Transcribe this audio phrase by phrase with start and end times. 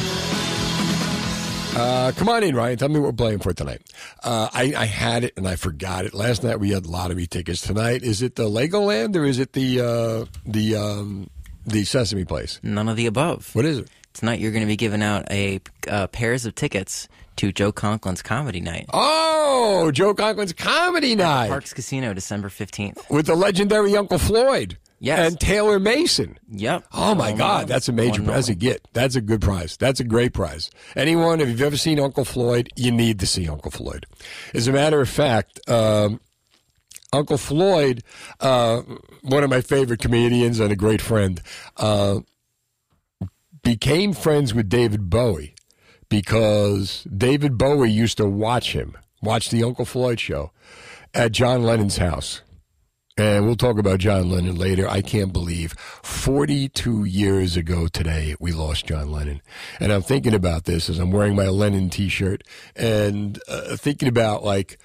[1.79, 2.77] Uh, come on in, Ryan.
[2.77, 3.81] Tell me what we're playing for tonight.
[4.23, 6.13] Uh, I, I had it and I forgot it.
[6.13, 7.63] Last night we had lottery tickets.
[7.63, 11.31] Tonight, is it the Legoland or is it the uh, the um,
[11.67, 12.61] the Sesame Place?
[12.63, 13.55] None of the above.
[13.55, 13.91] What is it?
[14.15, 18.23] Tonight you're going to be giving out a uh, pairs of tickets to Joe Conklin's
[18.23, 18.87] comedy night.
[18.95, 23.11] Oh, Joe Conklin's comedy night Parx Casino, December 15th.
[23.11, 24.79] with the legendary Uncle Floyd.
[24.99, 25.33] Yes.
[25.33, 26.39] and Taylor Mason.
[26.51, 26.87] Yep.
[26.95, 27.65] Oh my One God, more.
[27.67, 28.23] that's a major.
[28.23, 28.81] One That's a get.
[28.95, 29.77] That's a good prize.
[29.77, 30.71] That's a great prize.
[30.97, 34.07] Anyone, if you've ever seen Uncle Floyd, you need to see Uncle Floyd.
[34.55, 36.19] As a matter of fact, um,
[37.13, 38.03] Uncle Floyd,
[38.41, 38.83] uh,
[39.23, 41.41] one of my favorite comedians and a great friend,
[41.77, 42.21] uh,
[43.63, 45.55] became friends with David Bowie
[46.09, 50.53] because David Bowie used to watch him, watch the Uncle Floyd show
[51.15, 52.43] at John Lennon's house.
[53.19, 54.87] And we'll talk about John Lennon later.
[54.87, 59.41] I can't believe 42 years ago today we lost John Lennon.
[59.81, 62.43] And I'm thinking about this as I'm wearing my Lennon t shirt
[62.77, 64.79] and uh, thinking about like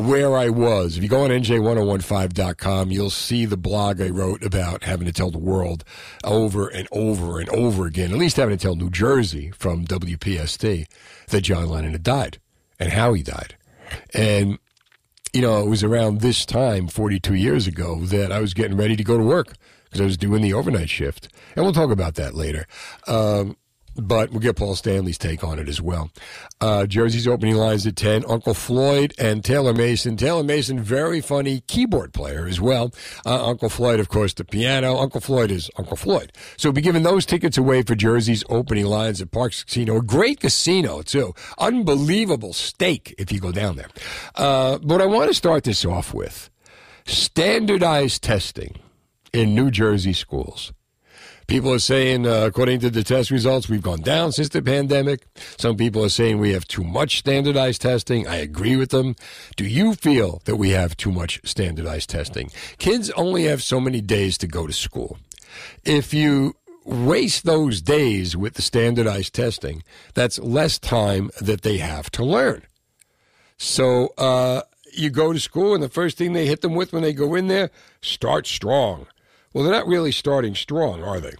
[0.00, 0.96] where I was.
[0.96, 5.30] If you go on NJ1015.com, you'll see the blog I wrote about having to tell
[5.30, 5.84] the world
[6.24, 10.86] over and over and over again, at least having to tell New Jersey from WPST
[11.28, 12.38] that John Lennon had died
[12.78, 13.56] and how he died.
[14.14, 14.58] And
[15.32, 18.96] you know, it was around this time, 42 years ago, that I was getting ready
[18.96, 21.28] to go to work because I was doing the overnight shift.
[21.54, 22.66] And we'll talk about that later.
[23.06, 23.56] Um,
[24.06, 26.10] but we'll get Paul Stanley's take on it as well.
[26.60, 28.24] Uh, Jersey's opening lines at 10.
[28.28, 30.16] Uncle Floyd and Taylor Mason.
[30.16, 32.92] Taylor Mason, very funny keyboard player as well.
[33.24, 34.96] Uh, Uncle Floyd, of course, the piano.
[34.96, 36.32] Uncle Floyd is Uncle Floyd.
[36.56, 39.96] So we'll be giving those tickets away for Jersey's opening lines at Parx Casino.
[39.96, 41.34] A great casino, too.
[41.58, 43.88] Unbelievable steak if you go down there.
[44.34, 46.50] Uh, but I want to start this off with
[47.06, 48.76] standardized testing
[49.32, 50.72] in New Jersey schools.
[51.50, 55.26] People are saying, uh, according to the test results, we've gone down since the pandemic.
[55.58, 58.28] Some people are saying we have too much standardized testing.
[58.28, 59.16] I agree with them.
[59.56, 62.52] Do you feel that we have too much standardized testing?
[62.78, 65.18] Kids only have so many days to go to school.
[65.84, 69.82] If you waste those days with the standardized testing,
[70.14, 72.62] that's less time that they have to learn.
[73.58, 74.62] So uh,
[74.92, 77.34] you go to school, and the first thing they hit them with when they go
[77.34, 77.72] in there,
[78.02, 79.08] start strong.
[79.52, 81.34] Well, they're not really starting strong, are they?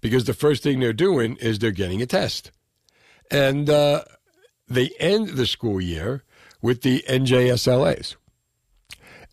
[0.00, 2.50] Because the first thing they're doing is they're getting a test.
[3.30, 4.04] And uh,
[4.68, 6.22] they end the school year
[6.62, 8.16] with the NJSLAs.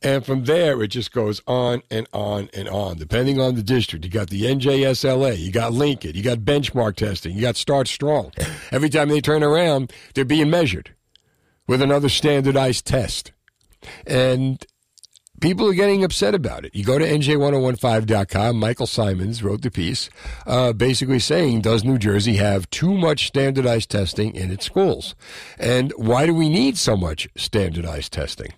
[0.01, 4.03] And from there, it just goes on and on and on, depending on the district.
[4.03, 8.33] You got the NJSLA, you got Lincoln, you got benchmark testing, you got Start Strong.
[8.71, 10.93] Every time they turn around, they're being measured
[11.67, 13.31] with another standardized test.
[14.05, 14.65] And
[15.43, 16.73] people are getting upset about it.
[16.73, 18.57] You go to NJ1015.com.
[18.57, 20.09] Michael Simons wrote the piece
[20.47, 25.15] uh, basically saying, Does New Jersey have too much standardized testing in its schools?
[25.59, 28.53] And why do we need so much standardized testing?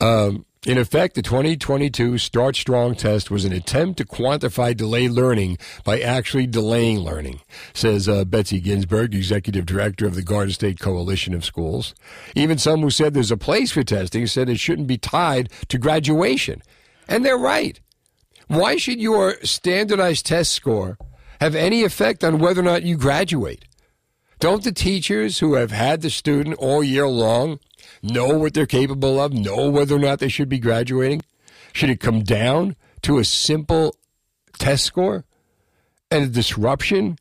[0.00, 5.58] Um, in effect, the 2022 Start Strong test was an attempt to quantify delayed learning
[5.82, 7.40] by actually delaying learning,
[7.74, 11.96] says uh, Betsy Ginsburg, executive director of the Garden State Coalition of Schools.
[12.36, 15.78] Even some who said there's a place for testing said it shouldn't be tied to
[15.78, 16.62] graduation.
[17.08, 17.80] And they're right.
[18.46, 20.96] Why should your standardized test score
[21.40, 23.64] have any effect on whether or not you graduate?
[24.38, 27.58] Don't the teachers who have had the student all year long
[28.02, 31.22] know what they're capable of, know whether or not they should be graduating?
[31.72, 33.96] Should it come down to a simple
[34.58, 35.24] test score
[36.10, 37.18] and a disruption.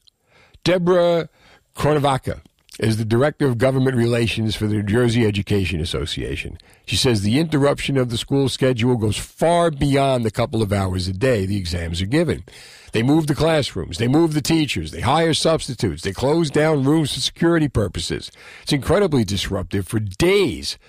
[0.64, 1.30] Deborah
[1.76, 2.42] Cornavaca
[2.82, 6.58] is the Director of Government Relations for the New Jersey Education Association.
[6.88, 11.08] She says the interruption of the school schedule goes far beyond the couple of hours
[11.08, 12.44] a day the exams are given.
[12.92, 17.14] They move the classrooms, they move the teachers, they hire substitutes, they close down rooms
[17.14, 18.32] for security purposes.
[18.64, 20.80] It's incredibly disruptive for days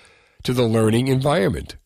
[0.41, 1.77] to the learning environment.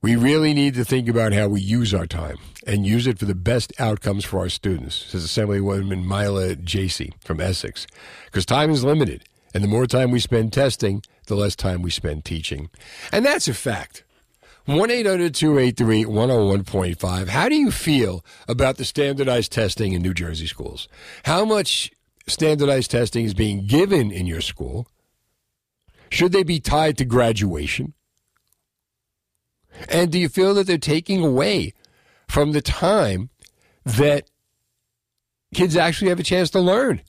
[0.00, 3.24] We really need to think about how we use our time and use it for
[3.24, 7.84] the best outcomes for our students, says Assemblywoman Mila Jasey from Essex.
[8.26, 11.90] Because time is limited, and the more time we spend testing, the less time we
[11.90, 12.70] spend teaching.
[13.10, 14.04] And that's a fact.
[14.66, 17.28] 1 800 283 101.5.
[17.28, 20.86] How do you feel about the standardized testing in New Jersey schools?
[21.24, 21.90] How much
[22.28, 24.86] standardized testing is being given in your school?
[26.08, 27.94] Should they be tied to graduation?
[29.88, 31.74] And do you feel that they're taking away
[32.28, 33.30] from the time
[33.84, 34.28] that
[35.54, 37.02] kids actually have a chance to learn?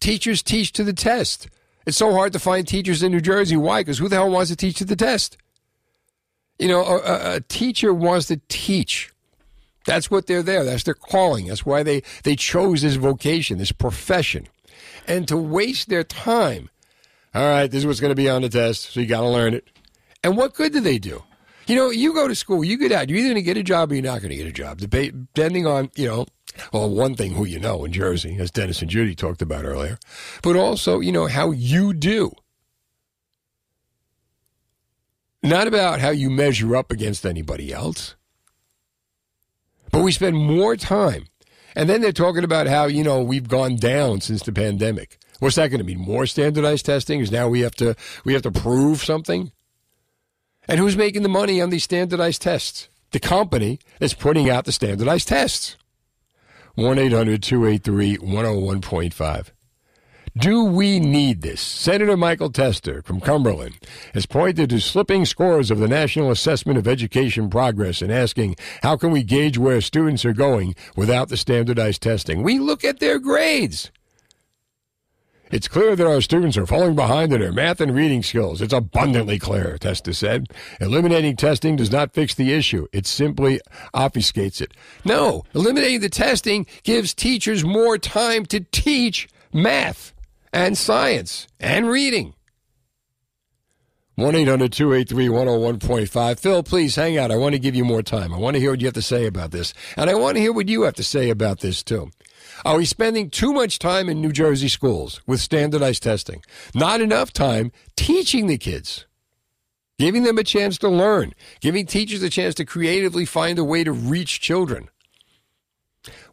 [0.00, 1.48] Teachers teach to the test.
[1.86, 3.56] It's so hard to find teachers in New Jersey.
[3.56, 3.80] Why?
[3.80, 5.36] Because who the hell wants to teach to the test?
[6.58, 9.12] You know, a, a, teacher wants to teach.
[9.86, 10.64] That's what they're there.
[10.64, 11.46] That's their calling.
[11.46, 14.48] That's why they, they chose this vocation, this profession.
[15.06, 16.70] And to waste their time,
[17.34, 19.28] all right, this is what's going to be on the test, so you got to
[19.28, 19.66] learn it.
[20.22, 21.22] And what good do they do?
[21.66, 23.62] You know, you go to school, you get out, you're either going to get a
[23.62, 26.26] job or you're not going to get a job, depending on, you know,
[26.72, 29.98] well, one thing who you know in Jersey, as Dennis and Judy talked about earlier,
[30.42, 32.32] but also, you know, how you do.
[35.42, 38.14] Not about how you measure up against anybody else.
[39.90, 41.26] But we spend more time.
[41.76, 45.18] And then they're talking about how, you know, we've gone down since the pandemic.
[45.40, 45.98] What's that going to mean?
[45.98, 47.20] More standardized testing?
[47.20, 47.94] Is now we have to
[48.24, 49.52] we have to prove something?
[50.68, 52.88] And who's making the money on these standardized tests?
[53.12, 55.76] The company that's putting out the standardized tests.
[56.74, 59.50] 1 800 283 101.5.
[60.36, 61.60] Do we need this?
[61.60, 63.78] Senator Michael Testa from Cumberland
[64.14, 68.96] has pointed to slipping scores of the National Assessment of Education Progress and asking, how
[68.96, 72.42] can we gauge where students are going without the standardized testing?
[72.42, 73.92] We look at their grades.
[75.54, 78.60] It's clear that our students are falling behind in their math and reading skills.
[78.60, 80.48] It's abundantly clear, Testa said.
[80.80, 82.88] Eliminating testing does not fix the issue.
[82.92, 83.60] It simply
[83.94, 84.74] obfuscates it.
[85.04, 90.12] No, eliminating the testing gives teachers more time to teach math
[90.52, 92.34] and science and reading.
[94.16, 96.40] 1 800 283 101.5.
[96.40, 97.30] Phil, please hang out.
[97.30, 98.34] I want to give you more time.
[98.34, 99.72] I want to hear what you have to say about this.
[99.96, 102.10] And I want to hear what you have to say about this, too.
[102.64, 106.42] Are we spending too much time in New Jersey schools with standardized testing?
[106.74, 109.06] Not enough time teaching the kids,
[109.98, 113.84] giving them a chance to learn, giving teachers a chance to creatively find a way
[113.84, 114.88] to reach children.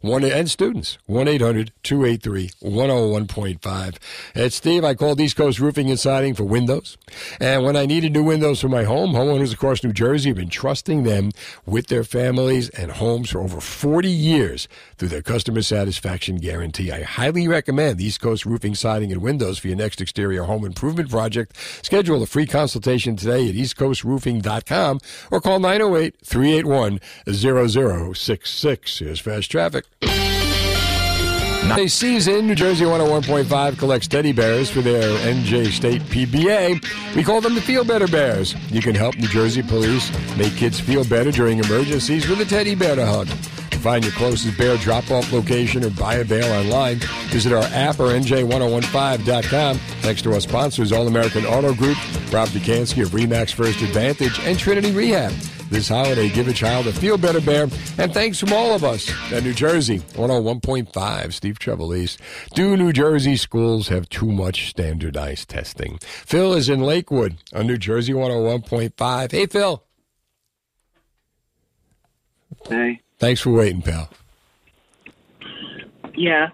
[0.02, 0.98] One and students.
[1.06, 3.96] One 101.5.
[4.34, 4.82] It's Steve.
[4.82, 6.98] I called East Coast Roofing and Siding for windows.
[7.38, 10.48] And when I needed new windows for my home, homeowners across New Jersey have been
[10.48, 11.30] trusting them
[11.66, 14.66] with their families and homes for over 40 years
[14.96, 16.90] through their customer satisfaction guarantee.
[16.90, 21.10] I highly recommend East Coast Roofing, Siding, and Windows for your next exterior home improvement
[21.10, 21.56] project.
[21.82, 24.98] Schedule a free consultation today at eastcoastroofing.com
[25.30, 26.98] or call 908 381
[27.32, 28.98] 0066.
[28.98, 29.84] Here's fast traffic.
[31.74, 37.16] A season, New Jersey 101.5 collects teddy bears for their NJ State PBA.
[37.16, 38.54] We call them the Feel Better Bears.
[38.70, 42.74] You can help New Jersey police make kids feel better during emergencies with a teddy
[42.74, 43.26] bear hug.
[43.82, 47.98] Find your closest bear drop off location or buy a bear online, visit our app
[47.98, 49.76] or NJ1015.com.
[49.76, 51.96] Thanks to our sponsors, All American Auto Group,
[52.32, 55.32] Rob Dekanski of Remax First Advantage, and Trinity Rehab.
[55.68, 57.62] This holiday, give a child a feel better bear.
[57.98, 62.18] And thanks from all of us at New Jersey 101.5, Steve Trevelise.
[62.54, 65.98] Do New Jersey schools have too much standardized testing?
[66.02, 69.32] Phil is in Lakewood on New Jersey 101.5.
[69.32, 69.82] Hey, Phil.
[72.68, 73.00] Hey.
[73.22, 74.10] Thanks for waiting, pal.
[76.16, 76.48] Yeah.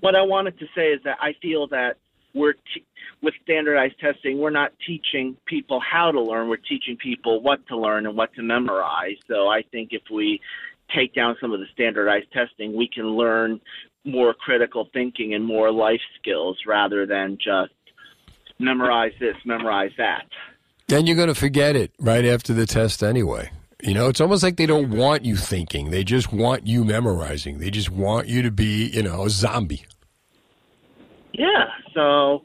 [0.00, 1.98] What I wanted to say is that I feel that
[2.32, 2.86] we're t-
[3.20, 6.48] with standardized testing, we're not teaching people how to learn.
[6.48, 9.16] We're teaching people what to learn and what to memorize.
[9.28, 10.40] So I think if we
[10.96, 13.60] take down some of the standardized testing, we can learn
[14.06, 17.74] more critical thinking and more life skills rather than just
[18.58, 20.24] memorize this, memorize that.
[20.88, 23.50] Then you're going to forget it right after the test anyway.
[23.84, 25.90] You know, it's almost like they don't want you thinking.
[25.90, 27.58] They just want you memorizing.
[27.58, 29.84] They just want you to be, you know, a zombie.
[31.34, 31.66] Yeah.
[31.92, 32.44] So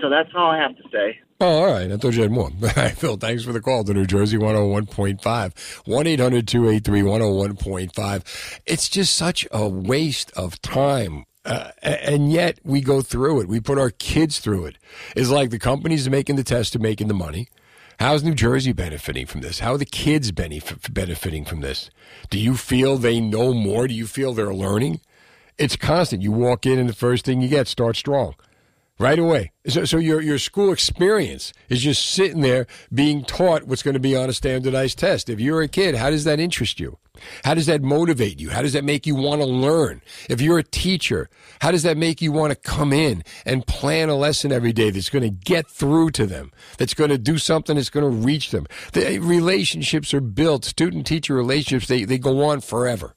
[0.00, 1.18] so that's all I have to say.
[1.40, 1.92] Oh, all right.
[1.92, 2.50] I thought you had more.
[2.62, 5.86] All right, Phil, thanks for the call to New Jersey 101.5.
[5.86, 8.60] 1 800 283 101.5.
[8.66, 11.24] It's just such a waste of time.
[11.44, 13.48] Uh, and yet we go through it.
[13.48, 14.78] We put our kids through it.
[15.14, 17.48] It's like the companies making the test are making the money.
[17.98, 19.58] How's New Jersey benefiting from this?
[19.58, 21.90] How are the kids benef- benefiting from this?
[22.30, 23.88] Do you feel they know more?
[23.88, 25.00] Do you feel they're learning?
[25.58, 26.22] It's constant.
[26.22, 28.36] You walk in and the first thing you get, start strong
[28.98, 29.52] right away.
[29.66, 34.00] So, so your your school experience is just sitting there being taught what's going to
[34.00, 35.28] be on a standardized test.
[35.28, 36.98] If you're a kid, how does that interest you?
[37.44, 38.50] How does that motivate you?
[38.50, 40.02] How does that make you want to learn?
[40.28, 41.28] If you're a teacher,
[41.60, 44.90] how does that make you want to come in and plan a lesson every day
[44.90, 48.24] that's going to get through to them, that's going to do something that's going to
[48.24, 48.66] reach them?
[48.92, 53.16] The eh, relationships are built, student teacher relationships, they, they go on forever.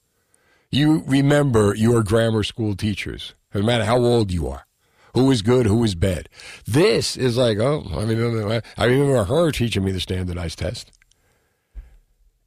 [0.72, 4.66] You remember your grammar school teachers, no matter how old you are
[5.14, 6.30] who was good, who was bad.
[6.66, 10.92] This is like, oh, I remember, I remember her teaching me the standardized test.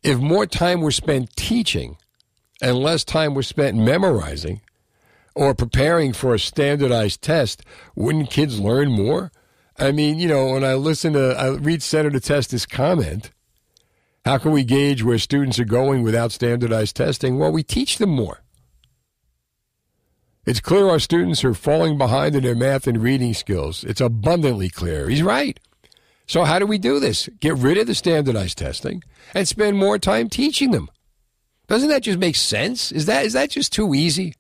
[0.02, 1.96] If more time were spent teaching
[2.60, 4.60] and less time was spent memorizing
[5.34, 7.62] or preparing for a standardized test,
[7.96, 9.32] wouldn't kids learn more?
[9.78, 13.32] I mean, you know, when I listen to, I read Senator Testa's comment,
[14.24, 17.38] how can we gauge where students are going without standardized testing?
[17.38, 18.43] Well, we teach them more.
[20.46, 23.82] It's clear our students are falling behind in their math and reading skills.
[23.84, 25.08] It's abundantly clear.
[25.08, 25.58] He's right.
[26.26, 27.28] So, how do we do this?
[27.40, 29.02] Get rid of the standardized testing
[29.34, 30.90] and spend more time teaching them.
[31.66, 32.92] Doesn't that just make sense?
[32.92, 34.34] Is that, is that just too easy?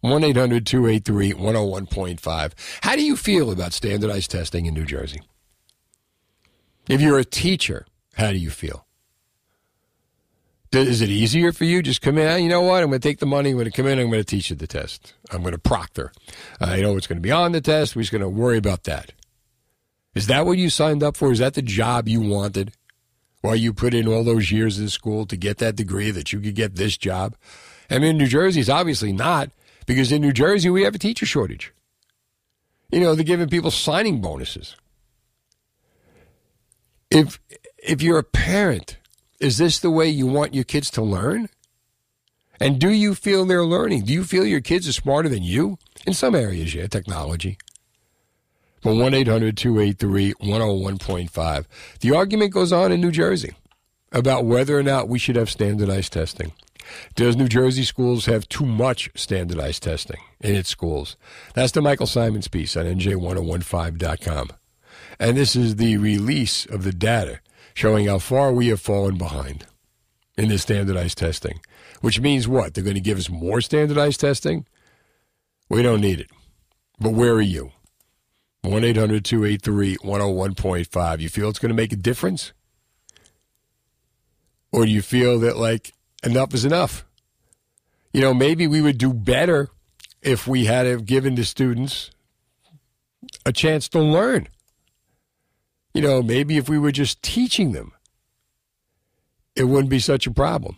[0.00, 2.52] 1 800 283 101.5.
[2.82, 5.20] How do you feel about standardized testing in New Jersey?
[6.88, 8.85] If you're a teacher, how do you feel?
[10.76, 11.82] Is it easier for you?
[11.82, 12.28] Just come in.
[12.28, 12.82] Ah, you know what?
[12.82, 13.50] I'm going to take the money.
[13.50, 13.98] I'm going to come in.
[13.98, 15.14] I'm going to teach you the test.
[15.30, 16.12] I'm going to proctor.
[16.60, 17.96] Uh, I know what's going to be on the test.
[17.96, 19.12] We're just going to worry about that.
[20.14, 21.32] Is that what you signed up for?
[21.32, 22.72] Is that the job you wanted?
[23.42, 26.40] Why you put in all those years in school to get that degree that you
[26.40, 27.36] could get this job?
[27.90, 29.50] I mean, New Jersey, it's obviously not
[29.86, 31.72] because in New Jersey we have a teacher shortage.
[32.90, 34.76] You know, they're giving people signing bonuses.
[37.10, 37.38] If
[37.78, 38.96] if you're a parent
[39.40, 41.48] is this the way you want your kids to learn?
[42.58, 44.04] And do you feel they're learning?
[44.04, 45.78] Do you feel your kids are smarter than you?
[46.06, 47.58] In some areas, yeah, technology.
[48.82, 51.64] But 1 800 283 101.5.
[52.00, 53.54] The argument goes on in New Jersey
[54.12, 56.52] about whether or not we should have standardized testing.
[57.14, 61.16] Does New Jersey schools have too much standardized testing in its schools?
[61.54, 64.50] That's the Michael Simons piece on NJ1015.com.
[65.18, 67.40] And this is the release of the data
[67.76, 69.66] showing how far we have fallen behind
[70.38, 71.60] in this standardized testing.
[72.00, 72.72] Which means what?
[72.72, 74.64] They're going to give us more standardized testing?
[75.68, 76.30] We don't need it.
[76.98, 77.72] But where are you?
[78.62, 81.20] 1 800 283 101.5.
[81.20, 82.54] You feel it's going to make a difference?
[84.72, 85.92] Or do you feel that, like,
[86.24, 87.04] enough is enough?
[88.10, 89.68] You know, maybe we would do better
[90.22, 92.10] if we had given the students
[93.44, 94.48] a chance to learn.
[95.96, 97.92] You know, maybe if we were just teaching them,
[99.54, 100.76] it wouldn't be such a problem.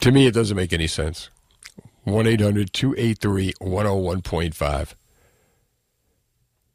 [0.00, 1.28] To me, it doesn't make any sense.
[2.04, 4.94] 1 800 283 101.5.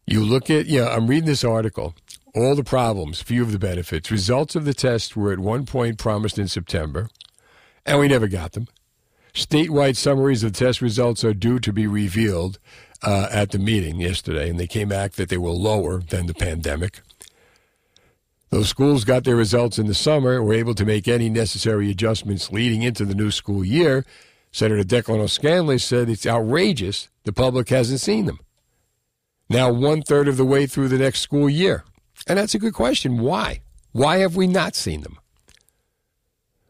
[0.05, 1.95] You look at, yeah, I'm reading this article.
[2.35, 4.11] All the problems, few of the benefits.
[4.11, 7.09] Results of the test were at one point promised in September,
[7.83, 8.67] and we never got them.
[9.33, 12.59] Statewide summaries of test results are due to be revealed
[13.03, 16.33] uh, at the meeting yesterday, and they came back that they were lower than the
[16.33, 17.01] pandemic.
[18.49, 22.51] Those schools got their results in the summer, were able to make any necessary adjustments
[22.51, 24.05] leading into the new school year.
[24.51, 28.39] Senator Declan O'Scanlon said it's outrageous the public hasn't seen them.
[29.49, 31.83] Now, one third of the way through the next school year.
[32.27, 33.19] And that's a good question.
[33.19, 33.61] Why?
[33.91, 35.19] Why have we not seen them?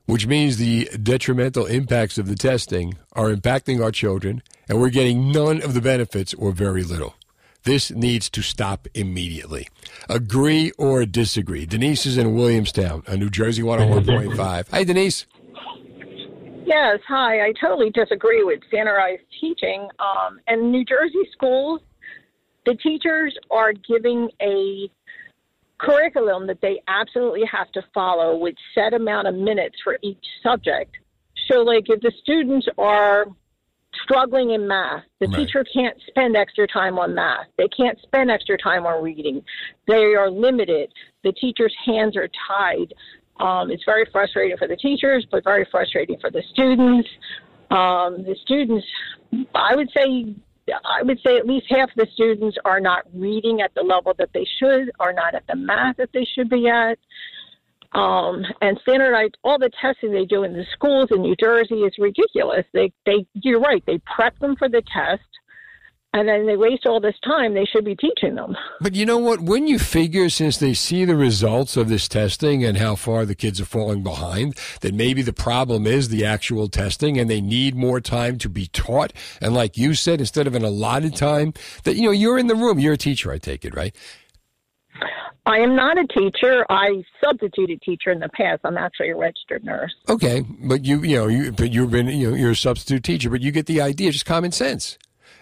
[0.09, 5.31] Which means the detrimental impacts of the testing are impacting our children and we're getting
[5.31, 7.13] none of the benefits or very little.
[7.63, 9.67] This needs to stop immediately.
[10.09, 11.67] Agree or disagree?
[11.67, 14.69] Denise is in Williamstown, a New Jersey 101.5.
[14.71, 15.27] Hi, Denise.
[16.65, 17.45] Yes, hi.
[17.45, 19.89] I totally disagree with standardized teaching.
[19.99, 21.81] Um, and New Jersey schools,
[22.65, 24.89] the teachers are giving a
[25.79, 30.95] curriculum that they absolutely have to follow with set amount of minutes for each subject.
[31.49, 33.25] So, like, if the students are
[34.03, 35.03] struggling in math.
[35.19, 35.35] The right.
[35.37, 37.47] teacher can't spend extra time on math.
[37.57, 39.41] They can't spend extra time on reading.
[39.87, 40.91] They are limited.
[41.23, 42.93] The teacher's hands are tied.
[43.39, 47.07] Um, it's very frustrating for the teachers, but very frustrating for the students.
[47.71, 48.85] Um, the students,
[49.55, 50.35] I would say,
[50.85, 54.29] I would say at least half the students are not reading at the level that
[54.33, 56.97] they should, are not at the math that they should be at.
[57.91, 61.93] Um, and standardized all the testing they do in the schools in New Jersey is
[61.97, 62.65] ridiculous.
[62.71, 63.83] They, they, you're right.
[63.87, 65.23] They prep them for the test,
[66.13, 67.53] and then they waste all this time.
[67.53, 68.55] They should be teaching them.
[68.81, 69.41] But you know what?
[69.41, 73.35] When you figure, since they see the results of this testing and how far the
[73.35, 77.75] kids are falling behind, that maybe the problem is the actual testing and they need
[77.75, 79.13] more time to be taught.
[79.39, 82.55] And like you said, instead of an allotted time, that, you know, you're in the
[82.55, 82.79] room.
[82.79, 83.95] You're a teacher, I take it, right?
[85.45, 86.65] I am not a teacher.
[86.69, 88.61] I substituted teacher in the past.
[88.63, 89.93] I'm actually a registered nurse.
[90.07, 93.29] Okay, but you, you know, you, but you've been, you know, you're a substitute teacher,
[93.29, 94.97] but you get the idea, just common sense.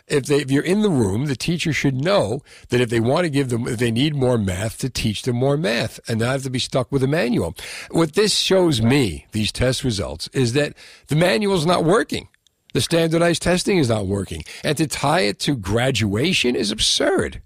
[0.08, 3.26] If they, if you're in the room, the teacher should know that if they want
[3.26, 6.32] to give them, if they need more math, to teach them more math, and not
[6.32, 7.56] have to be stuck with a manual.
[7.92, 10.74] What this shows me, these test results, is that
[11.08, 12.30] the manual's not working.
[12.74, 17.42] The standardized testing is not working, and to tie it to graduation is absurd.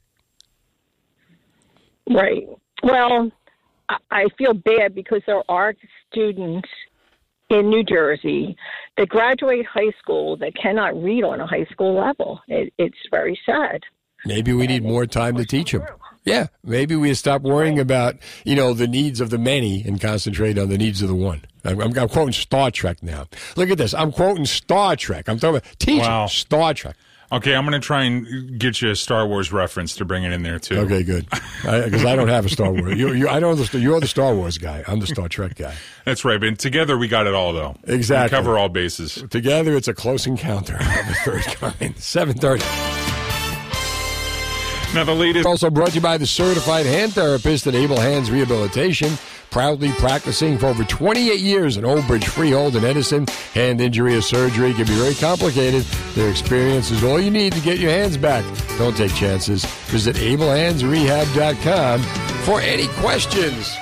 [2.07, 2.47] Right.
[2.83, 3.31] Well,
[4.11, 5.73] I- feel bad because there are
[6.09, 6.69] students
[7.49, 8.55] in New Jersey
[8.97, 12.41] that graduate high school that cannot read on a high school level.
[12.47, 13.81] It, it's very sad.
[14.25, 15.83] Maybe we need more time to teach them.
[16.23, 20.59] Yeah, maybe we stop worrying about you know the needs of the many and concentrate
[20.59, 21.41] on the needs of the one.
[21.63, 23.25] I'm, I'm, I'm quoting Star Trek now.
[23.55, 23.93] Look at this.
[23.95, 25.27] I'm quoting Star Trek.
[25.27, 26.27] I'm talking about teaching Wow.
[26.27, 26.95] Star Trek.
[27.31, 30.33] Okay, I'm going to try and get you a Star Wars reference to bring it
[30.33, 30.79] in there too.
[30.79, 31.29] Okay, good.
[31.29, 32.97] Because I, don't have a Star Wars.
[32.97, 34.83] You, you, I know the, you're the Star Wars guy.
[34.85, 35.73] I'm the Star Trek guy.
[36.03, 36.41] That's right.
[36.41, 37.77] But together we got it all though.
[37.85, 38.37] Exactly.
[38.37, 39.23] We cover all bases.
[39.29, 41.97] Together, it's a close encounter of the third kind.
[41.97, 42.65] Seven thirty.
[44.93, 45.45] Now the latest.
[45.45, 49.13] Also brought to you by the certified hand therapist at Able Hands Rehabilitation.
[49.51, 53.27] Proudly practicing for over 28 years in Old Bridge, Freehold, and Edison.
[53.53, 55.83] Hand injury or surgery can be very complicated.
[56.15, 58.45] Their experience is all you need to get your hands back.
[58.77, 59.65] Don't take chances.
[59.87, 62.01] Visit AbleHandsRehab.com
[62.45, 63.75] for any questions.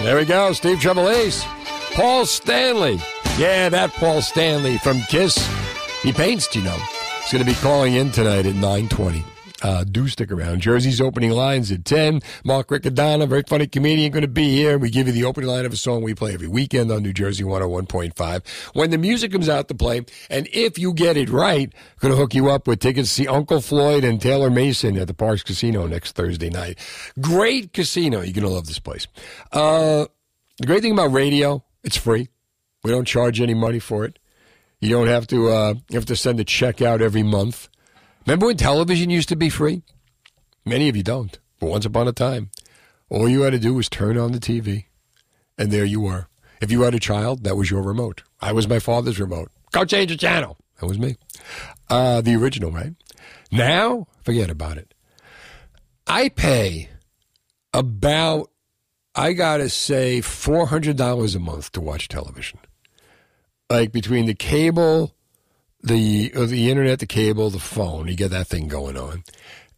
[0.00, 0.52] There we go.
[0.52, 1.44] Steve Trevelise.
[1.94, 3.00] Paul Stanley.
[3.38, 5.44] Yeah, that Paul Stanley from KISS.
[6.04, 6.78] He paints, you know.
[7.22, 9.24] He's going to be calling in tonight at 920.
[9.60, 10.60] Uh, do stick around.
[10.60, 12.20] Jersey's opening lines at 10.
[12.44, 14.78] Mark Riccadonna, very funny comedian, going to be here.
[14.78, 17.12] We give you the opening line of a song we play every weekend on New
[17.12, 18.74] Jersey 101.5.
[18.74, 22.18] When the music comes out to play, and if you get it right, going to
[22.18, 25.44] hook you up with tickets to see Uncle Floyd and Taylor Mason at the Parx
[25.44, 26.78] Casino next Thursday night.
[27.20, 28.20] Great casino.
[28.20, 29.08] You're going to love this place.
[29.50, 30.06] Uh,
[30.58, 32.28] the great thing about radio, it's free.
[32.84, 34.20] We don't charge any money for it.
[34.80, 35.48] You don't have to.
[35.48, 37.68] Uh, you have to send a check out every month.
[38.28, 39.80] Remember when television used to be free?
[40.66, 41.38] Many of you don't.
[41.58, 42.50] But once upon a time,
[43.08, 44.84] all you had to do was turn on the TV,
[45.56, 46.28] and there you were.
[46.60, 48.24] If you had a child, that was your remote.
[48.38, 49.50] I was my father's remote.
[49.72, 50.58] Go change the channel.
[50.78, 51.16] That was me.
[51.88, 52.92] Uh, the original, right?
[53.50, 54.92] Now, forget about it.
[56.06, 56.90] I pay
[57.72, 58.50] about,
[59.14, 62.58] I got to say, $400 a month to watch television.
[63.70, 65.14] Like between the cable,
[65.82, 69.24] the uh, the internet, the cable, the phone, you get that thing going on.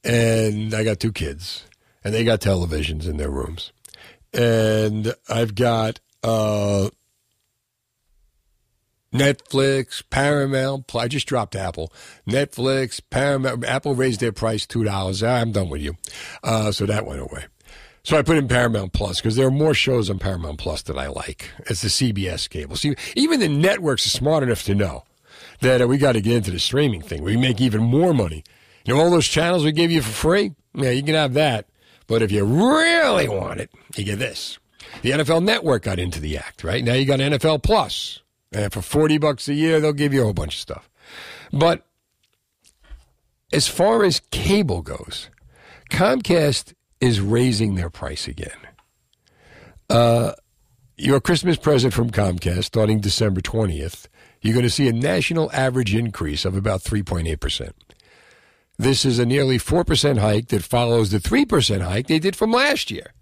[0.02, 1.64] And I got two kids,
[2.02, 3.72] and they got televisions in their rooms.
[4.32, 6.88] And I've got uh,
[9.12, 10.94] Netflix, Paramount.
[10.94, 11.92] I just dropped Apple.
[12.26, 13.64] Netflix, Paramount.
[13.64, 15.22] Apple raised their price two dollars.
[15.22, 15.96] I'm done with you.
[16.42, 17.44] Uh, so that went away.
[18.02, 20.96] So I put in Paramount Plus because there are more shows on Paramount Plus that
[20.96, 21.50] I like.
[21.66, 22.76] It's the CBS cable.
[22.76, 25.04] See, even the networks are smart enough to know
[25.60, 27.22] that uh, we got to get into the streaming thing.
[27.22, 28.44] We make even more money.
[28.84, 30.54] You know, all those channels we give you for free?
[30.74, 31.66] Yeah, you can have that.
[32.06, 34.58] But if you really want it, you get this.
[35.02, 36.82] The NFL Network got into the act, right?
[36.82, 38.20] Now you got NFL Plus.
[38.52, 40.90] And for 40 bucks a year, they'll give you a whole bunch of stuff.
[41.52, 41.86] But
[43.52, 45.28] as far as cable goes,
[45.90, 48.58] Comcast is raising their price again.
[49.88, 50.32] Uh,
[50.96, 54.06] your Christmas present from Comcast starting December 20th,
[54.40, 57.72] you're going to see a national average increase of about 3.8%.
[58.78, 62.90] This is a nearly 4% hike that follows the 3% hike they did from last
[62.90, 63.12] year.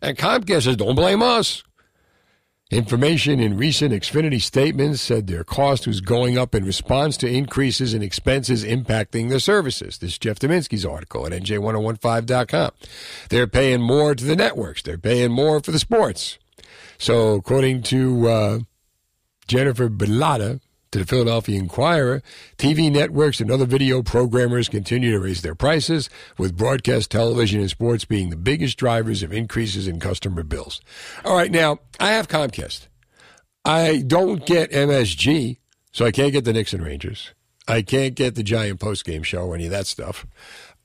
[0.00, 1.64] And Comcast says, don't blame us.
[2.70, 7.92] Information in recent Xfinity statements said their cost was going up in response to increases
[7.92, 9.98] in expenses impacting their services.
[9.98, 12.70] This is Jeff Deminski's article at NJ1015.com.
[13.28, 14.82] They're paying more to the networks.
[14.82, 16.38] They're paying more for the sports.
[16.96, 18.58] So, according to uh,
[19.50, 20.60] Jennifer Bellotta
[20.92, 22.22] to the Philadelphia Inquirer,
[22.56, 26.08] TV networks and other video programmers continue to raise their prices,
[26.38, 30.80] with broadcast television and sports being the biggest drivers of increases in customer bills.
[31.24, 32.86] All right, now, I have Comcast.
[33.64, 35.58] I don't get MSG,
[35.90, 37.34] so I can't get the Knicks and Rangers.
[37.66, 40.28] I can't get the Giant post game show or any of that stuff.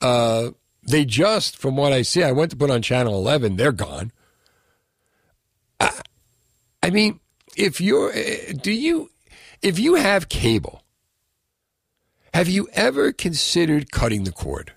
[0.01, 0.49] Uh,
[0.81, 3.57] they just, from what I see, I went to put on Channel 11.
[3.57, 4.11] They're gone.
[5.79, 5.91] I,
[6.81, 7.19] I mean,
[7.55, 9.11] if you're, eh, do you,
[9.61, 10.81] if you have cable,
[12.33, 14.73] have you ever considered cutting the cord?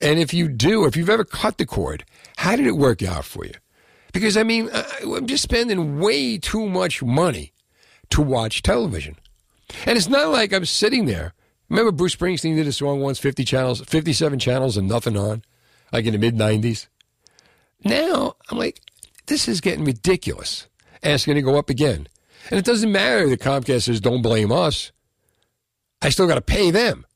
[0.00, 2.04] And if you do, if you've ever cut the cord,
[2.36, 3.54] how did it work out for you?
[4.12, 4.70] Because I mean,
[5.02, 7.52] I'm just spending way too much money
[8.10, 9.16] to watch television.
[9.84, 11.34] And it's not like I'm sitting there.
[11.68, 15.42] Remember Bruce Springsteen did a song once, 50 channels, 57 channels and nothing on,
[15.92, 16.86] like in the mid 90s.
[17.84, 18.80] Now I'm like,
[19.26, 20.68] this is getting ridiculous.
[21.06, 22.08] Going to go up again.
[22.50, 24.90] And it doesn't matter that Comcast says don't blame us.
[26.02, 27.06] I still got to pay them.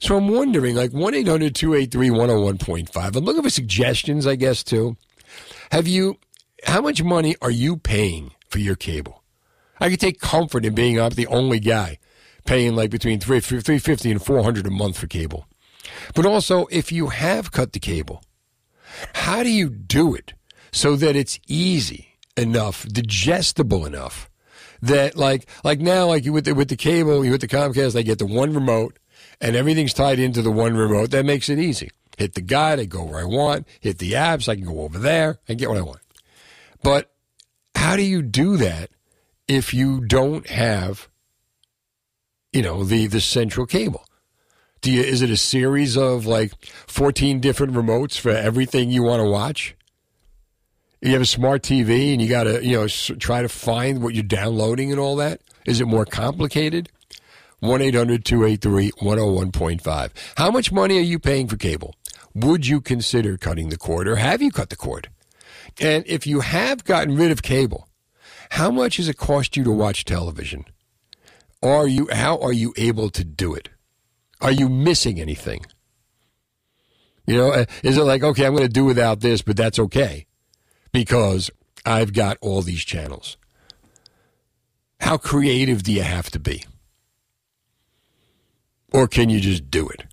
[0.00, 3.16] So I'm wondering, like 1 800 283 101.5.
[3.16, 4.96] I'm looking for suggestions, I guess, too.
[5.70, 6.18] Have you,
[6.64, 9.22] how much money are you paying for your cable?
[9.78, 11.98] I could take comfort in being I'm the only guy
[12.44, 15.46] paying like between 350 and 400 a month for cable.
[16.14, 18.22] But also, if you have cut the cable,
[19.14, 20.34] how do you do it
[20.72, 22.09] so that it's easy
[22.40, 24.30] enough, digestible enough
[24.82, 28.02] that like like now like with the, with the cable, you with the Comcast, I
[28.02, 28.98] get the one remote
[29.40, 31.10] and everything's tied into the one remote.
[31.10, 31.90] That makes it easy.
[32.18, 33.66] Hit the guide, I go where I want.
[33.80, 36.00] Hit the apps, I can go over there and get what I want.
[36.82, 37.10] But
[37.74, 38.90] how do you do that
[39.48, 41.08] if you don't have,
[42.52, 44.04] you know, the the central cable?
[44.80, 46.52] Do you is it a series of like
[46.86, 49.76] fourteen different remotes for everything you want to watch?
[51.02, 54.14] You have a smart TV and you got to you know try to find what
[54.14, 55.40] you're downloading and all that.
[55.64, 56.90] Is it more complicated?
[57.60, 60.10] 1 800 283 101.5.
[60.36, 61.94] How much money are you paying for cable?
[62.34, 65.08] Would you consider cutting the cord or have you cut the cord?
[65.80, 67.88] And if you have gotten rid of cable,
[68.50, 70.66] how much does it cost you to watch television?
[71.62, 73.70] Are you how are you able to do it?
[74.42, 75.64] Are you missing anything?
[77.26, 79.78] You know, uh, is it like okay, I'm going to do without this, but that's
[79.78, 80.26] okay
[80.92, 81.50] because
[81.84, 83.36] I've got all these channels.
[85.00, 86.64] How creative do you have to be?
[88.92, 90.04] Or can you just do it?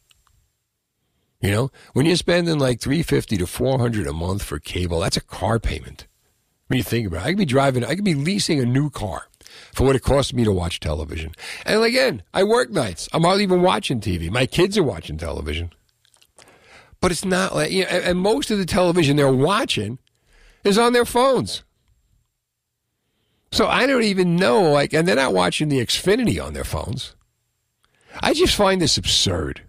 [1.42, 5.22] You know, when you're spending like 350 to 400 a month for cable, that's a
[5.22, 6.08] car payment.
[6.68, 8.90] When you think about it, I could be driving, I could be leasing a new
[8.90, 9.28] car
[9.74, 11.32] for what it costs me to watch television.
[11.66, 13.08] And again, I work nights.
[13.14, 14.30] I'm hardly even watching TV.
[14.30, 15.72] My kids are watching television.
[17.00, 20.00] But it's not like, you know, and most of the television they're watching
[20.64, 21.64] is on their phones.
[23.52, 27.16] So I don't even know, like, and they're not watching the Xfinity on their phones.
[28.22, 29.62] I just find this absurd.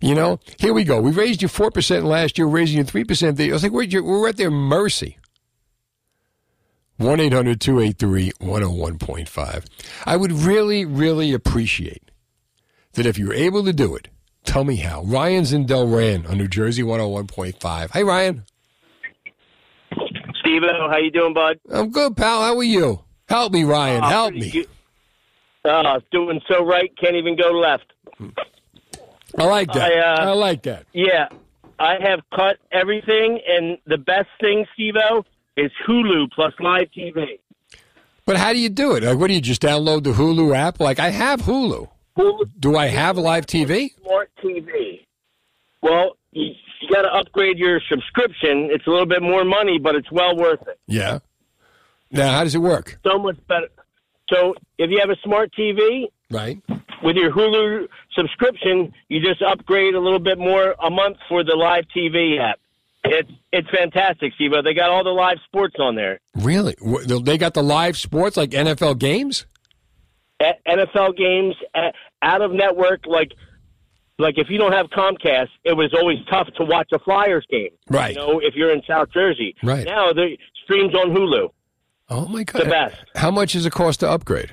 [0.00, 1.00] You know, here we go.
[1.00, 3.48] We raised you 4% last year, raising you 3%.
[3.48, 5.18] I was like, we're, we're at their mercy.
[6.98, 9.66] 1 800 283 101.5.
[10.06, 12.10] I would really, really appreciate
[12.92, 14.08] that if you're able to do it,
[14.44, 15.02] tell me how.
[15.02, 17.90] Ryan's in Delran on New Jersey 101.5.
[17.90, 18.44] Hey, Ryan.
[20.46, 21.58] Steve, how you doing, bud?
[21.72, 22.42] I'm good, pal.
[22.42, 23.00] How are you?
[23.28, 24.04] Help me, Ryan.
[24.04, 24.50] Uh, Help me.
[24.50, 24.68] good.
[25.64, 27.92] Uh, doing so right, can't even go left.
[29.36, 29.90] I like that.
[29.90, 30.86] I, uh, I like that.
[30.92, 31.28] Yeah,
[31.80, 35.24] I have cut everything, and the best thing, Steve-O,
[35.56, 37.40] is Hulu plus live TV.
[38.24, 39.02] But how do you do it?
[39.02, 40.78] Like, what do you just download the Hulu app?
[40.78, 41.88] Like, I have Hulu.
[42.16, 43.90] Hulu Do I have live TV?
[44.00, 45.00] Smart TV.
[45.82, 48.68] Well, you, you got to upgrade your subscription.
[48.72, 50.78] It's a little bit more money, but it's well worth it.
[50.86, 51.18] Yeah.
[52.10, 52.98] Now, how does it work?
[53.06, 53.68] So much better.
[54.32, 56.58] So if you have a smart TV, Right.
[57.02, 61.54] with your Hulu subscription, you just upgrade a little bit more a month for the
[61.54, 62.58] live TV app.
[63.04, 64.50] It's it's fantastic, Steve.
[64.64, 66.18] They got all the live sports on there.
[66.34, 66.74] Really?
[67.22, 69.46] They got the live sports like NFL games?
[70.40, 71.54] NFL games,
[72.22, 73.32] out of network, like
[74.18, 77.70] like if you don't have Comcast, it was always tough to watch a Flyers game.
[77.90, 78.14] Right.
[78.14, 79.54] You know, if you're in South Jersey.
[79.62, 79.84] Right.
[79.86, 81.48] Now the streams on Hulu.
[82.08, 82.62] Oh, my God.
[82.62, 82.96] The best.
[83.16, 84.52] How much does it cost to upgrade?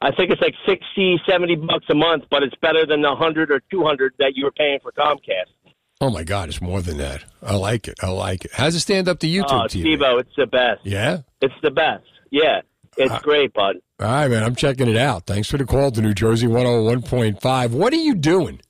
[0.00, 3.50] I think it's like 60, 70 bucks a month, but it's better than the 100
[3.50, 5.52] or 200 that you were paying for Comcast.
[6.00, 6.48] Oh, my God.
[6.48, 7.24] It's more than that.
[7.42, 7.94] I like it.
[8.02, 8.50] I like it.
[8.54, 9.80] How's it stand up to YouTube Oh, TV?
[9.80, 10.80] Steve-O, it's the best.
[10.84, 11.18] Yeah?
[11.40, 12.04] It's the best.
[12.30, 12.60] Yeah.
[12.96, 13.76] It's Uh, great, bud.
[14.00, 14.44] All right, man.
[14.44, 15.26] I'm checking it out.
[15.26, 17.70] Thanks for the call to New Jersey 101.5.
[17.70, 18.60] What are you doing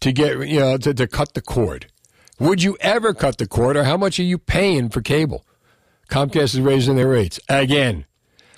[0.00, 1.86] to get, you know, to, to cut the cord?
[2.40, 5.46] Would you ever cut the cord, or how much are you paying for cable?
[6.08, 8.04] Comcast is raising their rates again.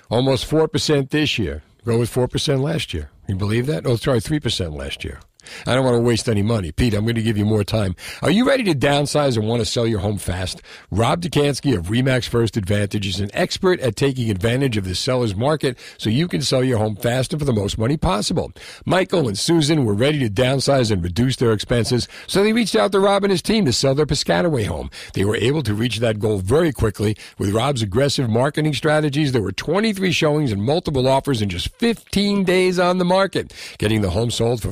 [0.09, 1.61] Almost 4% this year.
[1.85, 3.11] Go with 4% last year.
[3.27, 3.85] You believe that?
[3.85, 5.19] Oh, sorry, 3% last year.
[5.65, 6.71] I don't want to waste any money.
[6.71, 7.95] Pete, I'm going to give you more time.
[8.21, 10.61] Are you ready to downsize and want to sell your home fast?
[10.91, 15.35] Rob Dekanski of Remax First Advantage is an expert at taking advantage of the seller's
[15.35, 18.51] market so you can sell your home fast and for the most money possible.
[18.85, 22.91] Michael and Susan were ready to downsize and reduce their expenses, so they reached out
[22.91, 24.89] to Rob and his team to sell their Piscataway home.
[25.13, 29.31] They were able to reach that goal very quickly with Rob's aggressive marketing strategies.
[29.31, 34.01] There were 23 showings and multiple offers in just 15 days on the market, getting
[34.01, 34.71] the home sold for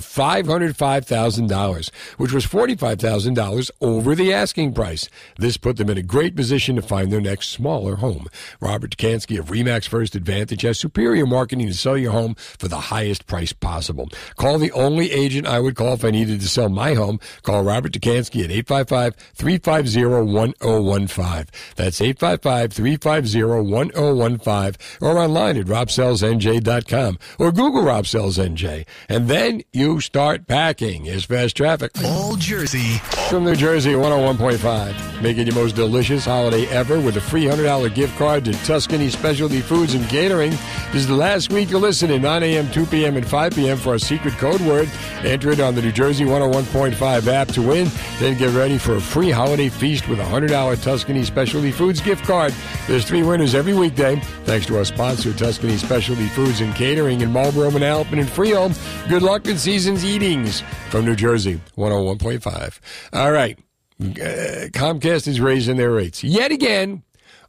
[0.68, 5.10] $505,000, which was $45,000 over the asking price.
[5.38, 8.28] This put them in a great position to find their next smaller home.
[8.60, 12.80] Robert Dekanski of Remax First Advantage has superior marketing to sell your home for the
[12.80, 14.10] highest price possible.
[14.36, 17.20] Call the only agent I would call if I needed to sell my home.
[17.44, 21.48] Call Robert Dekanski at 855-350-1015.
[21.76, 28.00] That's 855-350-1015 or online at robsellsnj.com or Google Rob.
[29.10, 31.06] And then you start packing.
[31.06, 31.92] is fast traffic.
[32.04, 32.98] All Jersey.
[33.30, 35.22] From New Jersey, 101.5.
[35.22, 39.62] Making your most delicious holiday ever with a free $100 gift card to Tuscany Specialty
[39.62, 40.52] Foods and Catering.
[40.92, 43.78] This is the last week to listen listening, 9 a.m., 2 p.m., and 5 p.m.
[43.78, 44.90] for our secret code word.
[45.24, 47.90] Enter it on the New Jersey 101.5 app to win.
[48.20, 52.26] Then get ready for a free holiday feast with a $100 Tuscany Specialty Foods gift
[52.26, 52.54] card.
[52.88, 54.16] There's three winners every weekday.
[54.46, 58.78] Thanks to our sponsor, Tuscany Specialty Foods and Catering in Marlboro, Manalapan, and Freehold.
[59.10, 60.06] Good luck in season's
[60.46, 62.80] from New Jersey 101.5.
[63.14, 63.58] All right.
[64.02, 67.04] Uh, Comcast is raising their rates yet again,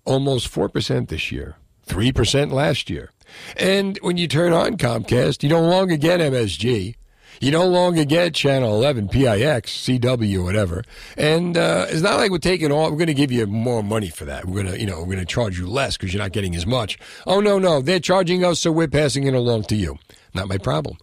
[0.04, 1.54] almost 4% this year,
[1.86, 3.10] 3% last year.
[3.56, 6.96] And when you turn on Comcast, you no longer get MSG.
[7.40, 10.82] You no longer get Channel 11, PIX, CW, whatever.
[11.16, 14.10] And uh, it's not like we're taking all, we're going to give you more money
[14.10, 14.44] for that.
[14.44, 16.54] We're going to, you know, we're going to charge you less because you're not getting
[16.54, 16.98] as much.
[17.26, 17.80] Oh, no, no.
[17.80, 19.98] They're charging us, so we're passing it along to you.
[20.34, 20.98] Not my problem.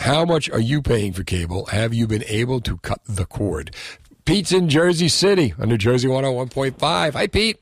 [0.00, 1.66] How much are you paying for cable?
[1.66, 3.74] Have you been able to cut the cord?
[4.24, 7.12] Pete's in Jersey City on New Jersey 101.5.
[7.12, 7.58] Hi, Pete.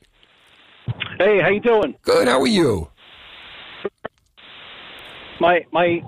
[1.17, 1.95] Hey, how you doing?
[2.01, 2.29] Good.
[2.29, 2.89] How are you?
[5.41, 6.01] My my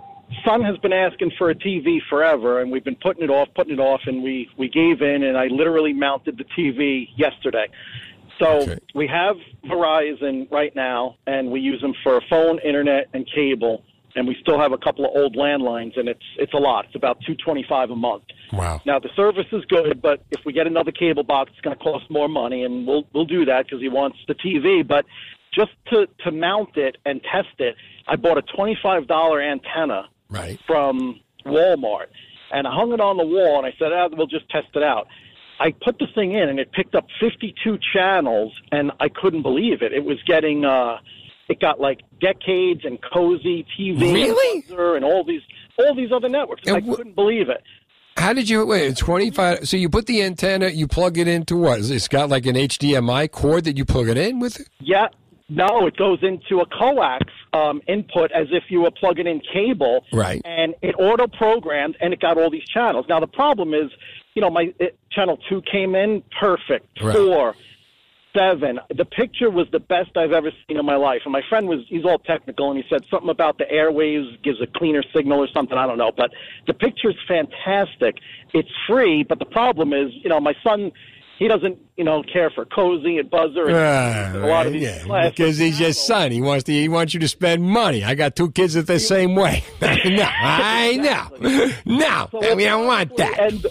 [0.46, 3.74] son has been asking for a TV forever, and we've been putting it off, putting
[3.74, 7.68] it off, and we we gave in, and I literally mounted the TV yesterday.
[8.40, 8.78] So Okay.
[8.96, 13.84] we have Verizon right now, and we use them for phone, internet, and cable.
[14.16, 16.86] And we still have a couple of old landlines, and it's it's a lot.
[16.86, 18.24] It's about two twenty five a month.
[18.52, 18.82] Wow.
[18.86, 21.84] Now the service is good, but if we get another cable box, it's going to
[21.84, 24.86] cost more money, and we'll we'll do that because he wants the TV.
[24.88, 25.06] But
[25.54, 27.76] just to to mount it and test it,
[28.08, 30.58] I bought a twenty five dollar antenna Right.
[30.66, 32.08] from Walmart,
[32.52, 34.84] and I hung it on the wall, and I said, ah, we'll just test it
[34.84, 35.08] out.
[35.60, 39.82] I put the thing in, and it picked up 52 channels, and I couldn't believe
[39.82, 39.94] it.
[39.94, 40.98] It was getting, uh,
[41.52, 44.64] it got like Decades and Cozi TV, Really?
[44.70, 45.42] and, and all these,
[45.78, 46.64] all these other networks.
[46.66, 47.62] And I wh- couldn't believe it.
[48.18, 48.98] How did you wait?
[48.98, 49.68] Twenty five.
[49.68, 51.80] So you put the antenna, you plug it into what?
[51.80, 54.68] It's got like an HDMI cord that you plug it in with.
[54.80, 55.08] Yeah,
[55.50, 60.06] no, it goes into a coax um, input as if you were plugging in cable,
[60.14, 60.42] Right.
[60.46, 63.06] And it auto programmed, and it got all these channels.
[63.10, 63.90] Now the problem is,
[64.36, 67.16] you know, my it, channel two came in perfect, Right.
[67.16, 67.56] four,
[68.36, 68.80] seven.
[68.96, 71.22] The picture was the best I've ever seen in my life.
[71.26, 74.62] And my friend was he's all technical, and he said something about the airwaves gives
[74.62, 75.78] a cleaner signal or something.
[75.78, 76.32] I don't know, but
[76.68, 78.16] the picture's fantastic.
[78.54, 80.92] It's free, but the problem is, you know, my son.
[81.40, 84.84] He doesn't, you know, care for Cozi and Buzzr and Ah, a lot of these
[84.84, 86.30] yeah, because he's your son.
[86.30, 86.72] He wants to.
[86.72, 88.04] He wants you to spend money.
[88.04, 89.64] I got two kids that the same way.
[89.82, 89.90] no,
[90.30, 90.98] I
[91.88, 91.98] know.
[91.98, 93.40] No, So we don't want that.
[93.40, 93.66] And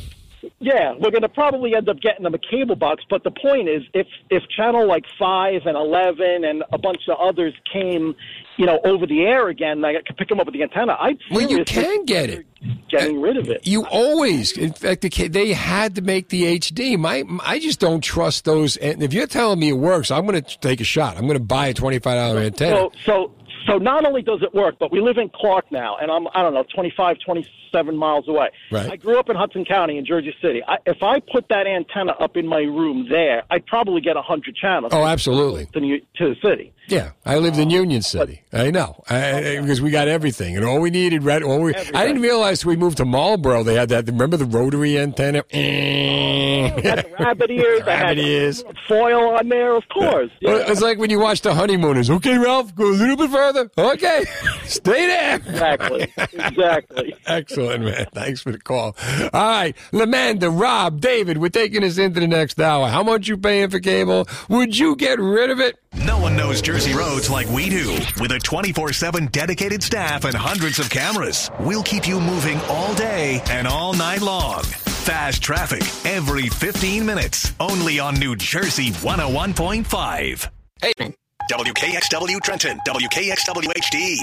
[0.63, 3.03] yeah, we're going to probably end up getting them a cable box.
[3.09, 7.19] But the point is, if if channel like five and eleven and a bunch of
[7.19, 8.15] others came,
[8.59, 10.97] you know, over the air again, I could pick them up with the antenna.
[11.01, 12.47] I'd Well, you can get it.
[12.91, 13.67] getting rid of it.
[13.67, 15.01] You always, in fact,
[15.33, 16.99] they had to make the HD.
[16.99, 18.77] My, I just don't trust those.
[18.77, 21.17] And if you're telling me it works, I'm going to take a shot.
[21.17, 22.77] I'm going to buy a twenty-five dollar antenna.
[22.77, 23.33] So so
[23.67, 26.43] so not only does it work, but we live in Clark now, and I'm I
[26.43, 28.49] don't know 25, 27 miles away.
[28.71, 28.91] Right.
[28.93, 30.63] I grew up in Hudson County in Jersey City.
[30.67, 34.55] I, if I put that antenna up in my room there, I'd probably get hundred
[34.57, 34.93] channels.
[34.95, 35.67] Oh, absolutely.
[35.73, 36.73] To, New- to the city.
[36.89, 38.43] Yeah, I lived in Union City.
[38.53, 41.23] I know I, I- because we got everything, and all we needed.
[41.23, 41.43] Red.
[41.43, 43.63] All we, I didn't realize we moved to Marlboro.
[43.63, 44.07] They had that.
[44.07, 45.39] Remember the rotary antenna?
[45.39, 47.83] Oh, the rabbit ears.
[47.87, 48.65] Rabbit ears.
[48.89, 50.31] foil on there, of course.
[50.43, 52.11] Well, It's like when you watch The Honeymooners.
[52.11, 53.50] Okay, Ralph, go a little bit further.
[53.57, 54.25] Okay.
[54.65, 55.37] Stay there.
[55.37, 56.13] Exactly.
[56.17, 57.15] exactly.
[57.27, 58.07] Excellent, man.
[58.13, 58.97] Thanks for the call.
[59.33, 62.89] All right, Lamanda, Rob, David, we're taking us into the next hour.
[62.89, 64.27] How much you paying for cable?
[64.49, 65.77] Would you get rid of it?
[66.05, 67.99] No one knows Jersey roads like we do.
[68.21, 72.95] With a 24 7 dedicated staff and hundreds of cameras, we'll keep you moving all
[72.95, 74.63] day and all night long.
[74.63, 77.53] Fast traffic every 15 minutes.
[77.59, 80.51] Only on New Jersey 101.5.
[80.81, 81.15] Hey.
[81.51, 84.19] WKXW Trenton, WKXW HD.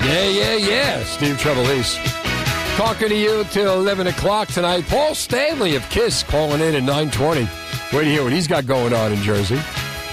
[0.00, 1.04] Yeah, yeah, yeah.
[1.04, 1.98] Steve Trevelise.
[2.78, 4.86] Talking to you till 11 o'clock tonight.
[4.88, 7.42] Paul Stanley of KISS calling in at 920.
[7.92, 9.60] Wait to hear what he's got going on in Jersey.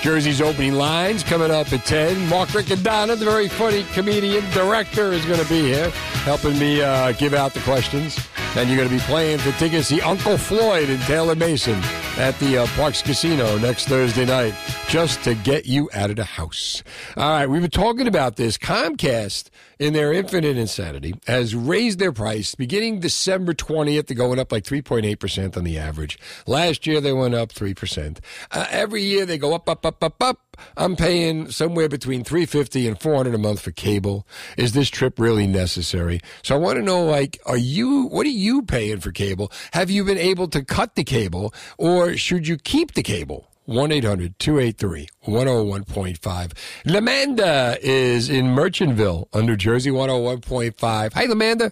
[0.02, 2.28] Jersey's opening lines coming up at 10.
[2.28, 5.90] Mark Riccadonna, the very funny comedian director, is going to be here
[6.24, 8.18] helping me uh, give out the questions.
[8.56, 11.80] And you're going to be playing for tickets Uncle Floyd and Taylor Mason
[12.18, 14.54] at the uh, Parx Casino next Thursday night
[14.88, 16.84] just to get you out of the house.
[17.18, 18.56] All right, we've been talking about this.
[18.58, 19.50] Comcast,
[19.80, 24.06] in their infinite insanity, has raised their price beginning December 20th.
[24.06, 26.20] They're going up like 3.8% on the average.
[26.46, 28.20] Last year, they went up 3%.
[28.52, 30.40] Uh, every year, they go up, up, up, up, up.
[30.78, 34.28] I'm paying somewhere between 350 and 400 a month for cable.
[34.56, 36.20] Is this trip really necessary?
[36.44, 39.52] So I want to know, like, are you, what are you paying for cable?
[39.72, 43.48] Have you been able to cut the cable or should you keep the cable?
[43.66, 46.52] 1 800 283 101.5.
[46.86, 51.14] Lamanda is in Merchantville on New Jersey 101.5.
[51.14, 51.72] Hi, Lamanda.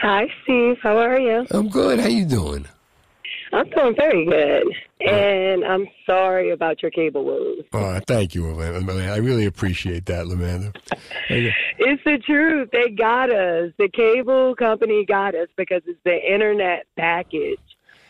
[0.00, 0.78] Hi, Steve.
[0.82, 1.46] How are you?
[1.50, 2.00] I'm good.
[2.00, 2.66] How you doing?
[3.52, 4.66] I'm doing very good.
[5.00, 7.64] Uh, and I'm sorry about your cable woes.
[7.72, 9.10] Oh, thank you, Lamanda.
[9.10, 10.74] I really appreciate that, Lamanda.
[11.28, 12.70] It's the truth.
[12.72, 13.72] They got us.
[13.78, 17.58] The cable company got us because it's the internet package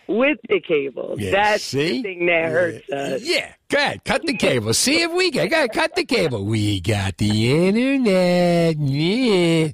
[0.08, 1.14] with the cable.
[1.18, 1.98] Yeah, That's see?
[1.98, 3.22] the thing that hurts us.
[3.22, 4.04] Yeah, go ahead.
[4.04, 4.74] Cut the cable.
[4.74, 5.48] See if we can.
[5.48, 6.44] Go ahead, cut the cable.
[6.44, 8.76] We got the internet.
[8.78, 9.72] Yeah.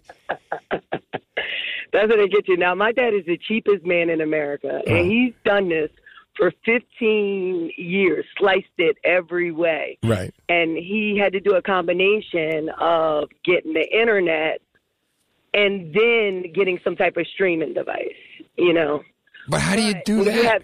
[1.93, 2.57] That's what they get you.
[2.57, 5.91] Now, my dad is the cheapest man in America, and he's done this
[6.37, 9.99] for 15 years, sliced it every way.
[10.03, 10.35] Right.
[10.49, 14.61] and he had to do a combination of getting the internet
[15.53, 18.09] and then getting some type of streaming device,
[18.57, 19.05] you know.
[19.49, 20.45] But how do you do that?
[20.45, 20.63] have-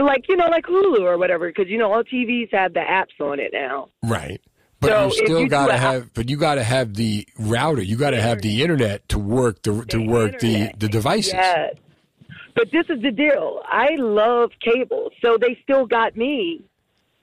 [0.00, 3.20] like you know, like Hulu or whatever, because you know all TVs have the apps
[3.20, 3.88] on it now.
[4.02, 4.40] Right.
[4.80, 6.14] But So you still you gotta have.
[6.14, 7.82] But you gotta have the router.
[7.82, 11.34] You gotta have the internet to work the, to work the the devices.
[11.34, 11.74] Yes.
[12.54, 13.60] But this is the deal.
[13.66, 16.62] I love cable, so they still got me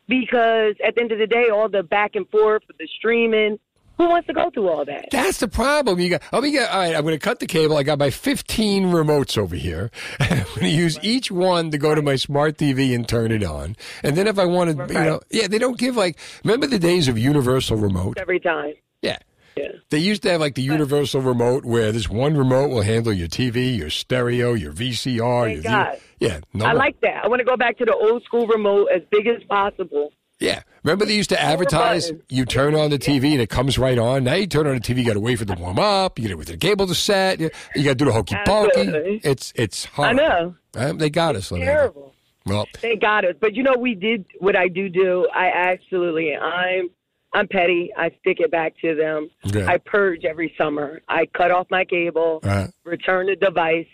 [0.07, 3.59] because at the end of the day, all the back and forth, the streaming.
[3.97, 5.07] Who wants to go through all that?
[5.11, 5.99] That's the problem.
[5.99, 6.21] You got.
[6.31, 6.69] Oh, Me get.
[6.69, 6.95] All right.
[6.95, 7.77] I'm going to cut the cable.
[7.77, 9.89] I got my 15 remotes over here.
[10.19, 13.43] I'm going to use each one to go to my smart TV and turn it
[13.43, 13.75] on.
[14.03, 16.19] And then if I want to, you know, yeah, they don't give like.
[16.43, 18.17] Remember the days of universal remote?
[18.19, 18.73] Every time.
[19.01, 19.17] Yeah.
[19.55, 19.69] Yeah.
[19.89, 23.27] They used to have like the universal remote where this one remote will handle your
[23.27, 25.15] TV, your stereo, your VCR.
[25.17, 25.97] your Thank God.
[26.19, 26.39] yeah.
[26.53, 26.77] No I more.
[26.77, 27.23] like that.
[27.23, 30.11] I want to go back to the old school remote as big as possible.
[30.39, 30.61] Yeah.
[30.87, 34.23] Remember they used to advertise you turn on the TV and it comes right on.
[34.23, 36.17] Now you turn on the TV, you got to wait for to warm up.
[36.17, 37.41] You got to wait for the cable to set.
[37.41, 39.19] You, got to do the hokey pokey.
[39.21, 40.11] It's it's hard.
[40.11, 40.55] I know.
[40.75, 41.49] Um, they got us.
[41.49, 42.13] Terrible.
[42.45, 43.35] Well, They got us.
[43.37, 45.27] But you know, we did what I do do.
[45.35, 46.89] I absolutely, I'm,
[47.33, 47.91] I'm petty.
[47.97, 49.29] I stick it back to them.
[49.47, 49.65] Okay.
[49.65, 51.01] I purge every summer.
[51.09, 52.69] I cut off my cable, Right.
[52.85, 53.87] return the device,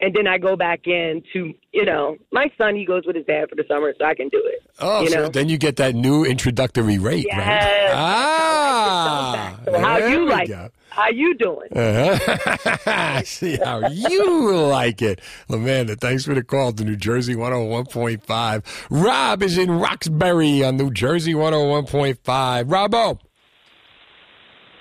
[0.00, 3.26] and then I go back in to, you know, my son, he goes with his
[3.26, 4.62] dad for the summer, so I can do it.
[4.80, 5.28] oh, you so know?
[5.28, 7.44] then you get that new introductory rate, right?
[7.46, 7.92] Yes.
[7.94, 10.64] Ah, So how you like go.
[10.66, 10.72] it?
[10.90, 11.68] How you doing?
[11.76, 13.22] Uh-huh.
[13.24, 15.20] See how you like it.
[15.48, 18.64] Lamanda, thanks for the call to New Jersey 101.5.
[18.90, 22.16] Rob is in Roxbury on New Jersey 101.5.
[22.64, 23.18] Robbo.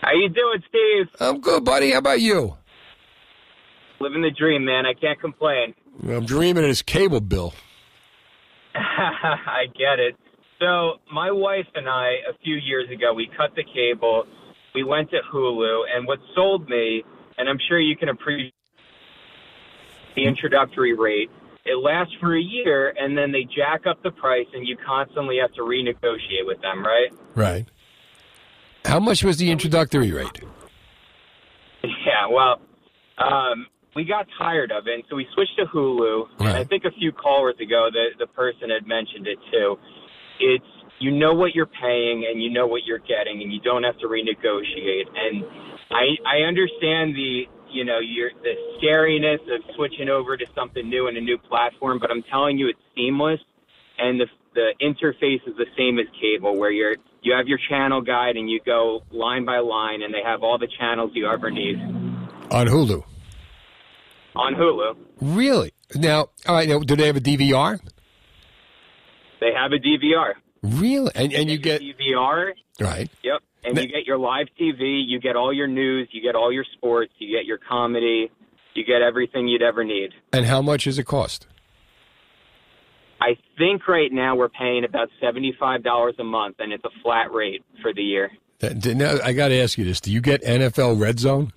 [0.02, 1.08] How you doing, Steve?
[1.20, 1.92] I'm good, buddy.
[1.92, 2.56] How about you?
[4.00, 4.86] Living the dream, man.
[4.86, 5.74] I can't complain.
[6.04, 7.54] I'm dreaming of this cable bill.
[8.76, 10.16] I get it.
[10.60, 14.26] So my wife and I, a few years ago, we cut the cable.
[14.74, 17.04] We went to Hulu, and what sold me,
[17.38, 18.54] and I'm sure you can appreciate
[20.16, 21.30] the introductory rate.
[21.66, 25.38] It lasts for a year, and then they jack up the price, and you constantly
[25.42, 27.12] have to renegotiate with them, right?
[27.36, 27.66] Right.
[28.86, 30.40] How much was the introductory rate?
[31.84, 32.60] Yeah, well,
[33.18, 36.30] um, we got tired of it, and so we switched to Hulu.
[36.40, 39.78] And I think a few callers ago, the the person had mentioned it too.
[40.40, 43.82] It's you know what you're paying, and you know what you're getting, and you don't
[43.82, 45.10] have to renegotiate.
[45.18, 45.44] And
[45.90, 51.08] I I understand the you know, your the scariness of switching over to something new
[51.08, 51.98] and a new platform.
[52.00, 53.40] But I'm telling you, it's seamless,
[53.98, 58.02] and the the interface is the same as cable, where you're you have your channel
[58.02, 61.50] guide and you go line by line, and they have all the channels you ever
[61.50, 61.78] need
[62.52, 63.04] On Hulu.
[64.38, 64.96] On Hulu.
[65.22, 65.72] Really?
[65.96, 66.68] Now, all right.
[66.68, 67.80] Now, do they have a DVR?
[69.40, 70.34] They have a DVR.
[70.64, 71.12] Really?
[71.16, 72.54] And and you get DVR.
[72.80, 73.10] right.
[73.24, 73.42] Yep.
[73.64, 76.64] And you get your live TV, you get all your news, you get all your
[76.76, 78.32] sports, you get your comedy,
[78.76, 80.14] you get everything you'd ever need.
[80.32, 81.48] And how much does it cost?
[83.20, 87.64] I think right now we're paying about $75 a month, and it's a flat rate
[87.82, 88.32] for the year.
[88.62, 91.52] Now, I got to ask you this: Do you get NFL Red Zone?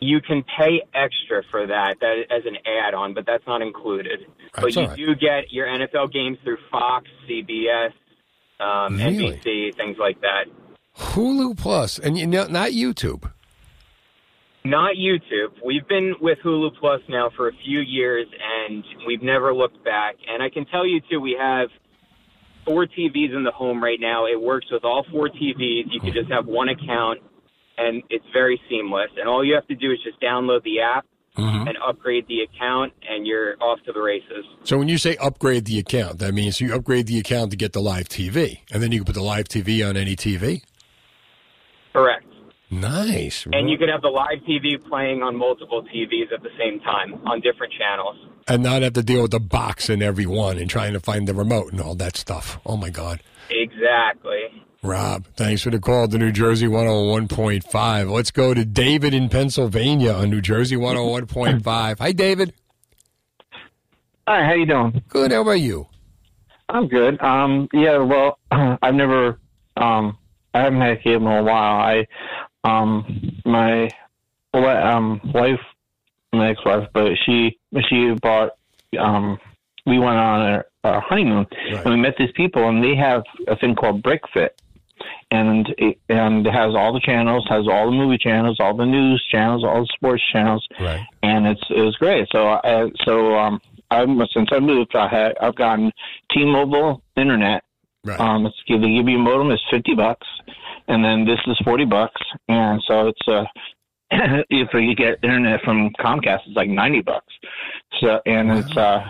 [0.00, 4.20] You can pay extra for that, that as an add-on, but that's not included.
[4.54, 4.96] but you right.
[4.96, 7.92] do get your NFL games through Fox, CBS,
[8.60, 9.40] um, Really?
[9.44, 10.44] NBC, things like that.
[10.96, 13.30] Hulu Plus, and you know, not YouTube.
[14.64, 15.52] Not YouTube.
[15.64, 18.26] We've been with Hulu Plus now for a few years,
[18.66, 20.16] and we've never looked back.
[20.28, 21.68] And I can tell you too, we have
[22.66, 24.26] four TVs in the home right now.
[24.26, 25.84] It works with all four TVs.
[25.90, 27.20] You can just have one account,
[27.78, 29.10] and it's very seamless.
[29.18, 31.06] And all you have to do is just download the app
[31.36, 31.68] Mm-hmm.
[31.68, 34.44] and upgrade the account, and you're off to the races.
[34.64, 37.72] So when you say upgrade the account, that means you upgrade the account to get
[37.72, 40.62] the live TV, and then you can put the live TV on any TV.
[41.92, 42.24] Correct.
[42.72, 43.46] Nice.
[43.52, 47.14] And you could have the live TV playing on multiple TVs at the same time
[47.24, 48.16] on different channels.
[48.48, 51.28] and not have to deal with the box in every one and trying to find
[51.28, 52.58] the remote and all that stuff.
[52.66, 53.22] Oh my God.
[53.48, 54.64] Exactly.
[54.82, 58.10] Rob, thanks for the call to New Jersey 101.5.
[58.12, 61.98] Let's go to David in Pennsylvania on New Jersey 101.5.
[61.98, 62.52] Hi, David.
[64.28, 65.02] Hi, how you doing?
[65.08, 65.32] Good.
[65.32, 65.88] How about you?
[66.68, 67.20] I'm good.
[67.20, 69.40] Um, yeah, well, I've never,
[69.76, 70.16] um,
[70.54, 71.80] I haven't had a cable in a while.
[71.80, 72.06] I,
[72.62, 73.88] um, my,
[74.54, 75.60] um, wife,
[76.32, 77.58] my ex-wife, but she,
[77.88, 78.50] she bought,
[78.96, 79.40] um,
[79.86, 83.56] we went on our, our honeymoon and we met these people and they have a
[83.56, 84.50] thing called BrickFit.
[85.30, 88.86] And it, and it has all the channels, has all the movie channels, all the
[88.86, 91.06] news channels, all the sports channels, right?
[91.22, 92.28] And it's it was great.
[92.32, 95.92] So I so um I since I moved, I had I've gotten
[96.32, 97.62] T-Mobile internet.
[98.04, 98.20] Right.
[98.20, 100.26] Um, it's give they give you a modem is fifty bucks,
[100.86, 103.44] and then this is forty bucks, and so it's uh
[104.50, 107.32] if you get internet from Comcast, it's like ninety bucks.
[108.00, 109.00] So and it's uh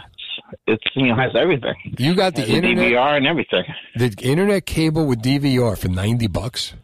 [0.66, 1.74] it's you know has everything.
[1.98, 2.92] You got the Has internet?
[2.92, 3.64] DVR and everything.
[3.96, 6.74] The internet cable with DVR for 90 bucks?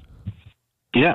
[0.94, 1.14] Yeah.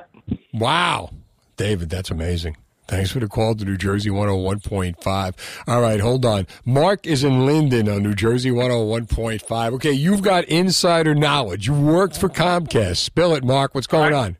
[0.54, 1.12] Wow.
[1.58, 2.58] David, that's amazing.
[2.88, 5.36] Thanks for the call to New Jersey 101.5.
[5.68, 6.48] All right, hold on.
[6.66, 9.74] Mark is in Linden on New Jersey 101.5.
[9.74, 11.68] Okay, you've got insider knowledge.
[11.68, 12.98] You worked for Comcast.
[12.98, 13.76] Spill it, Mark.
[13.76, 14.38] What's going on?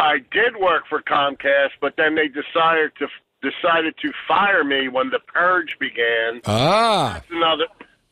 [0.00, 3.06] I did work for Comcast, but then they decided to
[3.42, 6.40] decided to fire me when the purge began.
[6.46, 7.12] Ah.
[7.14, 7.64] That's another.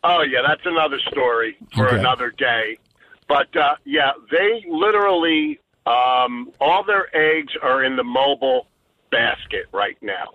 [0.05, 1.99] Oh yeah, that's another story for Okay.
[1.99, 2.79] another day.
[3.29, 8.67] But uh, yeah, they literally um, all their eggs are in the mobile
[9.11, 10.35] basket right now.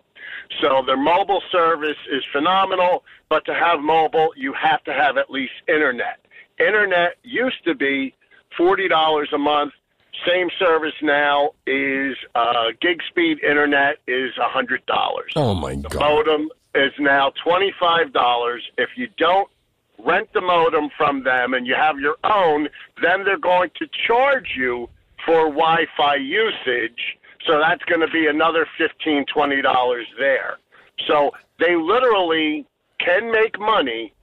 [0.62, 5.30] So their mobile service is phenomenal, but to have mobile, you have to have at
[5.30, 6.20] least internet.
[6.60, 8.14] Internet used to be
[8.58, 9.74] forty dollars a month.
[10.28, 15.32] Same service now is uh, gig speed internet is a hundred dollars.
[15.36, 16.00] Oh my The God.
[16.00, 18.64] modem is now twenty five dollars.
[18.78, 19.50] If you don't
[20.06, 22.70] rent the modem from them and you have your own,
[23.02, 24.88] then they're going to charge you
[25.26, 27.18] for Wi-Fi usage.
[27.48, 30.58] So that's going to be another fifteen twenty dollars there.
[31.08, 32.66] So they literally
[33.00, 34.14] can make money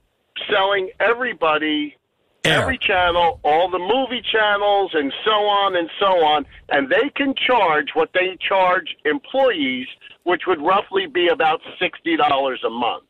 [0.49, 1.95] selling everybody
[2.43, 7.33] every channel, all the movie channels, and so on and so on, and they can
[7.35, 9.87] charge what they charge employees,
[10.23, 13.03] which would roughly be about sixty dollars a month.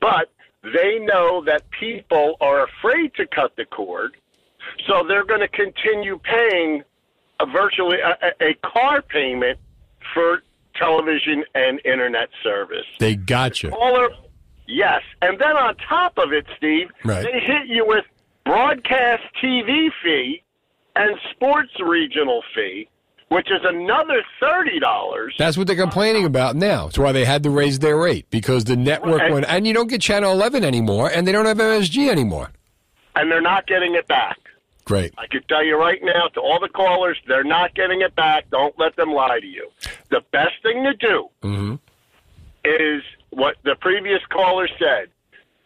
[0.00, 0.30] But
[0.62, 4.16] they know that people are afraid to cut the cord,
[4.86, 6.82] so they're going to continue paying
[7.40, 9.58] a virtually a, a a car payment
[10.14, 10.42] for
[10.74, 12.86] television and internet service.
[12.98, 13.70] They got you.
[14.66, 15.02] Yes.
[15.20, 17.22] And then on top of it, Steve, Right.
[17.24, 18.04] they hit you with
[18.44, 20.42] broadcast TV fee
[20.96, 22.88] and sports regional fee,
[23.28, 25.34] which is another thirty dollars.
[25.38, 26.84] That's what they're complaining about now.
[26.86, 29.32] That's why they had to raise their rate because the network Right.
[29.32, 32.50] went, and you don't get Channel 11 anymore, and they don't have MSG anymore.
[33.16, 34.36] And they're not getting it back.
[34.84, 35.14] Great.
[35.16, 38.50] I can tell you right now to all the callers, they're not getting it back.
[38.50, 39.70] Don't let them lie to you.
[40.10, 41.74] The best thing to do Mm-hmm.
[42.64, 45.08] is what the previous caller said.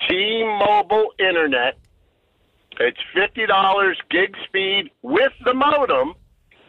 [0.09, 1.79] T-Mobile Internet.
[2.81, 6.15] It's fifty dollars gig speed with the modem,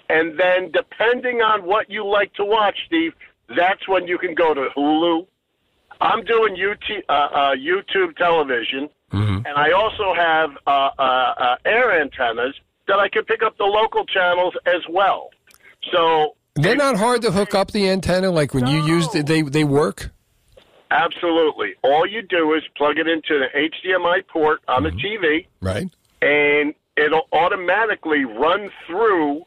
[0.09, 3.13] And then, depending on what you like to watch, Steve,
[3.49, 5.27] that's when you can go to Hulu.
[5.99, 8.87] I'm doing UT, uh, uh, YouTube television,
[9.45, 12.53] and I also have uh, uh, uh, air antennas
[12.87, 15.29] that I can pick up the local channels as well.
[15.91, 18.31] So They're not hard to hook up the antenna.
[18.31, 20.11] Like when you use it, they they work.
[20.91, 21.73] Absolutely.
[21.83, 25.87] All you do is plug it into the HDMI port on the TV, Right.
[26.21, 29.45] and it'll automatically run through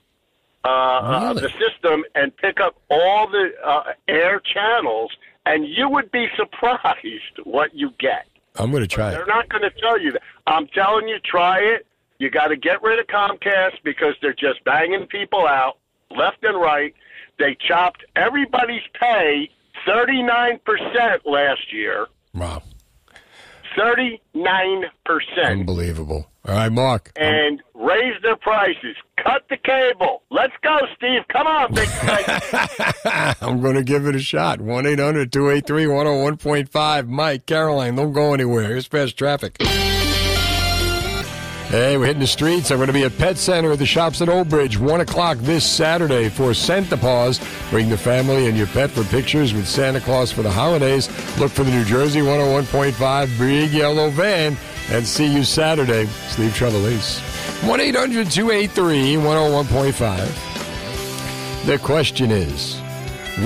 [0.64, 5.11] uh, uh, the system and pick up all the uh, air channels,
[5.47, 8.26] and you would be surprised what you get.
[8.57, 9.12] I'm going to try it.
[9.12, 10.22] They're not going to tell you that.
[10.47, 11.86] I'm telling you, try it.
[12.18, 15.78] You got to get rid of Comcast because they're just banging people out
[16.11, 16.95] left and right.
[17.38, 19.49] They chopped everybody's pay
[19.87, 20.61] 39%
[21.24, 22.07] last year.
[22.35, 22.62] Wow.
[23.78, 24.18] 39%.
[25.45, 26.26] Unbelievable.
[26.47, 27.12] All right, Mark.
[27.16, 28.97] And raise their prices.
[29.22, 30.22] Cut the cable.
[30.31, 31.22] Let's go, Steve.
[31.31, 31.89] Come on, big
[33.43, 34.61] I'm going to give it a shot.
[34.61, 37.09] 1 800 283 101.5.
[37.09, 38.64] Mike, Caroline, don't go anywhere.
[38.64, 39.57] Here's fast traffic.
[41.71, 42.73] Hey, we're hitting the streets.
[42.73, 45.39] I'm going to be at Pet Center at the shops at Old Bridge, 1 o'clock
[45.39, 47.41] this Saturday for Santa Paws.
[47.71, 51.07] Bring the family and your pet for pictures with Santa Claus for the holidays.
[51.39, 54.57] Look for the New Jersey 101.5 big yellow van
[54.91, 56.07] and see you Saturday.
[56.27, 57.21] Steve Trevelise.
[57.64, 61.66] 1 800 283 101.5.
[61.66, 62.81] The question is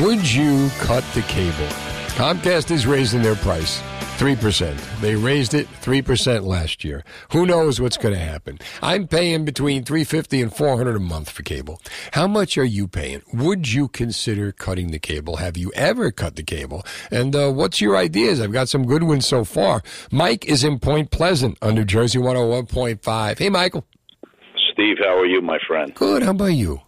[0.03, 1.69] Would you cut the cable?
[2.17, 3.83] Comcast is raising their price
[4.19, 5.01] 3%.
[5.01, 7.05] They raised it 3% last year.
[7.33, 8.61] Who knows what's going to happen?
[8.81, 11.81] I'm paying between 350 and 400 a month for cable.
[12.13, 13.23] How much are you paying?
[13.33, 15.37] Would you consider cutting the cable?
[15.37, 16.85] Have you ever cut the cable?
[17.11, 18.41] And uh, what's your ideas?
[18.41, 19.83] I've got some good ones so far.
[20.13, 23.39] Mike is in Point Pleasant on New Jersey 101.5.
[23.39, 23.85] Hey, Michael.
[24.73, 25.93] Steve, how are you, my friend?
[25.93, 26.23] Good.
[26.23, 26.81] How about you?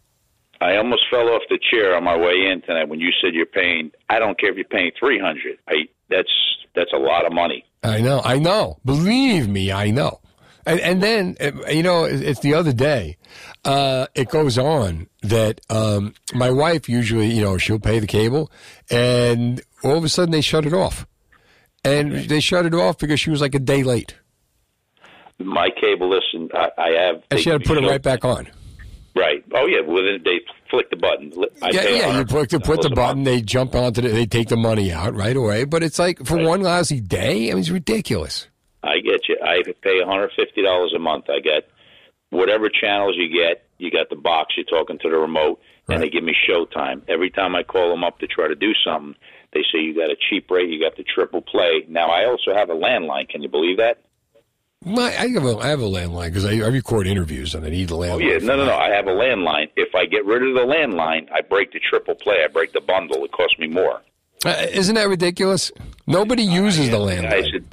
[0.61, 3.47] I almost fell off the chair on my way in tonight when you said you're
[3.47, 3.91] paying.
[4.09, 5.59] I don't care if you're paying three hundred.
[5.69, 6.31] I that's
[6.75, 7.65] that's a lot of money.
[7.83, 8.79] I know, I know.
[8.85, 10.21] Believe me, I know.
[10.69, 13.19] And, and then, uh, you know, it's the other day.
[13.65, 18.51] Uh, it goes on that um, my wife usually, you know, she'll pay the cable,
[18.91, 21.07] and all of a sudden they shut it off,
[21.85, 24.17] and they shut it off because she was like a day late,
[25.39, 27.23] My cable, listen, I, I have.
[27.31, 28.49] and she had to put it right back on.
[29.15, 29.45] Right.
[29.55, 29.81] Oh yeah.
[29.81, 30.41] Within they
[30.71, 31.33] flick the button.
[31.63, 32.19] I yeah, yeah.
[32.19, 32.97] You put, to put the dollars a month.
[32.97, 35.65] button, they jump onto the, they take the money out right away.
[35.65, 38.49] But it's like for one lousy day, I mean, it's ridiculous.
[38.83, 39.37] I get you.
[39.43, 41.27] I pay one hundred fifty dollars a month.
[41.29, 41.69] I get
[42.31, 43.65] whatever channels you get.
[43.79, 44.55] You got the box.
[44.57, 47.03] You're talking to the remote, and they give me Showtime.
[47.09, 49.15] Every time I call them up to try to do something,
[49.53, 50.71] they say you got a cheap rate.
[50.71, 51.85] You got the triple play.
[51.89, 53.29] Now I also have a landline.
[53.29, 54.03] Can you believe that?
[54.87, 57.71] My, I have a I have a landline because I, I record interviews and I
[57.71, 58.13] need a landline.
[58.13, 58.77] Oh yeah, no, no, no.
[58.77, 59.69] I have a landline.
[59.75, 62.45] If I get rid of the landline, I break the triple play.
[62.45, 63.25] I break the bundle.
[63.25, 64.01] It costs me more.
[64.45, 65.73] Uh, isn't that ridiculous?
[66.07, 67.33] Nobody uses the landline.
[67.33, 67.65] I said,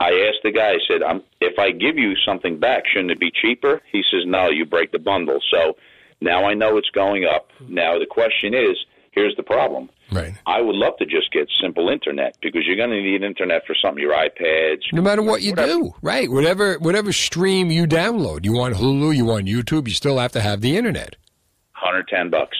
[0.00, 0.70] I asked the guy.
[0.70, 3.82] I said, I'm, if I give you something back, shouldn't it be cheaper?
[3.92, 5.40] He says, No, you break the bundle.
[5.50, 5.76] So
[6.22, 7.50] now I know it's going up.
[7.68, 8.78] Now the question is,
[9.10, 9.90] here's the problem.
[10.10, 10.34] Right.
[10.46, 13.74] I would love to just get simple internet because you're going to need internet for
[13.74, 14.80] something, your iPads.
[14.92, 16.30] No matter what you do, right?
[16.30, 20.40] Whatever whatever stream you download, you want Hulu, you want YouTube, you still have to
[20.40, 21.16] have the internet.
[21.74, 22.56] 110 bucks.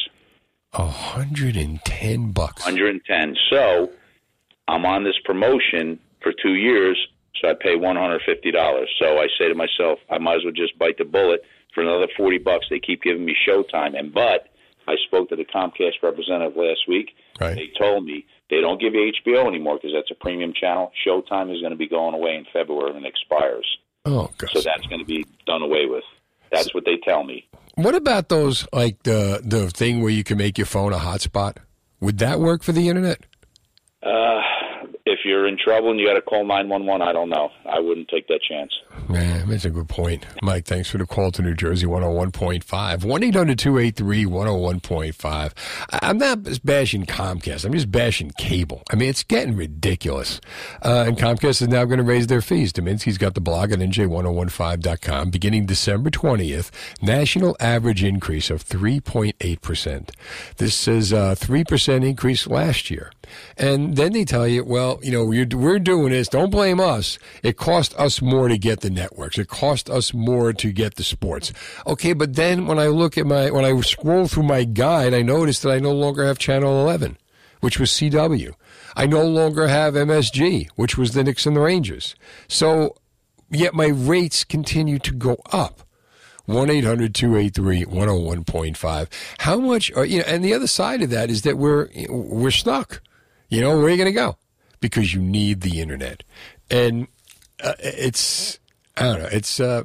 [0.74, 2.64] A hundred and ten bucks.
[2.64, 3.34] 110.
[3.50, 3.90] So
[4.68, 6.98] I'm on this promotion for two years,
[7.40, 8.84] so I pay $150.
[9.00, 11.40] So I say to myself, I might as well just bite the bullet
[11.74, 12.66] for another 40 bucks.
[12.68, 14.48] They keep giving me showtime, and but
[14.86, 17.10] I spoke to the Comcast representative last week.
[17.40, 17.54] Right.
[17.54, 20.90] They told me they don't give you HBO anymore because that's a premium channel.
[21.06, 23.66] Showtime is going to be going away in February and expires.
[24.04, 24.30] Oh.
[24.52, 26.04] So that's going to be done away with.
[26.50, 27.46] That's what they tell me.
[27.74, 31.58] What about those like the the thing where you can make your phone a hotspot?
[32.00, 33.20] Would that work for the internet?
[34.02, 34.40] Uh,
[35.28, 37.50] you're in trouble and you got to call 911, I don't know.
[37.70, 38.72] I wouldn't take that chance.
[39.08, 40.26] Man, that's a good point.
[40.42, 43.04] Mike, thanks for the call to New Jersey 101.5.
[43.04, 45.52] 1 800 283 101.5.
[46.02, 48.82] I'm not bashing Comcast, I'm just bashing cable.
[48.90, 50.40] I mean, it's getting ridiculous.
[50.82, 52.72] Uh, and Comcast is now going to raise their fees.
[52.72, 55.30] Deminski's got the blog at NJ1015.com.
[55.30, 56.70] Beginning December 20th,
[57.02, 60.10] national average increase of 3.8%.
[60.56, 63.10] This is a 3% increase last year.
[63.56, 66.28] And then they tell you, well, you know, we're, doing this.
[66.28, 67.18] Don't blame us.
[67.42, 69.38] It cost us more to get the networks.
[69.38, 71.52] It cost us more to get the sports.
[71.86, 75.22] Okay, but then when I look at my, when I scroll through my guide, I
[75.22, 77.16] notice that I no longer have Channel 11,
[77.60, 78.54] which was CW.
[78.96, 82.14] I no longer have MSG, which was the Knicks and the Rangers.
[82.48, 82.96] So,
[83.50, 85.82] yet my rates continue to go up.
[86.48, 89.08] 1 800 283 101.5.
[89.38, 92.50] How much are, you know, and the other side of that is that we're, we're
[92.50, 93.02] stuck.
[93.48, 94.36] You know, where are you going to go?
[94.80, 96.22] Because you need the internet.
[96.70, 97.08] And
[97.62, 98.58] uh, it's,
[98.96, 99.84] I don't know, it's, uh,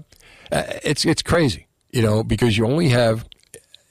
[0.51, 3.25] uh, it's, it's crazy, you know, because you only have,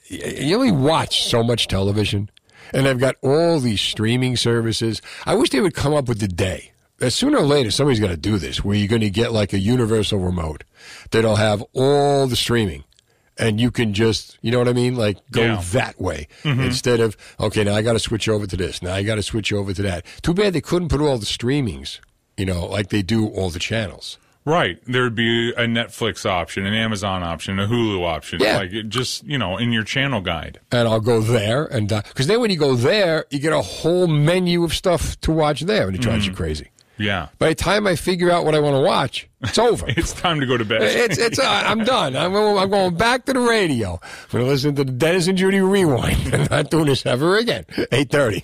[0.09, 2.31] you only watch so much television
[2.73, 5.03] and I've got all these streaming services.
[5.27, 6.73] I wish they would come up with the day.
[7.09, 9.59] Sooner or later, somebody's going to do this where you're going to get like a
[9.59, 10.63] universal remote
[11.11, 12.85] that'll have all the streaming.
[13.39, 14.95] And you can just, you know what I mean?
[14.95, 15.63] Like go Yeah.
[15.73, 16.67] that way Mhm.
[16.67, 18.83] instead of, okay, now I got to switch over to this.
[18.83, 20.05] Now I got to switch over to that.
[20.23, 21.99] Too bad they couldn't put all the streamings,
[22.37, 24.19] you know, like they do all the channels.
[24.45, 24.79] Right.
[24.87, 28.41] There'd be a Netflix option, an Amazon option, a Hulu option.
[28.41, 28.57] Yeah.
[28.59, 30.59] Like just, you know, in your channel guide.
[30.73, 34.09] and I'll go there and because then when you go there, you get a whole
[34.09, 36.67] menu of stuff to watch there, and it drives you crazy.
[37.03, 37.29] Yeah.
[37.39, 39.85] By the time I figure out what I want to watch, it's over.
[39.89, 40.83] it's time to go to bed.
[40.83, 42.17] it's it's uh, I'm done.
[42.17, 44.01] I'm, I'm going back to the radio.
[44.03, 46.35] I'm going to listen to the Dennis and Judy rewind.
[46.35, 47.65] I'm not doing this ever again.
[47.91, 48.43] Eight thirty.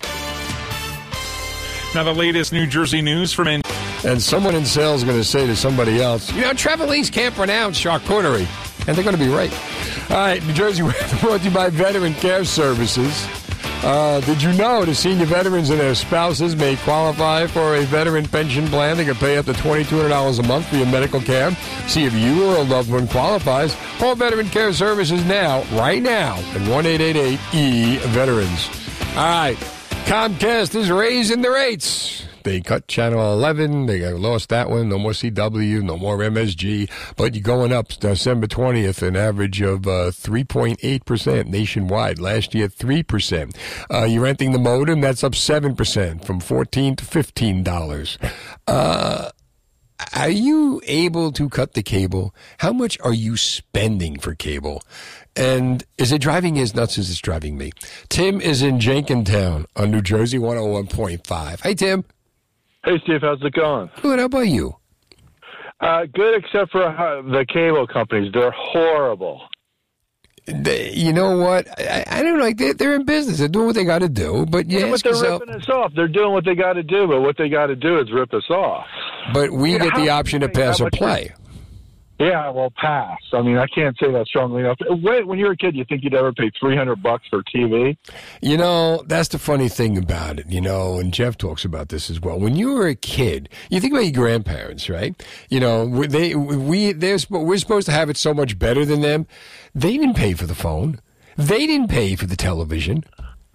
[1.95, 3.61] Now the latest New Jersey news from in-
[4.05, 7.33] And someone in sales is going to say to somebody else, you know, Trevelise can't
[7.33, 8.47] pronounce charcuterie.
[8.87, 9.51] And they're going to be right.
[10.11, 13.27] All right, New Jersey weather brought to you by Veteran Care Services.
[13.81, 18.25] Uh, did you know the senior veterans and their spouses may qualify for a veteran
[18.27, 21.51] pension plan that can pay up to $2,200 a month for your medical care?
[21.87, 23.75] See if you or a loved one qualifies.
[23.97, 28.69] Call Veteran Care Services now, right now, at 1 888 E Veterans.
[29.15, 29.57] All right,
[30.05, 32.25] Comcast is raising the rates.
[32.43, 33.85] They cut channel 11.
[33.85, 34.89] They lost that one.
[34.89, 35.81] No more CW.
[35.83, 36.89] No more MSG.
[37.15, 42.19] But you're going up December 20th, an average of uh, 3.8% nationwide.
[42.19, 43.55] Last year, 3%.
[43.91, 45.01] Uh, you're renting the modem.
[45.01, 48.31] That's up 7% from 14 to $15.
[48.67, 49.29] Uh,
[50.15, 52.33] are you able to cut the cable?
[52.59, 54.81] How much are you spending for cable?
[55.35, 57.71] And is it driving you as nuts as it's driving me?
[58.09, 61.61] Tim is in Jenkintown on New Jersey 101.5.
[61.61, 62.05] Hey, Tim.
[62.83, 63.89] Hey, Steve, how's it going?
[64.01, 64.19] Good.
[64.19, 64.75] How about you?
[65.81, 68.31] Uh, good, except for uh, the cable companies.
[68.33, 69.41] They're horrible.
[70.45, 71.67] They, you know what?
[71.79, 72.43] I, I don't know.
[72.43, 73.37] Like they're, they're in business.
[73.37, 74.45] They're doing what they got to do.
[74.49, 75.91] But Yeah, but they're yourself, ripping us off.
[75.95, 78.33] They're doing what they got to do, but what they got to do is rip
[78.33, 78.87] us off.
[79.33, 81.33] but we Yeah, get the option to pass or play.
[82.19, 83.17] Yeah, well, pass.
[83.31, 84.77] I mean, I can't say that strongly enough.
[84.89, 87.41] When, when you were a kid, you think you'd ever pay three hundred bucks for
[87.43, 87.97] TV?
[88.41, 92.09] You know, that's the funny thing about it, you know, and Jeff talks about this
[92.09, 92.37] as well.
[92.37, 95.15] When you were a kid, you think about your grandparents, right?
[95.49, 99.25] You know, they, we, they're, we're supposed to have it so much better than them.
[99.73, 100.99] They didn't pay for the phone.
[101.37, 103.05] They didn't pay for the television,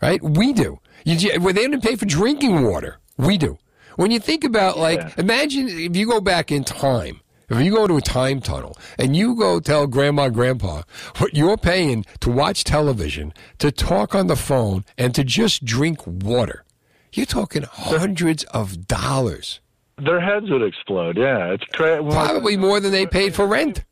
[0.01, 0.23] right?
[0.23, 0.81] We do.
[1.05, 2.99] You, they didn't pay for drinking water.
[3.19, 3.59] We do.
[3.97, 7.21] When you think about, like, imagine if you go back in time,
[7.55, 10.83] if you go to a time tunnel and you go tell grandma, grandpa
[11.19, 16.07] what you're paying to watch television, to talk on the phone, and to just drink
[16.07, 16.65] water,
[17.13, 19.61] you're talking hundreds of dollars.
[19.97, 21.17] Their heads would explode.
[21.17, 21.65] Yeah, it's.
[21.73, 23.85] Probably more than they paid for rent.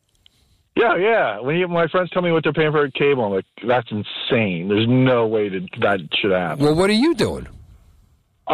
[0.75, 1.39] Yeah, yeah.
[1.39, 3.89] When you, my friends tell me what they're paying for a cable, I'm like, that's
[3.91, 4.67] insane.
[4.69, 6.65] There's no way that that should happen.
[6.65, 7.47] Well, what are you doing?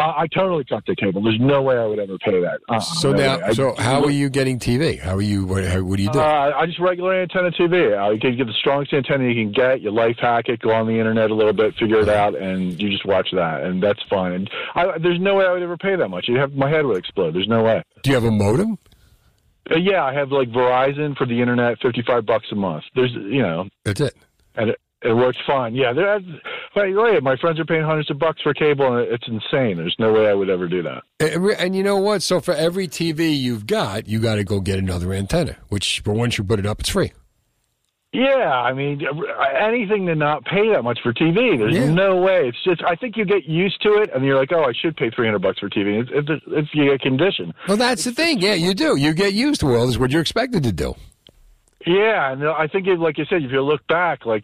[0.00, 1.22] Uh, I totally cut the cable.
[1.22, 2.60] There's no way I would ever pay that.
[2.68, 3.46] Uh, So no now.
[3.46, 4.98] I- so how are you getting TV?
[4.98, 5.44] How are you?
[5.44, 6.18] What, how, what do you do?
[6.20, 7.92] Uh, I just regular antenna TV.
[7.96, 9.82] Uh, you can get the strongest antenna you can get.
[9.82, 12.80] You life hack it, go on the internet a little bit, figure it out, and
[12.80, 14.32] you just watch that, and that's fine.
[14.32, 16.28] And I, there's no way I would ever pay that much.
[16.28, 17.34] You have my head would explode.
[17.34, 17.82] There's no way.
[18.02, 18.78] Do you have a modem?
[19.70, 22.84] Uh, yeah, I have like Verizon for the internet, fifty-five bucks a month.
[22.94, 24.14] There's, you know, That's it.
[24.56, 25.74] and it, it works fine.
[25.74, 26.18] Yeah, there.
[26.72, 29.76] Hey, wait, my friends are paying hundreds of bucks for cable, and it's insane.
[29.76, 31.02] There's no way I would ever do that.
[31.18, 32.22] Eh, and, and you know what?
[32.22, 35.56] So for every TV you've got, you got to go get another antenna.
[35.68, 37.12] Which, but once you put it up, it's free.
[38.12, 41.58] Yeah, I mean, uh, anything to not pay that much for TV.
[41.58, 42.48] There's no way.
[42.48, 44.96] It's just, I think you get used to it, and you're like, oh, I should
[44.96, 46.00] pay 300 bucks for TV.
[46.00, 47.54] It's, it's, it's you get conditioned.
[47.68, 48.40] Well, that's the thing.
[48.40, 48.96] Yeah, you do.
[48.96, 49.72] You get used to it.
[49.72, 50.94] Well, is what you're expected to do.
[51.86, 54.42] Yeah, and uh, I think, it, like you said, if you look back, like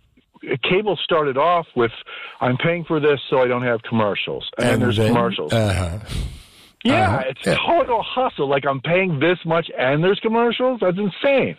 [0.68, 1.92] cable started off with,
[2.40, 5.52] I'm paying for this so I don't have commercials, and, then there's then- commercials.
[5.52, 5.98] Uh-huh.
[6.84, 7.56] yeah, uh-huh, it's yeah.
[7.66, 8.48] total hustle.
[8.48, 10.80] Like I'm paying this much, and there's commercials.
[10.80, 11.56] That's insane.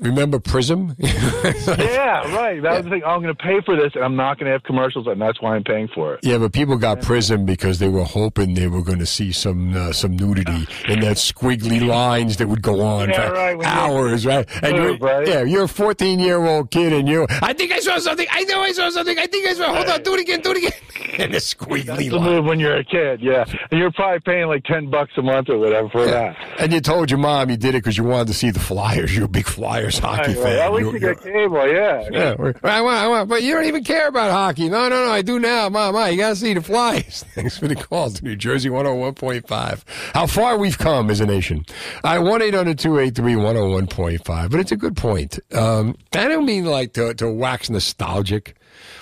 [0.00, 0.96] Remember Prism?
[0.98, 2.62] yeah, right.
[2.62, 3.02] That was the thing.
[3.04, 5.40] I'm going to pay for this, and I'm not going to have commercials, and that's
[5.42, 6.20] why I'm paying for it.
[6.22, 9.76] Yeah, but people got Prism because they were hoping they were going to see some
[9.76, 14.24] uh, some nudity in that squiggly lines that would go on Yeah, for right, hours,
[14.24, 14.48] right?
[14.62, 15.26] And you're, Right.
[15.28, 18.26] yeah, you're a 14 year old kid, and you, I think I saw something.
[18.30, 19.18] I know I saw something.
[19.18, 19.74] I think I saw.
[19.74, 20.72] Hold on, do it again, do it again.
[21.18, 22.24] and the squiggly That's the line.
[22.36, 23.44] move when you're a kid, yeah.
[23.70, 26.36] And you're probably paying like ten bucks a month or whatever for that.
[26.58, 29.14] And you told your mom you did it because you wanted to see the flyers
[29.14, 30.42] You're a big Flyers hockey Right, right.
[30.44, 30.58] fan.
[30.58, 32.08] At least You- you got cable, yeah.
[32.10, 34.68] yeah, I want, I want, but you don't even care about hockey.
[34.68, 35.68] No, no, no, I do now.
[35.68, 37.24] Ma, ma, you got to see the Flyers.
[37.36, 39.84] Thanks for the call to New Jersey 101.5.
[40.14, 41.64] How far we've come as a nation.
[42.02, 45.38] I 1 800 283 101.5, but it's a good point.
[45.54, 48.56] Um, I don't mean like to, to wax nostalgic,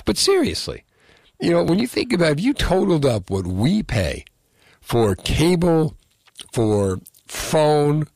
[0.05, 0.85] but seriously,
[1.41, 4.27] you know, when you think about if you totaled up what we pay
[4.83, 5.97] for cable,
[6.53, 8.07] for phone,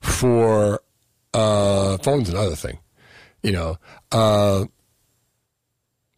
[0.00, 0.80] for
[1.34, 2.78] uh, phone's another thing,
[3.42, 3.76] you know,
[4.12, 4.64] uh,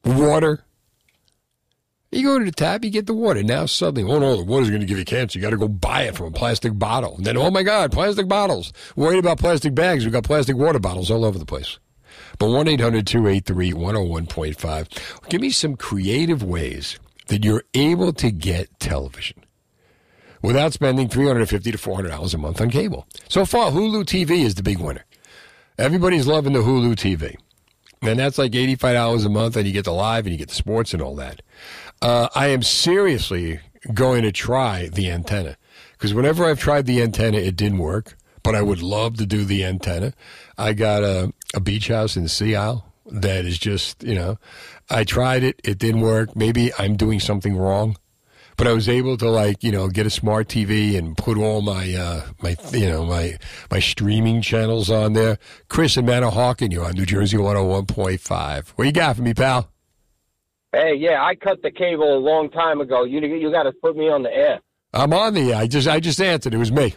[0.05, 0.65] water.
[2.13, 3.43] You go to the tap, you get the water.
[3.43, 5.39] Now suddenly, oh no, the water's going to give you cancer.
[5.39, 7.17] You got to go buy it from a plastic bottle.
[7.17, 8.73] And then, oh my God, plastic bottles.
[8.97, 10.05] Worried about plastic bags.
[10.05, 11.79] We've got plastic water bottles all over the place.
[12.39, 15.29] But 1 800 283 101.5.
[15.29, 16.99] Give me some creative ways
[17.29, 19.45] that you're able to get television
[20.43, 23.07] without spending 350 to $400 a month on cable.
[23.29, 25.05] So far, Hulu TV is the big winner.
[25.79, 27.37] Everybody's loving the Hulu TV.
[28.03, 30.55] And that's like $85 a month, and you get the live and you get the
[30.55, 31.43] sports and all that.
[32.01, 33.61] Uh, I am seriously
[33.93, 35.57] going to try the antenna
[35.93, 38.17] because whenever I've tried the antenna, it didn't work.
[38.43, 40.15] But I would love to do the antenna.
[40.57, 44.39] I got a, a beach house in Sea Isle that is just, you know,
[44.89, 46.35] I tried it, it didn't work.
[46.35, 47.99] Maybe I'm doing something wrong
[48.61, 51.63] but I was able to like you know get a smart TV and put all
[51.63, 53.39] my uh, my you know my
[53.71, 55.39] my streaming channels on there.
[55.69, 58.69] Chris and Manahawkin, you on New Jersey one hundred one point five.
[58.77, 59.71] What you got for me, pal?
[60.73, 63.05] Hey, yeah, I cut the cable a long time ago.
[63.05, 64.61] You you got to put me on the air.
[64.93, 65.55] I'm on the.
[65.55, 66.53] I just I just answered.
[66.53, 66.95] It was me.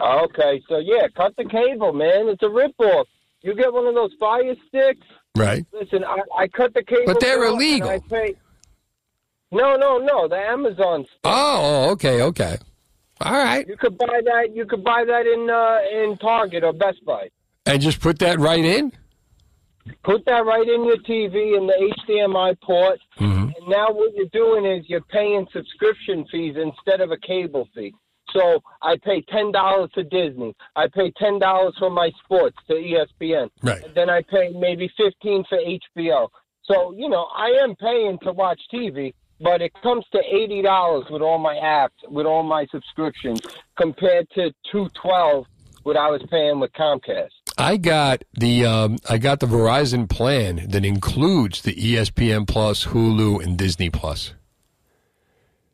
[0.00, 2.26] Okay, so yeah, cut the cable, man.
[2.26, 3.04] It's a ripoff.
[3.42, 5.06] You get one of those fire sticks.
[5.36, 5.64] Right.
[5.72, 7.04] Listen, I, I cut the cable.
[7.06, 8.02] But they're illegal.
[9.50, 10.28] No, no, no.
[10.28, 11.06] The Amazon.
[11.24, 12.58] Oh, oh, okay, okay.
[13.20, 13.66] All right.
[13.66, 14.54] You could buy that.
[14.54, 17.30] You could buy that in uh, in Target or Best Buy.
[17.66, 18.92] And just put that right in.
[20.04, 23.00] Put that right in your TV in the HDMI port.
[23.18, 23.42] Mm-hmm.
[23.42, 27.94] And now what you're doing is you're paying subscription fees instead of a cable fee.
[28.32, 30.54] So I pay ten dollars to Disney.
[30.76, 33.48] I pay ten dollars for my sports to ESPN.
[33.62, 33.82] Right.
[33.82, 36.28] And then I pay maybe fifteen for HBO.
[36.64, 41.04] So you know I am paying to watch TV, but it comes to eighty dollars
[41.10, 43.40] with all my apps, with all my subscriptions,
[43.76, 45.46] compared to two twelve
[45.82, 47.30] what I was paying with Comcast.
[47.56, 53.42] I got the um, I got the Verizon plan that includes the ESPN Plus, Hulu,
[53.42, 54.34] and Disney Plus.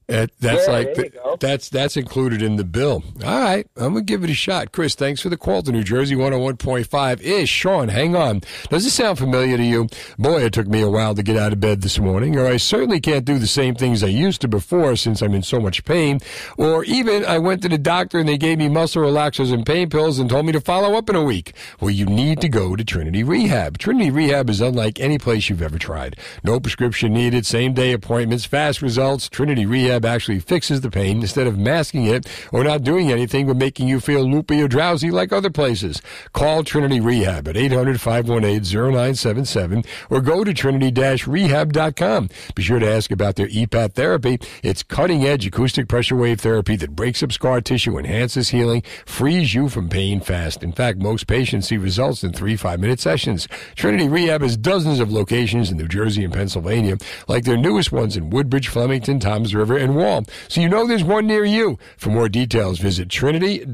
[0.08, 3.02] Uh, that's Yeah, like the- that's that's included in the bill.
[3.24, 4.70] All right, I'm gonna give it a shot.
[4.72, 7.48] Chris, thanks for the call to New Jersey 101.5 ish.
[7.50, 8.42] Sean, hang on.
[8.68, 9.88] Does this sound familiar to you?
[10.18, 12.58] Boy, it took me a while to get out of bed this morning, or I
[12.58, 15.84] certainly can't do the same things I used to before since I'm in so much
[15.84, 16.20] pain.
[16.58, 19.88] Or even I went to the doctor and they gave me muscle relaxers and pain
[19.90, 21.52] pills and told me to follow up in a week.
[21.80, 23.78] Well, you need to go to Trinity Rehab.
[23.78, 26.16] Trinity Rehab is unlike any place you've ever tried.
[26.42, 29.28] No prescription needed, same day appointments, fast results.
[29.28, 33.56] Trinity Rehab actually fixes the pain instead of masking it or not doing anything but
[33.58, 36.00] making you feel loopy or drowsy like other places.
[36.32, 40.90] Call Trinity Rehab at 800 518 0977 or go to trinity
[41.26, 42.30] rehab.com.
[42.54, 44.38] Be sure to ask about their EPAT therapy.
[44.62, 49.54] It's cutting edge acoustic pressure wave therapy that breaks up scar tissue, enhances healing, frees
[49.54, 50.62] you from pain fast.
[50.62, 53.48] In fact, most patients see results in three five minute sessions.
[53.74, 56.96] Trinity Rehab has dozens of locations in New Jersey and Pennsylvania,
[57.28, 60.24] like their newest ones in Woodbridge, Flemington, Toms River, and Wall.
[60.48, 61.78] So you know there's one near you.
[61.96, 63.64] For more details, visit trinity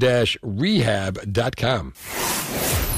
[0.43, 1.93] rehab.com.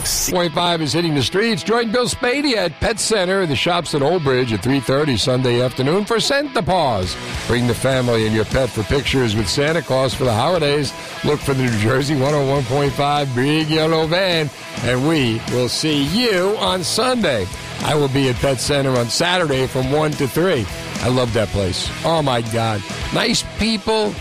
[0.03, 1.63] 0.5 is hitting the streets.
[1.63, 6.03] Join Bill Spadea at Pet Center, the shops at Old Bridge at 3.30 Sunday afternoon
[6.03, 7.15] for Santa Paws.
[7.47, 10.91] Bring the family and your pet for pictures with Santa Claus for the holidays.
[11.23, 14.49] Look for the New Jersey 101.5 Big Yellow Van,
[14.81, 17.47] and we will see you on Sunday.
[17.81, 20.65] I will be at Pet Center on Saturday from 1 to 3.
[21.01, 21.89] I love that place.
[22.05, 22.81] Oh, my God.
[23.13, 24.13] Nice people.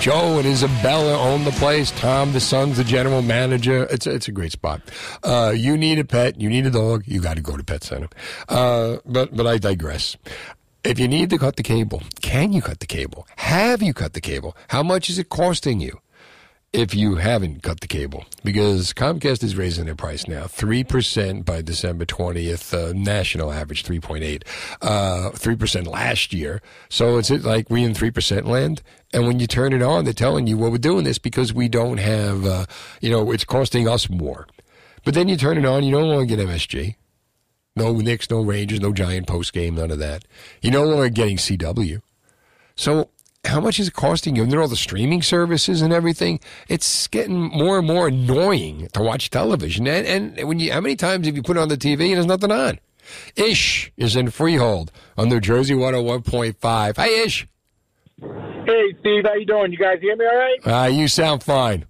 [0.00, 1.90] Joe and Isabella own the place.
[1.90, 3.82] Tom, the son's the general manager.
[3.90, 4.80] It's a, it's a great spot.
[5.24, 7.82] Uh, you need a pet, you need a dog, you got to go to Pet
[7.82, 8.08] Center.
[8.48, 10.16] Uh, but but I digress.
[10.84, 13.26] If you need to cut the cable, can you cut the cable?
[13.36, 14.56] Have you cut the cable?
[14.68, 16.00] How much is it costing you?
[16.70, 21.46] If you haven't cut the cable, because Comcast is raising their price now, three percent
[21.46, 24.44] by December twentieth, uh, national average three point eight,
[24.82, 26.60] uh, three percent last year.
[26.90, 28.82] So it's like we in three percent land.
[29.14, 31.68] And when you turn it on, they're telling you, well, we're doing this because we
[31.68, 32.66] don't have, uh,
[33.00, 34.46] you know, it's costing us more.
[35.04, 36.96] But then you turn it on, you no longer get MSG.
[37.76, 40.26] No Knicks, no Rangers, no Giant post game, none of that.
[40.60, 42.02] You're no longer getting CW.
[42.76, 43.08] So
[43.44, 44.42] how much is it costing you?
[44.42, 46.40] And then all the streaming services and everything.
[46.68, 49.86] It's getting more and more annoying to watch television.
[49.86, 52.26] And, and when you, how many times have you put on the TV and there's
[52.26, 52.78] nothing on?
[53.36, 56.96] Ish is in Freehold on New Jersey 101.5.
[56.96, 57.46] Hey, Ish.
[58.20, 59.72] Hey, Steve, how you doing?
[59.72, 60.84] You guys hear me all right?
[60.84, 61.86] Uh, you sound fine.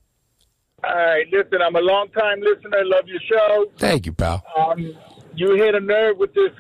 [0.85, 2.85] All right, listen, I'm a long time listener.
[2.85, 3.67] Love your show.
[3.79, 4.45] Thank you, pal.
[4.57, 4.95] Um,
[5.35, 6.53] you hit a nerve with this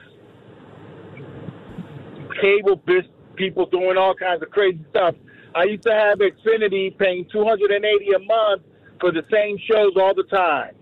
[2.40, 3.04] cable bis-
[3.38, 5.14] people doing all kinds of crazy stuff.
[5.54, 8.62] I used to have Xfinity paying 280 a month
[9.00, 10.74] for the same shows all the time.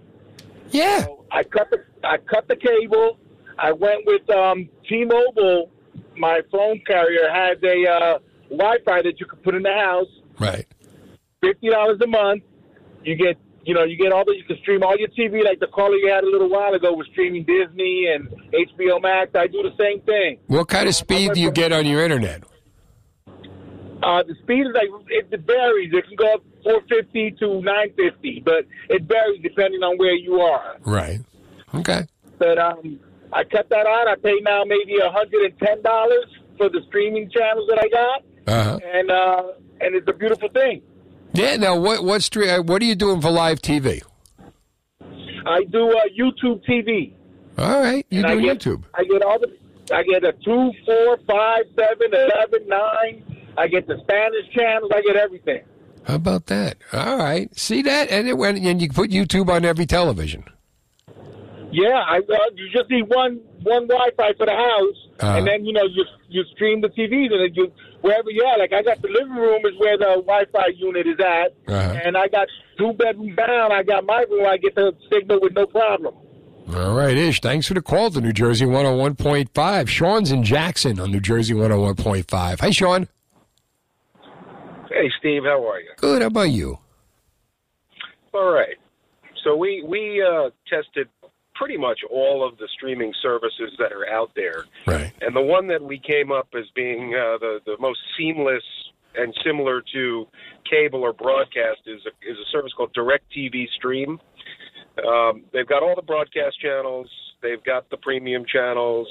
[0.71, 1.05] Yeah.
[1.05, 3.19] So I cut the I cut the cable.
[3.59, 5.71] I went with um, T-Mobile.
[6.17, 8.19] My phone carrier has a uh,
[8.51, 10.09] Wi-Fi that you can put in the house.
[10.39, 10.67] Right.
[11.41, 12.43] Fifty dollars a month.
[13.05, 15.61] You get you know you get all the you can stream all your TV like
[15.61, 19.33] the caller you had a little while ago was streaming Disney and HBO Max.
[19.35, 20.39] I do the same thing.
[20.47, 22.45] What kind of speed do you get on your internet?
[24.03, 25.91] Uh, the speed is like it varies.
[25.93, 30.77] It can go up 450 to 950, but it varies depending on where you are.
[30.85, 31.21] Right.
[31.75, 32.03] Okay.
[32.39, 33.01] But um,
[33.33, 34.07] I cut that out.
[34.07, 38.79] I pay now maybe 110 dollars for the streaming channels that I got, Uh-huh.
[38.95, 39.43] and uh,
[39.81, 40.83] and it's a beautiful thing.
[41.37, 41.57] Yeah.
[41.57, 42.49] Now, what what stream?
[42.51, 44.03] uh, What are you doing for live TV?
[45.47, 47.12] I do uh, YouTube TV.
[47.59, 48.82] All right, you And I do get- YouTube.
[48.95, 49.57] I get all the.
[49.95, 53.22] I get a two, four, five, seven, eleven, nine.
[53.57, 54.91] I get the Spanish channels.
[54.95, 55.61] I get everything.
[56.05, 56.76] How about that?
[56.93, 57.57] All right.
[57.59, 60.45] See that, and it went, and you put YouTube on every television.
[61.70, 65.39] Yeah, I uh, you just need one one Wi-Fi for the house, Uh-huh.
[65.39, 68.59] and then you know you you stream the TVs and then you wherever you are.
[68.59, 72.01] Like I got the living room is where the Wi-Fi unit is at, Uh-huh.
[72.05, 72.47] and I got
[72.79, 73.73] two bedrooms down.
[73.73, 74.47] I got my room.
[74.47, 76.14] I get the signal with no problem.
[76.75, 77.41] All right, Ish.
[77.41, 79.89] Thanks for the call to New Jersey 101.5.
[79.89, 82.59] Sean's in Jackson on New Jersey 101.5.
[82.61, 83.07] Hi, Sean.
[84.91, 85.91] Hey, Steve, how are you?
[85.97, 86.23] Good.
[86.23, 86.79] How about you?
[88.35, 88.77] All right.
[89.45, 91.09] So we we uh, tested
[91.59, 95.13] pretty much all of the streaming services that are out there, right?
[95.21, 98.63] And the one that we came up as being uh, the the most seamless
[99.15, 100.27] and similar to
[100.71, 104.21] cable or broadcast is a, is a service called DirecTV Stream.
[105.07, 107.09] Um, they've got all the broadcast channels.
[107.43, 109.09] They've got the premium channels.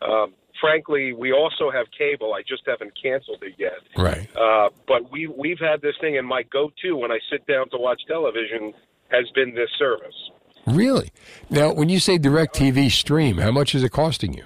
[0.00, 2.34] Um, frankly, we also have cable.
[2.34, 3.80] I just haven't canceled it yet.
[3.96, 4.28] Right.
[4.36, 7.78] Uh, but we we've had this thing, and my go-to when I sit down to
[7.78, 8.72] watch television
[9.10, 10.30] has been this service.
[10.74, 11.10] Really?
[11.50, 14.44] Now, when you say DirecTV stream, how much is it costing you?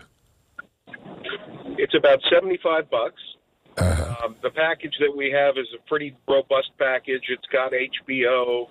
[1.79, 3.21] It's about seventy-five bucks.
[3.79, 4.15] Uh-huh.
[4.25, 7.23] Um, the package that we have is a pretty robust package.
[7.29, 8.69] It's got HBO.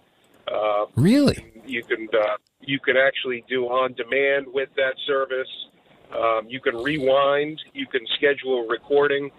[0.48, 1.52] Uh, Really?
[1.66, 5.48] you can uh, you can actually do on demand with that service.
[6.16, 7.60] Um, you can rewind.
[7.74, 9.32] You can schedule a recording.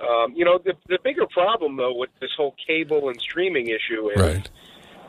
[0.00, 4.10] Um, you know, the, the bigger problem though with this whole cable and streaming issue
[4.10, 4.50] is Right.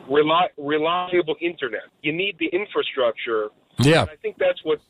[0.08, 1.82] Reli- reliable internet.
[2.02, 3.48] You need the infrastructure.
[3.80, 4.02] Yeah.
[4.10, 4.80] I think that's what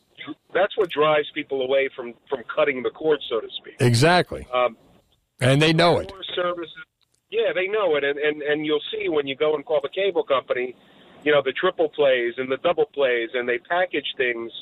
[0.55, 3.75] that's what drives people away from from cutting the cord, so to speak.
[3.81, 4.47] Exactly.
[4.53, 4.77] Um,
[5.41, 6.13] And they know it.
[6.35, 6.75] services.
[7.31, 9.89] Yeah, they know it, and, and and you'll see when you go and call the
[9.89, 10.77] cable company,
[11.25, 14.53] you know the triple plays and the double plays, and they package things,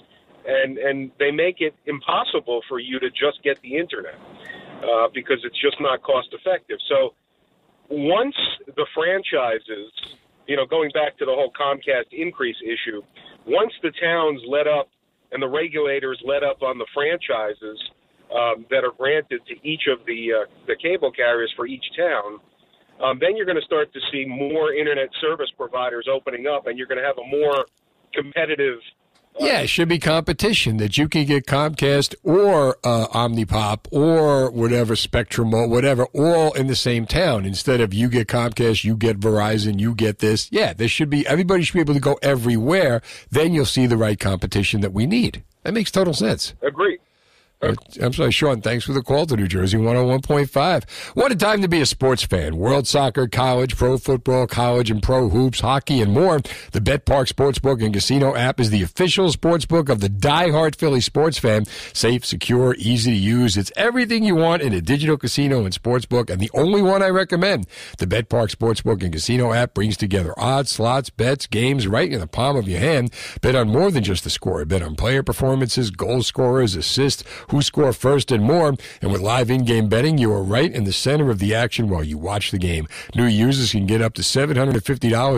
[0.47, 4.15] and and they make it impossible for you to just get the internet
[4.85, 6.79] uh, because it's just not cost effective.
[6.89, 7.15] So
[7.89, 8.37] once
[8.77, 9.91] the franchises,
[10.51, 13.01] you know, going back to the whole Comcast increase issue,
[13.47, 14.89] once the towns let up
[15.31, 17.79] and the regulators let up on the franchises
[18.35, 22.41] um, that are granted to each of the uh, the cable carriers for each town,
[23.01, 26.77] um, then you're going to start to see more internet service providers opening up, and
[26.77, 27.65] you're going to have a more
[28.13, 28.81] competitive.
[29.39, 34.95] Yeah, it should be competition that you can get Comcast or uh, Omnipop or whatever
[34.97, 39.19] Spectrum or whatever all in the same town instead of you get Comcast, you get
[39.19, 40.51] Verizon, you get this.
[40.53, 43.01] Yeah, there should be everybody should be able to go everywhere.
[43.31, 45.43] Then you'll see the right competition that we need.
[45.63, 46.55] That makes total sense.
[46.63, 46.99] Agree.
[47.63, 48.63] Uh, I'm sorry, Sean.
[48.63, 50.91] Thanks for the call to New Jersey 101.5.
[51.15, 52.57] What a time to be a sports fan.
[52.57, 56.39] World soccer, college, pro football, college and pro hoops, hockey, and more.
[56.73, 61.39] The BetParx Sportsbook and Casino app is the official sportsbook of the die-hard Philly sports
[61.39, 61.67] fan.
[61.93, 63.59] Safe, secure, easy to use.
[63.59, 67.09] It's everything you want in a digital casino and sportsbook, and the only one I
[67.09, 67.67] recommend.
[67.99, 72.27] The BetParx Sportsbook and Casino app brings together odds, slots, bets, games right in the
[72.27, 73.13] palm of your hand.
[73.43, 74.65] Bet on more than just the score.
[74.65, 78.75] Bet on player performances, goal scorers, assists, who score first and more.
[79.01, 82.05] And with live in-game betting, you are right in the center of the action while
[82.05, 82.87] you watch the game.
[83.15, 84.73] New users can get up to $750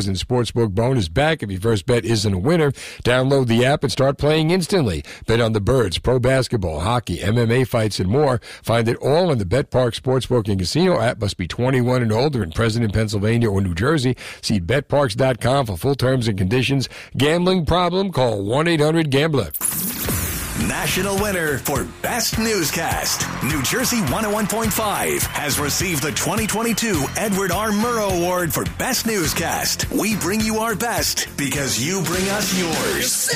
[0.09, 2.73] in sportsbook bonus back if your first bet isn't a winner.
[3.03, 5.05] Download the app and start playing instantly.
[5.27, 8.41] Bet on the birds, pro basketball, hockey, MMA fights, and more.
[8.63, 11.21] Find it all on the BetParx Sportsbook and Casino app.
[11.21, 14.17] Must be 21 and older and present in Pennsylvania or New Jersey.
[14.41, 16.89] See betparx.com for full terms and conditions.
[17.17, 18.13] Gambling problem?
[18.13, 20.32] Call 1-800-GAMBLER.
[20.69, 23.27] National winner for Best Newscast.
[23.45, 27.71] New Jersey 101.5 has received the 2022 Edward R.
[27.71, 29.91] Murrow Award for Best Newscast.
[29.91, 33.29] We bring you our best because you bring us yours.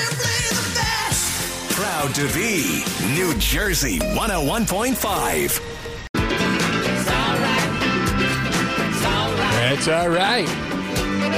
[1.71, 5.61] Proud to be New Jersey 101.5.
[9.53, 10.47] That's all right.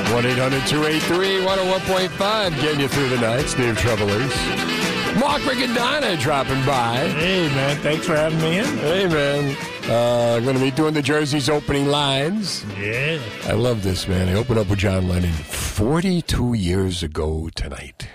[0.10, 3.48] 1-800-283-101.5 getting you through the night.
[3.48, 4.69] Steve Trevelise.
[5.18, 6.98] Mark Riccadonna dropping by.
[6.98, 7.78] Hey, man.
[7.78, 8.66] Thanks for having me in.
[8.66, 9.58] Hey, man.
[9.86, 12.64] Uh, going to be doing the Jersey's opening lines.
[12.80, 13.20] Yeah.
[13.46, 14.30] I love this, man.
[14.30, 18.08] I opened up with John Lennon 42 years ago tonight.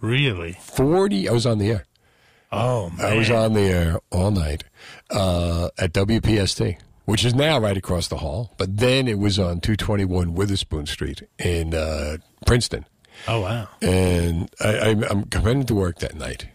[0.00, 0.52] Really?
[0.60, 1.28] 40.
[1.28, 1.86] I was on the air.
[2.52, 3.04] Oh, man.
[3.04, 4.64] I was on the air all night
[5.10, 8.54] uh, at WPST, which is now right across the hall.
[8.56, 12.86] But then it was on 221 Witherspoon Street in uh, Princeton.
[13.28, 13.68] Oh, wow.
[13.82, 16.48] And I, I'm, I'm coming to work that night.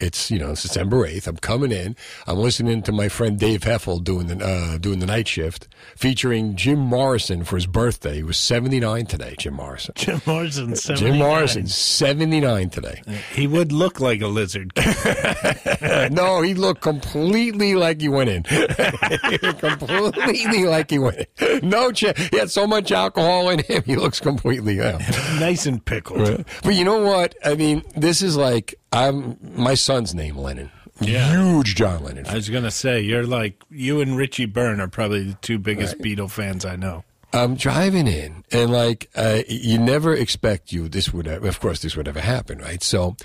[0.00, 1.28] It's you know it's December eighth.
[1.28, 1.94] I'm coming in.
[2.26, 6.56] I'm listening to my friend Dave Heffel doing the uh, doing the night shift, featuring
[6.56, 8.16] Jim Morrison for his birthday.
[8.16, 9.34] He was 79 today.
[9.38, 9.92] Jim Morrison.
[9.96, 11.12] Jim Morrison, 79.
[11.12, 13.02] Jim Morrison, 79 today.
[13.34, 14.72] He would look like a lizard.
[16.10, 18.42] no, he looked completely like he went in.
[19.58, 21.68] completely like he went in.
[21.68, 22.18] No chance.
[22.28, 23.82] He had so much alcohol in him.
[23.84, 24.98] He looks completely uh,
[25.38, 26.46] nice and pickled.
[26.62, 27.34] But you know what?
[27.44, 30.70] I mean, this is like I'm my son's name, Lennon.
[31.00, 31.30] Yeah.
[31.30, 32.26] Huge John Lennon.
[32.26, 35.98] I was gonna say you're like you and Richie Byrne are probably the two biggest
[35.98, 37.04] Beatle fans I know.
[37.32, 41.80] I'm driving in, and like uh, you never expect you this would have, of course
[41.80, 42.82] this would ever happen, right?
[42.82, 43.16] So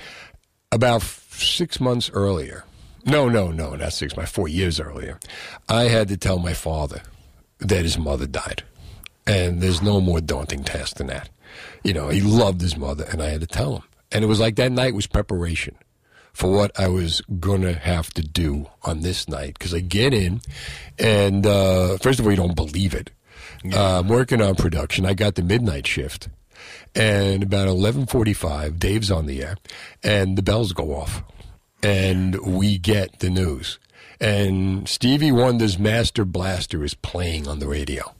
[0.72, 2.66] about f- six months earlier,
[3.04, 5.20] no, no, no, not six months, four years earlier,
[5.68, 7.02] I had to tell my father
[7.60, 8.62] that his mother died,
[9.26, 11.30] and there's no more daunting task than that.
[11.84, 13.84] You know, he loved his mother, and I had to tell him,
[14.16, 15.76] and it was like that night was preparation
[16.32, 19.60] for what I was going to have to do on this night.
[19.60, 20.40] Because I get in,
[20.98, 23.12] and uh, first of all, you don't believe it.
[23.74, 25.06] Uh, I'm working on production.
[25.06, 26.30] I got the midnight shift,
[26.96, 29.58] and about 11:45, Dave's on the air,
[30.02, 31.22] and the bells go off,
[31.84, 33.80] and we get the news.
[34.22, 38.14] And Stevie Wonder's Master Blaster is playing on the radio,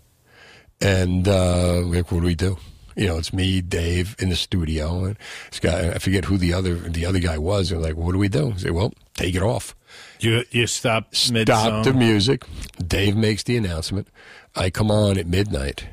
[0.82, 2.58] and uh, like, what do we do?
[2.96, 5.18] You know, it's me, Dave, in the studio, and
[5.50, 5.92] this guy.
[5.92, 7.70] I forget who the other the other guy was.
[7.70, 9.76] They're like, "What do we do?" I say, "Well, take it off."
[10.20, 11.14] You you stop
[11.48, 12.46] Stop the music.
[12.86, 14.08] Dave makes the announcement.
[14.56, 15.88] I come on at midnight,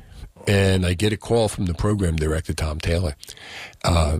[0.47, 3.15] and I get a call from the program director, Tom Taylor.
[3.83, 4.19] Uh,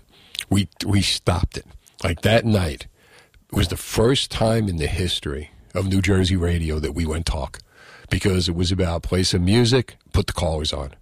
[0.49, 1.65] we we stopped it
[2.03, 2.87] like that night.
[3.51, 7.59] was the first time in the history of New Jersey radio that we went talk
[8.09, 10.93] because it was about play some music, put the callers on,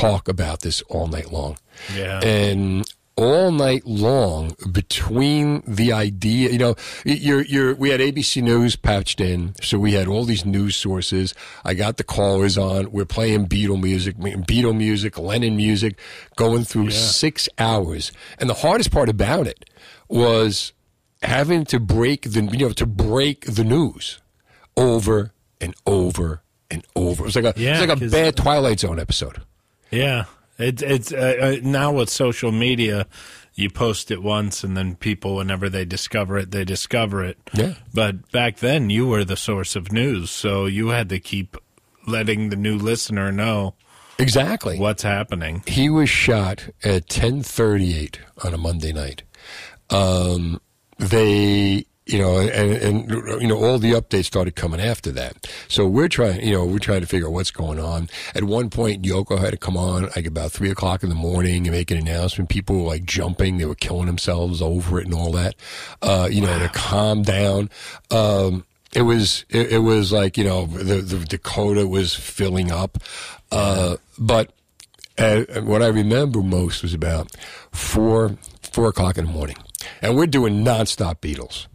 [0.00, 1.58] talk about this all night long.
[1.94, 2.20] Yeah.
[2.20, 2.84] And
[3.16, 6.74] all night long between the idea, you know,
[7.04, 11.32] you're, you're, we had ABC News patched in, so we had all these news sources.
[11.64, 12.92] I got the callers on.
[12.92, 15.98] We're playing Beatle music, Beatle music, Lennon music,
[16.36, 18.12] going through six hours.
[18.38, 19.64] And the hardest part about it
[20.08, 20.72] was
[21.22, 24.20] having to break the, you know, to break the news
[24.76, 27.22] over and over and over.
[27.22, 29.40] It was like a, Yeah, it was like a bad Twilight Zone episode.
[29.90, 30.24] Yeah,
[30.58, 33.06] it's it's uh, uh, now with social media,
[33.54, 37.38] you post it once and then people, whenever they discover it, they discover it.
[37.54, 37.74] Yeah.
[37.92, 41.56] But back then, you were the source of news, so you had to keep
[42.06, 43.74] letting the new listener know
[44.18, 45.62] exactly what's happening.
[45.66, 49.22] He was shot at 10:38 on a Monday night.
[49.90, 50.60] Um,
[50.98, 53.10] they, you know, and, and
[53.42, 55.48] you know, all the updates started coming after that.
[55.68, 58.08] So we're trying, you know, we're trying to figure out what's going on.
[58.34, 61.66] At one point, Yoko had to come on like about three o'clock in the morning
[61.66, 62.48] and make an announcement.
[62.48, 65.56] People were like jumping; they were killing themselves over it and all that.
[66.00, 67.70] Uh, you know, to calm down.
[68.12, 72.98] Um, it was it, it was like you know the, the Dakota was filling up,
[73.50, 74.52] uh, but
[75.18, 77.32] uh, what I remember most was about
[77.72, 79.56] four four o'clock in the morning,
[80.00, 81.66] and we're doing nonstop Beatles.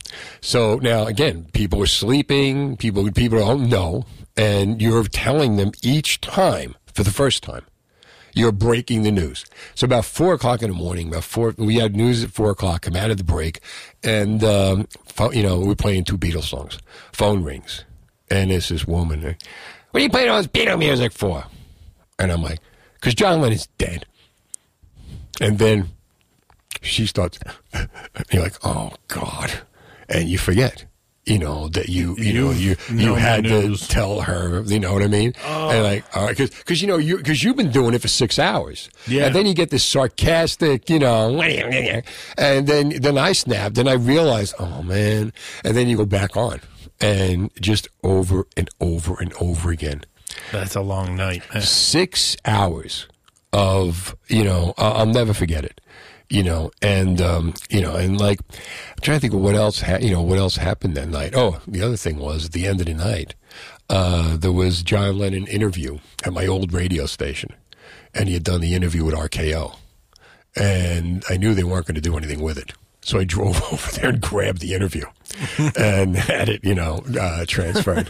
[0.42, 4.06] So now again, people are sleeping, people people don't know,
[4.38, 7.66] and you're telling them each time for the first time,
[8.34, 9.46] You're breaking the news.
[9.76, 12.82] So about four o'clock in the morning, about four, we had news at four o'clock.
[12.84, 13.60] Come out of the break,
[14.04, 14.88] and um,
[15.34, 16.78] you know we're playing two Beatles songs.
[17.14, 17.84] Phone rings,
[18.30, 19.26] and it's this woman.
[19.26, 19.34] uh,
[19.92, 21.46] What are you playing all this Beatle music for?
[22.20, 22.60] And I'm like,
[22.96, 24.06] because John Lennon's dead.
[25.40, 25.90] And then
[26.82, 27.40] she starts,
[28.32, 29.52] you're like, oh God.
[30.12, 30.86] And you forget,
[31.26, 35.04] you know, that you, you know, you, you had to tell her, you know what
[35.04, 35.34] I mean?
[35.46, 35.70] Oh.
[35.70, 38.08] And like, all right, cause, cause you know, you, cause you've been doing it for
[38.08, 38.90] six hours.
[39.08, 39.28] Yeah.
[39.28, 41.42] And then you get this sarcastic, you know,
[42.38, 45.32] and then, then I snapped and I realized, oh man.
[45.64, 46.60] And then you go back on
[47.00, 50.04] and just over and over and over again
[50.52, 51.44] That's a long night.
[51.54, 51.64] man.
[51.64, 53.08] six hours
[53.54, 55.82] of you know I'll never forget it
[56.32, 59.82] you know and um, you know and like I'm trying to think of what else
[59.82, 61.34] ha- you know what else happened that night.
[61.36, 63.36] Oh the other thing was at the end of the night
[63.90, 67.54] uh, there was John Lennon interview at my old radio station
[68.14, 69.76] and he had done the interview with RKO
[70.56, 73.92] and I knew they weren't going to do anything with it so I drove over
[73.92, 75.06] there and grabbed the interview
[75.78, 78.10] and had it you know uh, transferred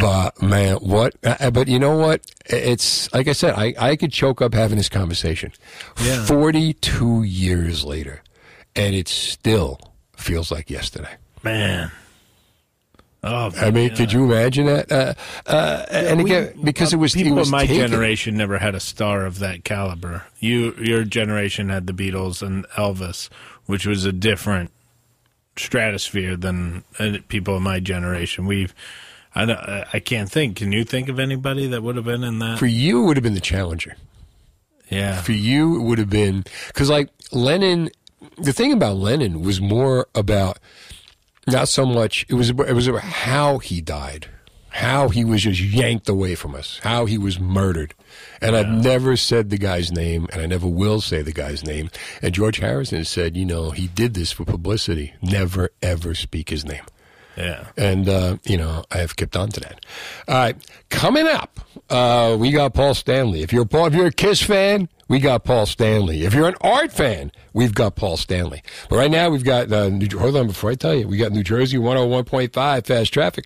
[0.00, 1.14] but man, what?
[1.22, 2.20] Uh, but you know what?
[2.46, 5.52] It's like I said, I, I could choke up having this conversation.
[6.02, 6.24] Yeah.
[6.24, 8.22] 42 years later,
[8.74, 9.78] and it still
[10.16, 11.16] feels like yesterday.
[11.42, 11.90] Man.
[13.24, 14.90] Oh, I mean, could you imagine that?
[14.90, 15.14] Uh,
[15.46, 17.88] uh, and we- again, because it was people it was of my taken.
[17.88, 20.24] generation never had a star of that caliber.
[20.40, 23.28] You, your generation had the Beatles and Elvis,
[23.66, 24.72] which was a different
[25.56, 28.46] stratosphere than uh, people of my generation.
[28.46, 28.74] We've,
[29.34, 29.58] I, don't-
[29.92, 30.56] I can't think.
[30.56, 32.58] Can you think of anybody that would have been in that?
[32.58, 33.96] For you, it would have been the Challenger.
[34.90, 35.20] Yeah.
[35.22, 37.90] For you, it would have been because like Lennon.
[38.38, 40.58] The thing about Lennon was more about
[41.46, 42.24] not so much.
[42.28, 44.28] It was it was about how he died,
[44.68, 47.94] how he was just yanked away from us, how he was murdered.
[48.40, 51.90] And I've never said the guy's name, and I never will say the guy's name.
[52.20, 55.14] And George Harrison said, you know, he did this for publicity.
[55.22, 56.84] Never ever speak his name.
[57.36, 57.68] Yeah.
[57.76, 59.86] And, uh, you know, I have kept on to that.
[60.28, 60.56] All right.
[60.90, 63.42] Coming up, uh, we got Paul Stanley.
[63.42, 66.24] If you're, Paul, if you're a Kiss fan, we got Paul Stanley.
[66.24, 68.62] If you're an art fan, we've got Paul Stanley.
[68.88, 71.32] But right now, we've got, uh, New, hold on before I tell you, we got
[71.32, 73.44] New Jersey 101.5 fast traffic.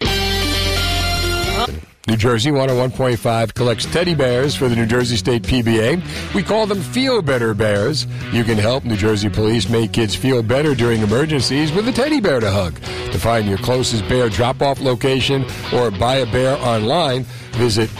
[2.07, 6.35] New Jersey 101.5 collects teddy bears for the New Jersey State PBA.
[6.35, 8.07] We call them Feel Better Bears.
[8.33, 12.21] You can help New Jersey police make kids feel better during emergencies with a teddy
[12.21, 12.77] bear to hug.
[13.11, 17.91] To find your closest bear drop off location or buy a bear online, visit.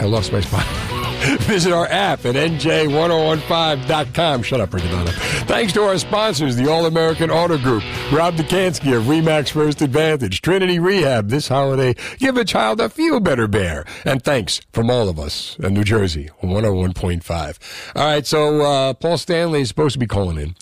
[0.00, 0.94] I lost my spot.
[1.40, 4.42] Visit our app at nj1015.com.
[4.42, 5.06] Shut up, on.
[5.46, 10.42] Thanks to our sponsors, the All American Auto Group, Rob Dekanski of Remax First Advantage,
[10.42, 11.28] Trinity Rehab.
[11.28, 13.84] This holiday, give a child a feel better bear.
[14.04, 17.58] And thanks from all of us in New Jersey on 101.5.
[17.96, 20.54] All right, so uh, Paul Stanley is supposed to be calling in.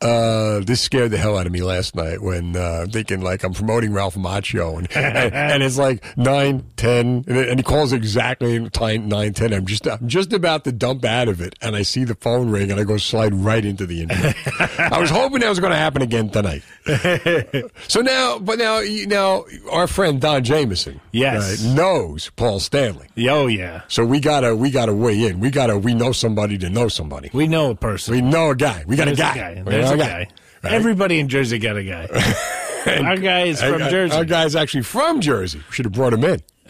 [0.00, 3.52] Uh, this scared the hell out of me last night when uh, thinking like I'm
[3.52, 8.70] promoting Ralph Macchio and, and and it's like nine ten and, and he calls exactly
[8.70, 9.52] time nine ten.
[9.52, 12.48] I'm just I'm just about to dump out of it and I see the phone
[12.50, 14.32] ring and I go slide right into the interview.
[14.78, 16.62] I was hoping that was going to happen again tonight.
[17.88, 21.64] so now, but now you now our friend Don Jameson, Yes.
[21.64, 23.08] right, knows Paul Stanley.
[23.28, 23.82] Oh yeah.
[23.88, 25.40] So we gotta we gotta weigh in.
[25.40, 27.30] We gotta we know somebody to know somebody.
[27.32, 28.14] We know a person.
[28.14, 28.84] We know a guy.
[28.86, 29.62] We got There's a guy.
[29.64, 30.28] There's know a guy.
[30.62, 30.72] Right?
[30.72, 32.06] Everybody in Jersey got a guy.
[33.04, 34.16] Our guy is from Our- Jersey.
[34.16, 35.58] Our guy's actually from Jersey.
[35.58, 36.40] We should have brought him in.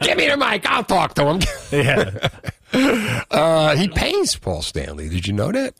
[0.00, 0.66] Give me the mic.
[0.68, 1.40] I'll talk to him.
[1.72, 2.28] Yeah.
[3.30, 5.08] Uh, he paints Paul Stanley.
[5.08, 5.72] Did you know that?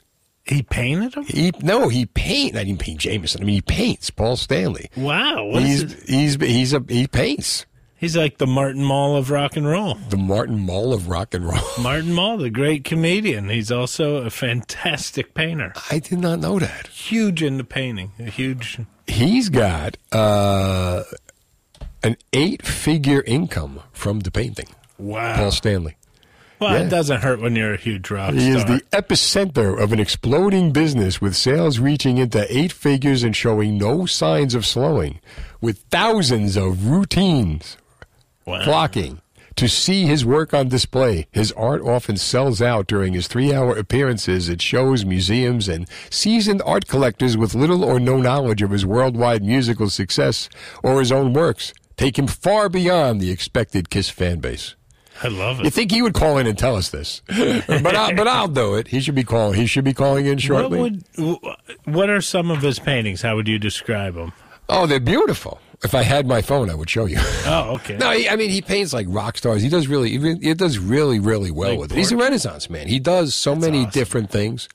[0.46, 1.24] He painted him?
[1.24, 2.56] He no, he paint.
[2.56, 3.42] I didn't paint Jameson.
[3.42, 4.88] I mean, he paints Paul Stanley.
[4.96, 5.50] Wow.
[5.58, 7.66] He's he's he's a he paints
[7.98, 9.94] He's like the Martin Mull of rock and roll.
[10.08, 11.60] the Martin Mull of rock and roll.
[11.80, 13.48] Martin Mull, the great comedian.
[13.48, 15.72] He's also a fantastic painter.
[15.90, 16.86] I did not know that.
[16.86, 18.12] Huge into painting.
[18.20, 18.78] A huge.
[19.08, 21.02] He's got uh,
[22.04, 24.68] an eight-figure income from the painting.
[24.96, 25.36] Wow.
[25.36, 25.96] Paul Stanley.
[26.60, 26.86] Well, Yeah.
[26.86, 28.40] it doesn't hurt when you're a huge rock star.
[28.40, 33.34] He is the epicenter of an exploding business with sales reaching into eight figures and
[33.34, 35.20] showing no signs of slowing,
[35.60, 37.76] with thousands of routines
[38.64, 39.20] flocking
[39.56, 41.26] to see his work on display.
[41.32, 46.62] His art often sells out during his three hour appearances at shows, museums, and seasoned
[46.64, 50.48] art collectors with little or no knowledge of his worldwide musical success
[50.82, 54.76] or his own works take him far beyond the expected Kiss fan base.
[55.20, 55.64] I love it.
[55.64, 58.76] You think he would call in and tell us this, but I, but I'll do
[58.76, 58.86] it.
[58.86, 59.58] He should be calling.
[59.58, 60.78] He should be calling in shortly.
[60.78, 61.56] What would?
[61.84, 63.22] What are some of his paintings?
[63.22, 64.32] How would you describe them?
[64.68, 65.60] oh, they're beautiful.
[65.84, 67.18] If I had my phone, I would show you.
[67.50, 67.96] Oh, okay.
[67.96, 69.62] no, he, I mean he paints like rock stars.
[69.62, 71.98] He does really, he, he does really, really well Like with it.
[71.98, 72.16] He's a?
[72.16, 72.88] Renaissance man.
[72.88, 74.68] He does so many different things.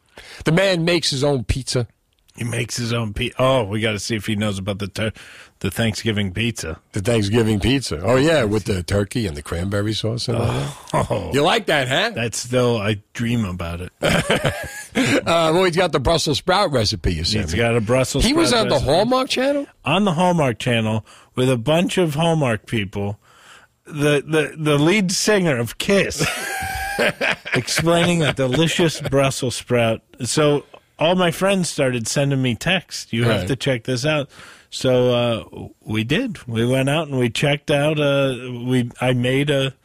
[0.45, 1.87] The man makes his own pizza.
[2.35, 3.35] He makes his own pizza.
[3.39, 5.11] Oh, we got to see if he knows about the tur-
[5.59, 6.79] the Thanksgiving pizza.
[6.93, 8.01] The Thanksgiving pizza.
[8.03, 10.77] Oh yeah, with the turkey and the cranberry sauce and all that.
[11.11, 12.09] Oh, You like that, huh?
[12.15, 13.91] That's still I dream about it.
[14.95, 17.13] Uh, well, he's got the Brussels sprout recipe.
[17.13, 18.23] You He's got a Brussels.
[18.23, 18.91] He was sprout on the recipe.
[18.91, 19.65] Hallmark Channel.
[19.85, 21.03] on the Hallmark Channel
[21.35, 23.19] with a bunch of Hallmark people.
[23.85, 26.23] The the the lead singer of Kiss
[27.53, 30.01] explaining a delicious Brussels sprout.
[30.23, 30.65] So
[31.03, 33.11] all my friends started sending me texts.
[33.11, 34.29] You have to check this out.
[34.69, 36.47] So uh, we did.
[36.47, 37.99] We went out and we checked out.
[37.99, 38.35] Uh,
[38.65, 39.75] we I made a,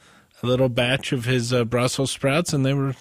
[0.43, 2.95] a little batch of his uh, Brussels sprouts, and they were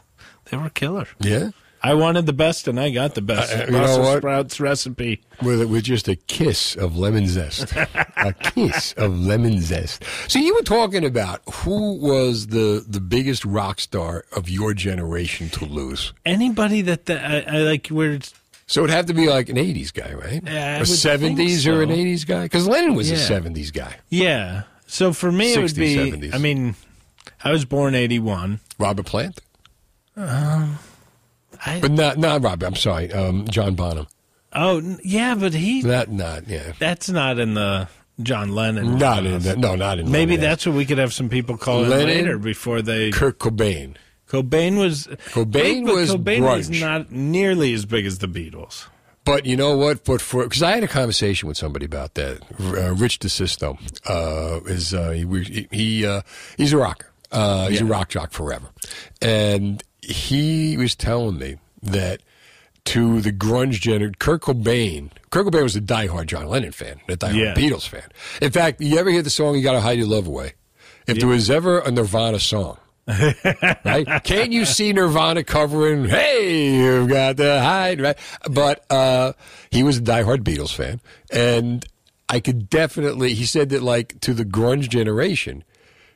[0.50, 1.08] they were killer.
[1.20, 1.52] Yeah.
[1.84, 4.18] I wanted the best, and I got the best Uh, you know Brussels what?
[4.18, 5.22] sprouts recipe.
[5.42, 7.72] with with just a kiss of lemon zest,
[8.18, 10.04] a kiss of lemon zest.
[10.28, 15.50] So you were talking about who was the the biggest rock star of your generation
[15.52, 16.14] to lose.
[16.26, 18.20] Anybody that the, I, I like, we're
[18.66, 20.42] So it'd have to be like an '80s guy, right?
[20.44, 22.44] Yeah, I a would '70s think or an '80s guy?
[22.44, 23.96] Because Lennon was a '70s guy.
[24.10, 24.64] Yeah.
[24.88, 25.96] So for me, it would be.
[25.96, 26.34] 70s.
[26.34, 26.76] I mean,
[27.44, 28.62] I was born eighty one.
[28.80, 29.42] Robert Plant,
[30.16, 30.80] Um,
[31.66, 32.66] I, but not not Robert.
[32.66, 34.08] I'm sorry, um, John Bonham.
[34.54, 35.82] oh yeah, but he.
[35.82, 36.74] Not not yeah.
[36.80, 37.88] That's not in the
[38.22, 38.98] John Lennon.
[38.98, 39.58] Not in that.
[39.58, 40.12] No, not in.
[40.12, 40.50] Maybe Lennon.
[40.50, 43.12] that's what we could have some people call in later before they.
[43.12, 43.96] Kurt Cobain.
[44.28, 45.08] Cobain was.
[45.30, 46.82] Cobain was Cobain was grunge.
[46.82, 48.88] not nearly as big as the Beatles.
[49.24, 50.06] But you know what?
[50.06, 52.42] But for because I had a conversation with somebody about that.
[52.60, 53.78] Uh, Rich DeSisto
[54.10, 56.22] uh, is uh, he he uh,
[56.56, 57.12] he's a rocker.
[57.30, 58.70] Uh, he's a rock jock forever,
[59.22, 62.22] and he was telling me that
[62.86, 65.10] to the grunge generation, Kurt Cobain.
[65.30, 67.54] Kurt Cobain was a diehard John Lennon fan, a diehard Yeah.
[67.54, 68.04] Beatles fan.
[68.42, 70.54] In fact, you ever hear the song "You Gotta Hide Your Love Away"?
[71.06, 72.78] If there was ever a Nirvana song.
[73.86, 74.06] right?
[74.26, 78.18] Can't you see Nirvana covering, hey, you've got to hide, right?
[78.50, 79.32] But uh,
[79.70, 81.00] he was a diehard Beatles fan.
[81.32, 81.86] And
[82.28, 85.64] I could definitely, he said that, like, to the grunge generation,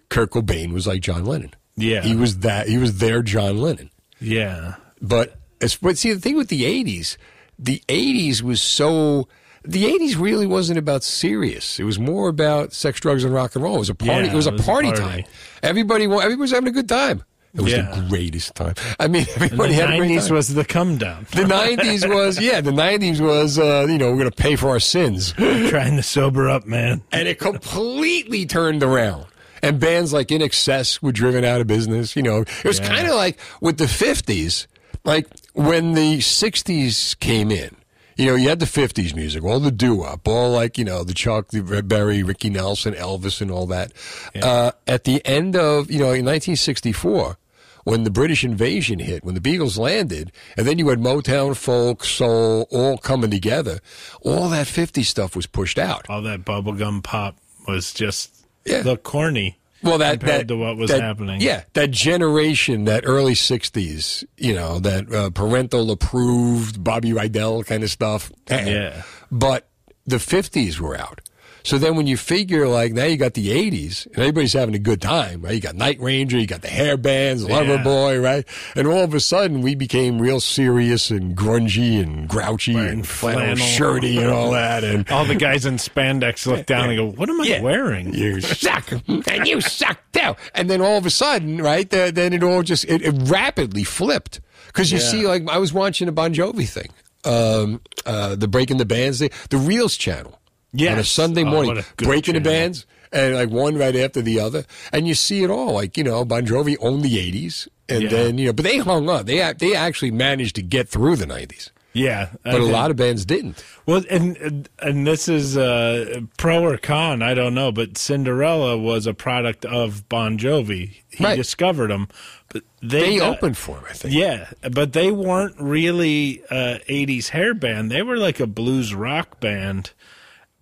[0.09, 1.53] Kurt Cobain was like John Lennon.
[1.75, 2.01] Yeah.
[2.01, 3.89] He was that, he was their John Lennon.
[4.19, 4.75] Yeah.
[5.01, 7.17] But, as, but see, the thing with the 80s,
[7.57, 9.27] the 80s was so.
[9.63, 11.79] The '80s really wasn't about serious.
[11.79, 13.75] It was more about sex, drugs, and rock and roll.
[13.75, 14.11] It was a party.
[14.25, 15.01] Yeah, it was a it was a party, party.
[15.21, 15.23] time.
[15.61, 17.23] Everybody, everybody was having a good time.
[17.53, 17.93] It was Yeah.
[17.93, 18.73] the greatest time.
[18.99, 20.35] I mean, everybody the had a great nineties time.
[20.35, 21.27] was the come down.
[21.35, 22.59] the '90s was yeah.
[22.61, 26.01] The '90s was uh, you know we're going to pay for our sins, Trying to
[26.01, 27.03] sober up, man.
[27.11, 29.27] and it completely turned around.
[29.61, 32.15] And bands like INXS were driven out of business.
[32.15, 32.87] You know, it was Yeah.
[32.87, 34.67] kind of like with the '50s,
[35.03, 37.75] like when the '60s came in.
[38.17, 41.13] You know, you had the '50s music, all the doo-wop, all like you know the
[41.13, 43.93] Chuck the Red Berry, Ricky Nelson, Elvis, and all that.
[44.41, 47.37] Uh, at the end of you know in 1964,
[47.83, 52.03] when the British invasion hit, when the Beatles landed, and then you had Motown, folk,
[52.03, 53.79] soul, all coming together,
[54.21, 56.05] all that '50s stuff was pushed out.
[56.09, 58.81] All that bubblegum pop was just Yeah.
[58.85, 59.57] look corny.
[59.83, 61.41] Well, that compared that, to what was that- happening.
[61.41, 67.83] Yeah, that generation, that early '60s, you know, that uh, parental approved Bobby Rydell kind
[67.83, 68.31] of stuff.
[68.47, 68.69] Eh.
[68.69, 69.01] Yeah.
[69.31, 69.67] But
[70.05, 71.21] the '50s were out.
[71.63, 74.79] So then when you figure like now you got the 80s and everybody's having a
[74.79, 75.53] good time, right?
[75.53, 77.83] You got Night Ranger, you got the hair bands, Lover Yeah.
[77.83, 78.45] Boy, right?
[78.75, 83.41] And all of a sudden we became real serious and grungy and grouchy and flannel,
[83.41, 83.57] flannel.
[83.65, 84.83] shirty and all that.
[84.83, 87.61] And All the guys in spandex look down and go, "What am I Yeah.
[87.61, 92.11] wearing?" you suck and you suck too and then all of a sudden right the,
[92.13, 95.05] then it all just it, it rapidly flipped because you Yeah.
[95.11, 96.89] see like i was watching a bon jovi thing
[97.23, 100.39] um uh the breaking the bands thing the Reelz channel
[100.73, 104.21] on a sunday Oh, morning what a breaking the bands and like one right after
[104.21, 107.67] the other and you see it all like you know bon jovi owned the 80s
[107.89, 108.09] and Yeah.
[108.09, 111.25] then you know but they hung on they they actually managed to get through the
[111.25, 115.27] 90s Yeah, I but a think- lot of bands didn't Well, and and- and this
[115.27, 120.37] is uh, pro or con, I don't know, but Cinderella was a product of Bon
[120.37, 120.91] Jovi.
[121.09, 121.35] He Right.
[121.35, 122.07] discovered them,
[122.53, 126.77] but they, they got- opened for him i think Yeah, but they weren't really uh,
[126.87, 127.91] '80s hair band.
[127.91, 129.91] They were like a blues rock band,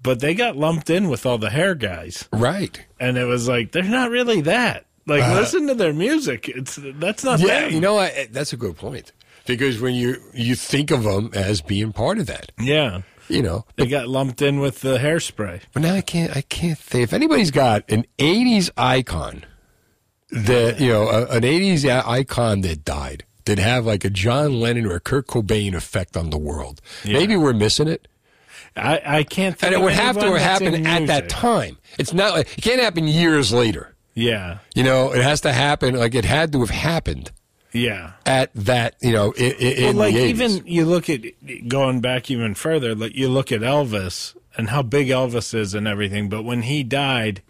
[0.01, 3.71] but they got lumped in with all the hair guys, right and it was like
[3.71, 4.85] they're not really that.
[5.05, 6.47] Like, Uh, listen to their music.
[6.49, 7.73] It's that's not Yeah, them.
[7.73, 9.11] you know, I, that's a good point
[9.47, 13.65] because when you you think of them as being part of that, Yeah, you know.
[13.75, 15.61] they got lumped in with the hairspray.
[15.73, 19.45] But now I can't I can't think if anybody's got an '80s icon
[20.31, 24.85] that you know a, an '80s icon that died that have like a John Lennon
[24.85, 26.81] or a Kurt Cobain effect on the world.
[27.03, 27.13] Yeah.
[27.13, 28.07] Maybe we're missing it.
[28.79, 31.29] I, I can't think and it would have to anyone have that's happened at that
[31.29, 31.77] time.
[31.97, 33.95] It's not like it can't happen years later.
[34.15, 34.59] Yeah.
[34.75, 37.31] You know, it has to happen like it had to have happened
[37.71, 38.13] Yeah.
[38.25, 38.95] at that.
[39.01, 40.27] You know, in, in well, like the 80s.
[40.29, 41.21] even you look at
[41.67, 45.87] going back even further, like you look at Elvis and how big Elvis is and
[45.87, 46.27] everything.
[46.29, 47.41] But when he died,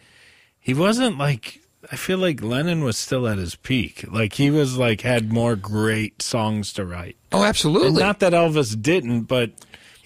[0.60, 1.61] he wasn't like.
[1.91, 4.03] I feel like Lennon was still at his peak.
[4.11, 7.15] Like he was like had more great songs to write.
[7.31, 7.88] Oh, absolutely.
[7.88, 9.51] And not that Elvis didn't, but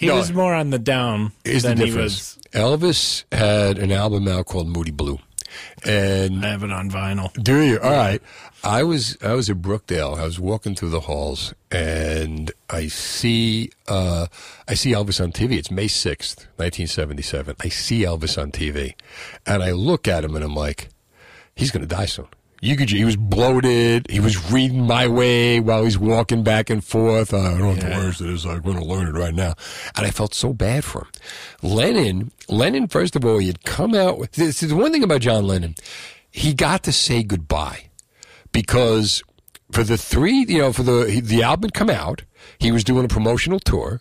[0.03, 0.15] he No.
[0.17, 2.37] was more on the down Here's the than he difference.
[2.37, 2.39] was.
[2.53, 5.19] Elvis had an album out called Moody Blue,
[5.83, 7.31] and I have it on vinyl.
[7.43, 7.79] Do you?
[7.79, 8.21] All right.
[8.65, 10.17] I was I was at Brookdale.
[10.17, 14.27] I was walking through the halls, and I see uh,
[14.67, 15.57] I see Elvis on TV.
[15.57, 17.55] It's May sixth, nineteen seventy seven.
[17.59, 18.93] I see Elvis on TV,
[19.45, 20.87] and I look at him, and I'm like,
[21.55, 22.27] he's going to die soon.
[22.63, 22.89] You could.
[22.89, 24.09] He was bloated.
[24.09, 27.33] He was reading my way while he's walking back and forth.
[27.33, 28.45] I don't know what the words it is.
[28.45, 29.55] I'm going to learn it right now.
[29.97, 31.11] And I felt so bad for him.
[31.61, 32.31] Lennon.
[32.47, 32.87] Lennon.
[32.87, 34.17] First of all, he had come out.
[34.17, 35.75] with This is the one thing about John Lennon.
[36.31, 37.89] He got to say goodbye
[38.53, 39.23] because
[39.73, 42.23] for the three, you know, for the the album had come out,
[42.59, 43.99] he was doing a promotional tour.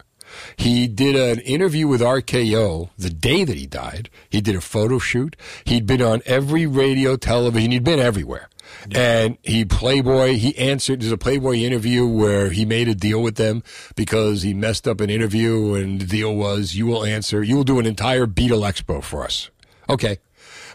[0.57, 4.09] He did an interview with RKO the day that he died.
[4.31, 5.37] He did a photo shoot.
[5.65, 7.73] He'd been on every radio, television.
[7.73, 8.49] He'd been everywhere.
[8.91, 10.35] And he Playboy.
[10.35, 11.01] He answered.
[11.01, 13.63] There's a Playboy interview where he made a deal with them
[13.97, 17.43] because he messed up an interview, and the deal was you will answer.
[17.43, 19.51] You will do an entire Beatle Expo for us.
[19.89, 20.19] Okay,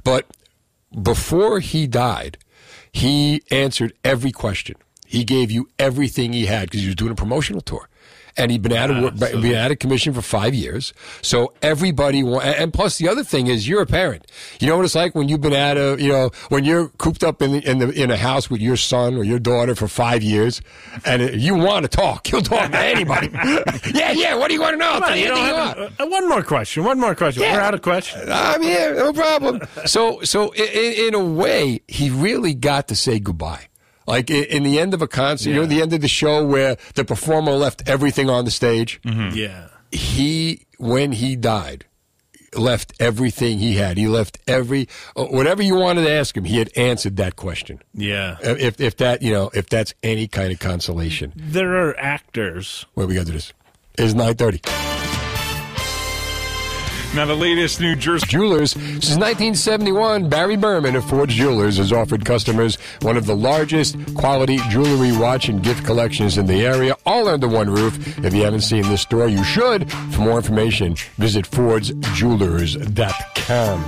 [0.03, 0.25] but
[1.01, 2.37] before he died,
[2.91, 4.75] he answered every question.
[5.05, 7.87] He gave you everything he had because he was doing a promotional tour.
[8.37, 10.93] And he'd been out of work, been out of commission for five years.
[11.21, 14.27] So everybody, and plus the other thing is you're a parent.
[14.59, 17.23] You know what it's like when you've been out of, you know, when you're cooped
[17.23, 19.87] up in the, in the in a house with your son or your daughter for
[19.87, 20.61] five years,
[21.05, 23.29] and you want to talk, you'll talk to anybody.
[23.93, 24.35] yeah, yeah.
[24.35, 24.89] What do you want to know?
[24.89, 25.79] I'll on, tell you you anything you want.
[25.99, 26.83] uh, one more question.
[26.83, 27.43] One more question.
[27.43, 27.53] Yeah.
[27.55, 28.29] We're out of questions.
[28.29, 29.61] I'm here, no problem.
[29.85, 33.67] So, so in, in a way, he really got to say goodbye.
[34.07, 36.43] Like in, in the end of a concert, you know, the end of the show
[36.45, 38.99] where the performer left everything on the stage.
[39.03, 39.67] Yeah.
[39.91, 41.85] He, when he died,
[42.55, 43.97] left everything he had.
[43.97, 46.45] He left every uh, whatever you wanted to ask him.
[46.45, 47.81] He had answered that question.
[47.93, 48.37] Yeah.
[48.43, 51.33] Uh, If if that you know if that's any kind of consolation.
[51.35, 52.85] There are actors.
[52.93, 53.53] Where we got to do this?
[53.97, 54.61] It's nine thirty.
[57.17, 58.73] Now, the latest New Jersey Jewelers.
[58.73, 64.59] Since 1971, Barry Berman of Ford's Jewelers has offered customers one of the largest quality
[64.69, 67.97] jewelry, watch, and gift collections in the area, all under one roof.
[68.23, 69.91] If you haven't seen this store, you should.
[69.91, 73.83] For more information, visit Ford'sJewelers.com.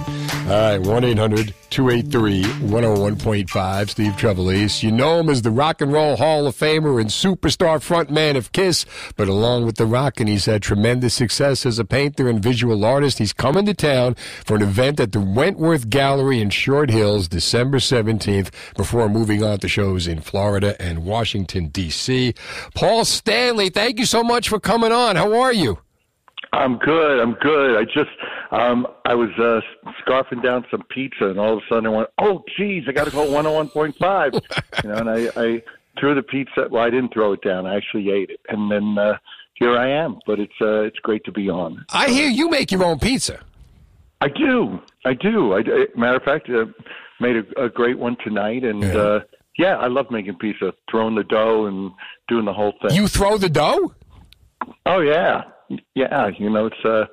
[0.49, 3.89] All right, 1 800 283 101.5.
[3.89, 4.83] Steve Trevelise.
[4.83, 8.51] You know him as the Rock and Roll Hall of Famer and superstar frontman of
[8.51, 8.85] Kiss,
[9.15, 12.83] but along with the rock, and he's had tremendous success as a painter and visual
[12.85, 13.19] artist.
[13.19, 14.15] He's coming to town
[14.45, 19.59] for an event at the Wentworth Gallery in Short Hills, December 17th, before moving on
[19.59, 22.33] to shows in Florida and Washington, D.C.
[22.75, 25.15] Paul Stanley, thank you so much for coming on.
[25.15, 25.79] How are you?
[26.51, 27.19] I'm good.
[27.19, 27.77] I'm good.
[27.77, 28.09] I just
[28.51, 29.61] um I was uh
[30.01, 33.05] scarfing down some pizza and all of a sudden I went, "Oh geez, I got
[33.05, 34.33] to go 101.5."
[34.83, 35.63] you know, and I I
[35.99, 36.67] threw the pizza.
[36.69, 37.65] Well, I didn't throw it down.
[37.65, 38.39] I actually ate it.
[38.49, 39.17] And then uh
[39.55, 41.85] here I am, but it's uh it's great to be on.
[41.93, 43.39] I hear you make your own pizza.
[44.21, 44.79] I do.
[45.05, 45.53] I do.
[45.55, 45.63] I,
[45.95, 46.65] matter of fact, uh,
[47.21, 49.19] made a, a great one tonight and uh
[49.57, 51.91] yeah, I love making pizza, throwing the dough and
[52.29, 52.95] doing the whole thing.
[52.95, 53.93] You throw the dough?
[54.85, 55.41] Oh yeah,
[55.95, 56.29] yeah.
[56.37, 57.05] You know, it's uh,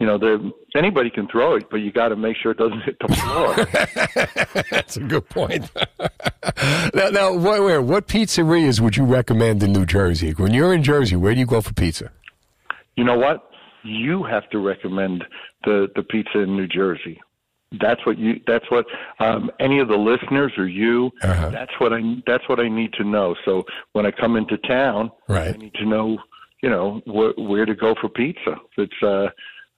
[0.00, 0.38] you know, there
[0.76, 4.64] anybody can throw it, but you got to make sure it doesn't hit the floor.
[4.70, 5.70] That's a good point.
[6.94, 10.32] now, now what, where, what pizzerias would you recommend in New Jersey?
[10.32, 12.10] When you're in Jersey, where do you go for pizza?
[12.96, 13.50] you know what?
[13.82, 15.24] You have to recommend
[15.64, 17.20] the the pizza in New Jersey.
[17.80, 18.40] That's what you.
[18.46, 18.86] That's what
[19.18, 21.10] um, any of the listeners or you.
[21.22, 21.50] Uh-huh.
[21.50, 22.00] That's what I.
[22.26, 23.34] That's what I need to know.
[23.44, 25.54] So when I come into town, Right.
[25.54, 26.18] I need to know.
[26.64, 26.86] You know
[27.16, 28.54] wh- where to go for pizza.
[28.78, 29.28] It's uh,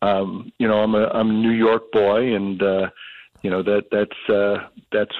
[0.02, 2.88] um, you know, I'm a I'm a New York boy, and uh,
[3.42, 5.14] you know that that's uh, that's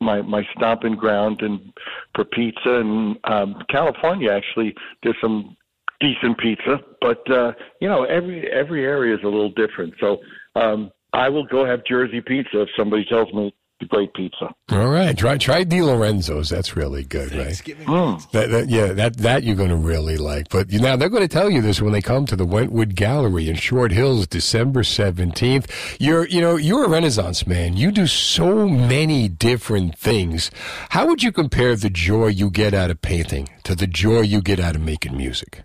[0.00, 1.72] my my stomping ground and
[2.14, 2.80] for pizza.
[2.80, 5.56] And um, California actually, there's some
[6.00, 9.94] decent pizza, but uh, you know every every area is a little different.
[10.00, 10.18] So
[10.54, 13.54] um, I will go have Jersey pizza if somebody tells me
[13.86, 14.54] great pizza.
[14.70, 16.48] All right, try try DeLorenzo's.
[16.48, 17.48] That's really good, right?
[17.48, 18.30] Mm.
[18.32, 20.48] That, that, yeah, that that you're going to really like.
[20.48, 22.94] But you, now they're going to tell you this when they come to the Wentworth
[22.94, 25.96] Gallery in Short Hills, December seventeenth.
[26.00, 27.76] You're you know you're a Renaissance man.
[27.76, 30.50] You do so many different things.
[30.90, 34.40] How would you compare the joy you get out of painting to the joy you
[34.40, 35.62] get out of making music?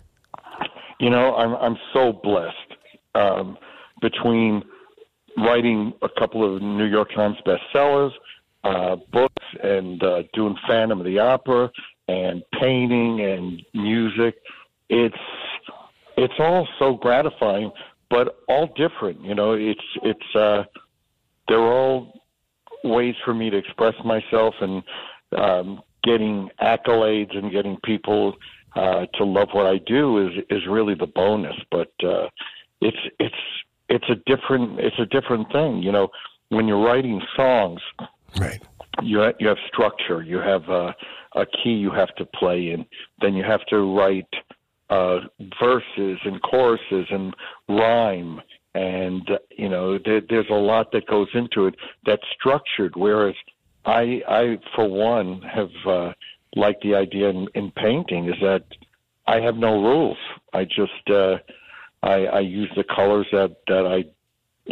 [1.00, 2.56] You know, I'm I'm so blessed.
[3.14, 3.56] Um,
[4.00, 4.62] between
[5.36, 8.12] writing a couple of New York Times bestsellers,
[8.64, 11.70] uh, books, and uh, doing Phantom of the Opera,
[12.08, 14.36] and painting and music.
[14.88, 15.16] It's
[16.16, 17.70] it's all so gratifying,
[18.10, 19.20] but all different.
[19.22, 20.64] You know, it's it's uh,
[21.48, 22.20] they're all
[22.84, 24.82] ways for me to express myself and
[25.36, 28.34] um, getting accolades and getting people
[28.76, 31.56] uh, to love what I do is is really the bonus.
[31.70, 32.28] But uh,
[32.80, 33.34] it's it's
[33.88, 35.82] it's a different it's a different thing.
[35.82, 36.08] You know,
[36.48, 37.80] when you're writing songs,
[38.38, 38.62] right?
[39.02, 40.22] You ha- you have structure.
[40.22, 40.92] You have uh,
[41.34, 42.86] a key you have to play in.
[43.20, 44.28] Then you have to write
[44.90, 45.20] uh,
[45.60, 47.34] verses and choruses and
[47.68, 48.40] rhyme.
[48.74, 52.94] And uh, you know, there, there's a lot that goes into it that's structured.
[52.96, 53.34] Whereas
[53.84, 56.12] I, I for one, have uh,
[56.54, 58.64] liked the idea in, in painting is that
[59.26, 60.18] I have no rules.
[60.52, 61.36] I just uh,
[62.06, 64.04] I, I use the colors that that I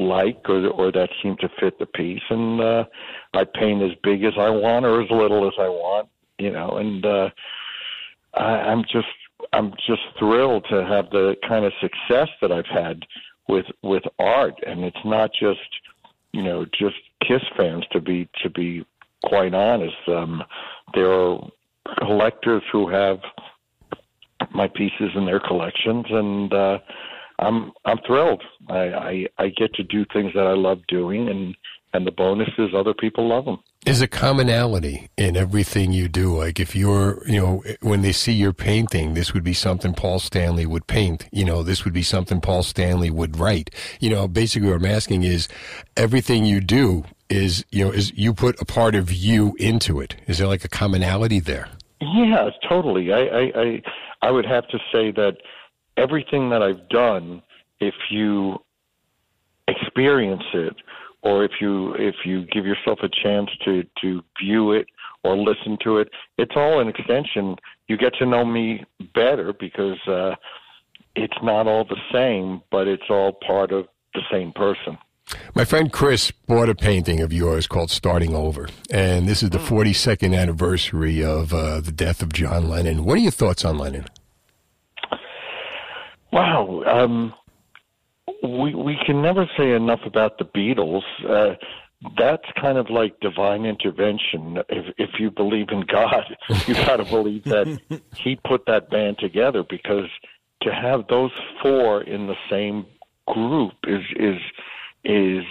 [0.00, 2.84] like or or that seem to fit the piece, and uh,
[3.34, 6.08] I paint as big as I want or as little as I want,
[6.38, 6.78] you know.
[6.78, 7.30] And uh,
[8.34, 9.08] I, I'm just
[9.52, 13.04] I'm just thrilled to have the kind of success that I've had
[13.48, 15.60] with with art, and it's not just
[16.32, 16.96] you know just
[17.26, 18.84] Kiss fans to be to be
[19.24, 19.96] quite honest.
[20.08, 20.42] Um,
[20.94, 21.40] there are
[21.98, 23.18] collectors who have
[24.52, 26.78] my pieces in their collections, and uh,
[27.38, 28.42] I'm I'm thrilled.
[28.68, 31.56] I, I I get to do things that I love doing, and
[31.94, 33.58] and the bonus is other people love them.
[33.86, 36.36] Is a commonality in everything you do.
[36.36, 40.18] Like if you're, you know, when they see your painting, this would be something Paul
[40.18, 41.28] Stanley would paint.
[41.30, 43.70] You know, this would be something Paul Stanley would write.
[44.00, 45.48] You know, basically what I'm asking is
[45.96, 50.16] everything you do is, you know, is you put a part of you into it.
[50.26, 51.68] Is there like a commonality there?
[52.00, 53.12] Yeah, totally.
[53.12, 53.82] I, I, I,
[54.22, 55.36] I would have to say that
[55.96, 57.42] everything that I've done,
[57.80, 58.58] if you
[59.68, 60.74] experience it,
[61.22, 64.86] or if you if you give yourself a chance to to view it
[65.22, 67.56] or listen to it, it's all an extension.
[67.88, 68.84] You get to know me
[69.14, 70.34] better because uh,
[71.16, 74.98] it's not all the same, but it's all part of the same person.
[75.54, 78.68] My friend Chris bought a painting of yours called Starting Over.
[78.90, 83.04] And this is the 42nd anniversary of uh, the death of John Lennon.
[83.04, 84.06] What are your thoughts on Lennon?
[86.34, 86.82] Wow.
[86.84, 87.32] Um,
[88.42, 91.02] we, we can never say enough about the Beatles.
[91.26, 91.54] Uh,
[92.18, 94.58] that's kind of like divine intervention.
[94.68, 96.36] If, if you believe in God,
[96.66, 97.80] you got to believe that
[98.16, 100.08] He put that band together because
[100.62, 101.30] to have those
[101.62, 102.86] four in the same
[103.28, 104.40] group is is
[105.04, 105.44] is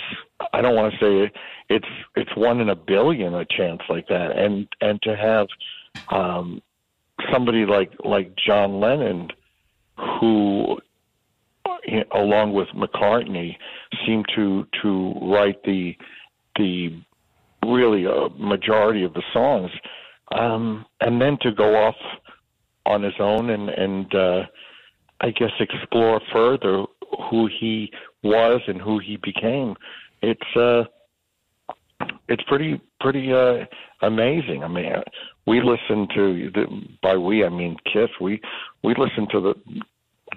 [0.51, 1.31] I don't want to say
[1.69, 5.47] it's it's one in a billion a chance like that, and and to have
[6.09, 6.61] um,
[7.31, 9.29] somebody like like John Lennon,
[9.97, 10.77] who
[12.15, 13.55] along with McCartney,
[14.05, 15.95] seemed to to write the
[16.57, 17.01] the
[17.65, 19.71] really a majority of the songs,
[20.35, 21.95] um, and then to go off
[22.85, 24.41] on his own and and uh,
[25.21, 26.83] I guess explore further
[27.29, 27.91] who he
[28.23, 29.75] was and who he became.
[30.21, 30.83] It's uh,
[32.27, 33.65] it's pretty pretty uh,
[34.01, 34.63] amazing.
[34.63, 34.93] I mean,
[35.45, 36.65] we listen to the,
[37.01, 38.09] by we I mean Kiss.
[38.21, 38.41] We
[38.83, 39.81] we listen to the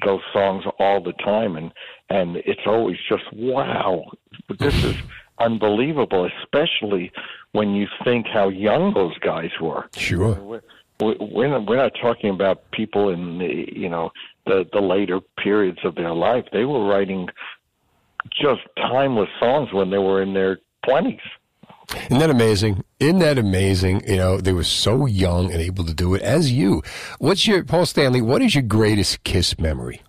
[0.05, 1.73] those songs all the time, and
[2.09, 4.05] and it's always just wow,
[4.59, 4.97] this is
[5.39, 6.29] unbelievable.
[6.43, 7.13] Especially
[7.53, 9.89] when you think how young those guys were.
[9.97, 10.35] Sure.
[11.01, 14.11] We're, we're not, we're not talking about people in the you know
[14.47, 16.45] the the later periods of their life.
[16.53, 17.29] They were writing
[18.33, 21.21] just timeless songs when they were in their twenties.
[22.07, 22.85] Isn't that amazing?
[22.99, 24.03] Isn't that amazing?
[24.09, 26.83] You know, they were so young and able to do it as you.
[27.19, 30.03] What's your, Paul Stanley, what is your greatest Kiss memory?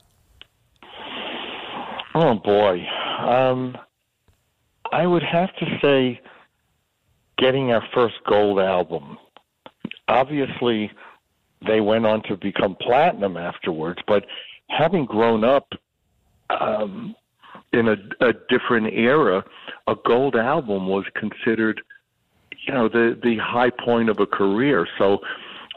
[2.16, 2.84] Oh, boy.
[3.20, 3.78] Um,
[4.92, 6.20] I would have to say
[7.38, 9.18] getting our first gold album.
[10.08, 10.92] Obviously,
[11.66, 14.26] they went on to become platinum afterwards, but
[14.70, 15.68] having grown up
[16.50, 17.16] um,
[17.78, 19.44] in a, a different era,
[19.88, 21.82] a gold album was considered,
[22.66, 24.88] you know, the the high point of a career.
[24.98, 25.20] So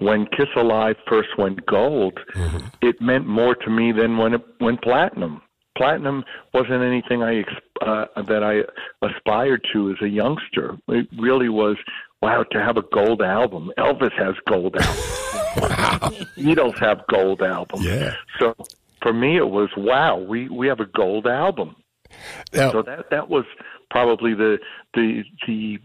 [0.01, 2.67] when Kiss Alive first went gold, mm-hmm.
[2.81, 5.43] it meant more to me than when it went platinum.
[5.77, 7.45] Platinum wasn't anything I
[7.83, 10.77] uh, that I aspired to as a youngster.
[10.89, 11.77] It really was
[12.23, 13.73] wow to have a gold album.
[13.79, 15.31] Elvis has gold albums.
[15.57, 15.99] wow.
[16.37, 17.85] Beatles have gold albums.
[17.85, 18.15] Yeah.
[18.39, 18.55] So
[19.03, 20.19] for me, it was wow.
[20.19, 21.77] We we have a gold album.
[22.53, 23.45] Now, so that that was
[23.91, 24.59] probably the
[24.95, 25.79] the the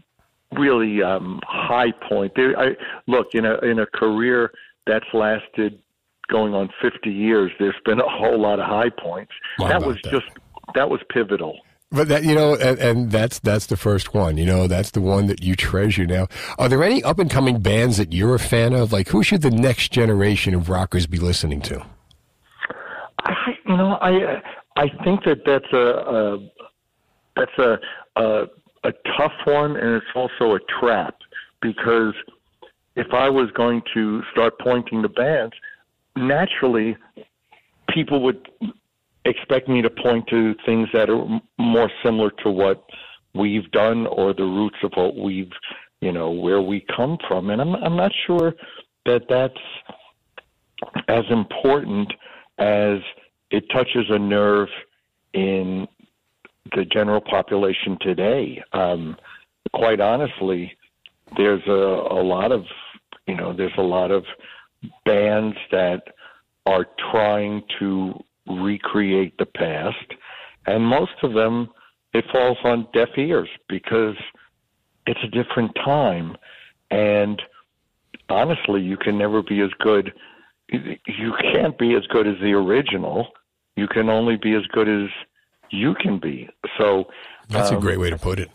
[0.52, 2.32] really um, high point.
[2.36, 2.76] There, I
[3.06, 4.52] look in a in a career
[4.86, 5.78] that's lasted
[6.28, 7.52] going on 50 years.
[7.58, 9.32] There's been a whole lot of high points.
[9.58, 10.10] That was that.
[10.10, 10.26] just
[10.74, 11.58] that was pivotal.
[11.92, 14.36] But that you know, and, and that's that's the first one.
[14.36, 16.04] You know, that's the one that you treasure.
[16.04, 16.26] Now,
[16.58, 18.92] are there any up and coming bands that you're a fan of?
[18.92, 21.86] Like, who should the next generation of rockers be listening to?
[23.20, 23.34] I,
[23.66, 24.42] you know, I
[24.76, 26.50] I think that that's a, a
[27.34, 27.78] that's a,
[28.16, 28.46] a
[28.84, 31.16] a tough one, and it's also a trap
[31.60, 32.14] because
[32.94, 35.54] if I was going to start pointing the bands,
[36.16, 36.96] naturally,
[37.90, 38.48] people would
[39.24, 42.84] expect me to point to things that are more similar to what
[43.34, 45.52] we've done or the roots of what we've,
[46.00, 48.54] you know, where we come from, and I'm I'm not sure
[49.06, 49.54] that that's
[51.08, 52.12] as important
[52.58, 52.98] as
[53.50, 54.68] it touches a nerve
[55.32, 55.86] in
[56.74, 58.62] the general population today.
[58.72, 59.16] Um,
[59.72, 60.76] quite honestly,
[61.36, 62.64] there's a, a lot of
[63.26, 64.24] you know there's a lot of
[65.04, 66.02] bands that
[66.66, 68.12] are trying to
[68.46, 70.14] recreate the past,
[70.66, 71.68] and most of them
[72.12, 74.16] it falls on deaf ears because
[75.06, 76.36] it's a different time,
[76.90, 77.40] and
[78.28, 80.12] honestly, you can never be as good.
[80.68, 83.28] You can't be as good as the original.
[83.76, 85.10] You can only be as good as
[85.70, 86.48] you can be.
[86.78, 87.04] So
[87.48, 88.50] That's a um, great way to put it.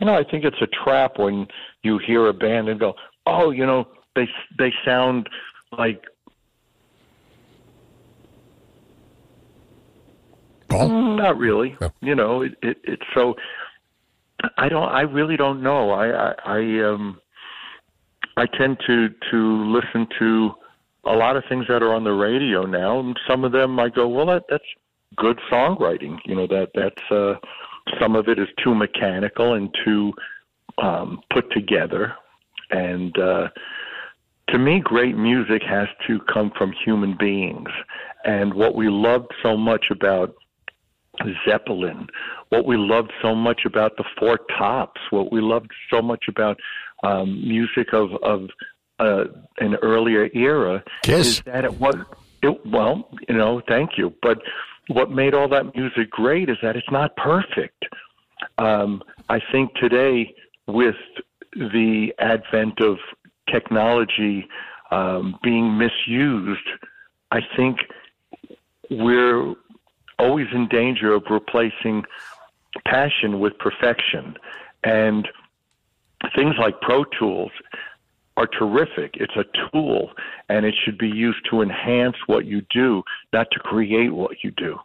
[0.00, 1.46] you know, I think it's a trap when
[1.82, 2.94] you hear a band and go,
[3.26, 4.28] "Oh, you know, they
[4.58, 5.28] they sound
[5.76, 6.02] like."
[10.70, 11.76] Mm, Not really.
[12.00, 13.34] You know, it, it it's so.
[14.58, 14.88] I don't.
[14.88, 15.90] I really don't know.
[15.90, 17.20] I I, I um.
[18.38, 20.50] I tend to to listen to
[21.06, 23.88] a lot of things that are on the radio now, and some of them I
[23.88, 24.64] go, well, that that's
[25.16, 26.18] good songwriting.
[26.24, 27.34] You know that that's uh,
[28.00, 30.12] some of it is too mechanical and too
[30.78, 32.14] um, put together,
[32.70, 33.48] and uh,
[34.50, 37.68] to me, great music has to come from human beings.
[38.24, 40.34] And what we loved so much about
[41.48, 42.06] Zeppelin,
[42.50, 46.58] what we loved so much about the Four Tops, what we loved so much about
[47.02, 48.48] um, music of of
[48.98, 49.24] uh,
[49.58, 51.96] an earlier era is that it was
[52.42, 54.38] it, well, you know, thank you, but
[54.88, 57.84] what made all that music great is that it's not perfect.
[58.58, 60.34] Um, I think today,
[60.66, 60.96] with
[61.52, 62.98] the advent of
[63.50, 64.46] technology
[64.90, 66.68] um, being misused,
[67.32, 67.78] I think
[68.90, 69.54] we're
[70.18, 72.04] always in danger of replacing
[72.84, 74.36] passion with perfection.
[74.84, 75.26] And
[76.34, 77.50] things like Pro Tools
[78.36, 79.14] are terrific.
[79.14, 80.10] It's a tool,
[80.48, 83.02] and it should be used to enhance what you do,
[83.32, 84.78] not to create what you do.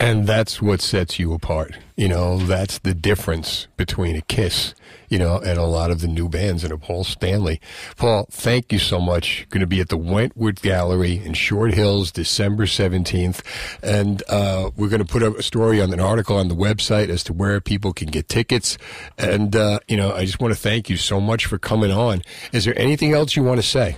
[0.00, 1.74] And that's what sets you apart.
[1.96, 4.74] You know, that's the difference between a Kiss,
[5.08, 7.60] you know, and a lot of the new bands and a Paul Stanley.
[7.96, 9.44] Paul, thank you so much.
[9.50, 13.40] Going to be at the Wentworth Gallery in Short Hills, December 17th.
[13.82, 17.24] And uh, we're going to put a story on an article on the website as
[17.24, 18.78] to where people can get tickets.
[19.18, 22.22] And, uh, you know, I just want to thank you so much for coming on.
[22.52, 23.96] Is there anything else you want to say?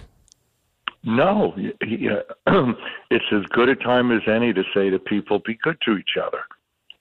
[1.03, 1.73] No, y-
[3.11, 6.17] it's as good a time as any to say to people, be good to each
[6.23, 6.45] other.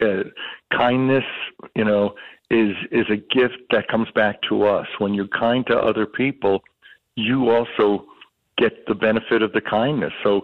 [0.01, 0.30] Uh,
[0.76, 1.26] kindness,
[1.76, 2.15] you know,
[2.49, 4.88] is is a gift that comes back to us.
[4.97, 6.61] When you're kind to other people,
[7.15, 8.05] you also
[8.57, 10.13] get the benefit of the kindness.
[10.23, 10.41] So,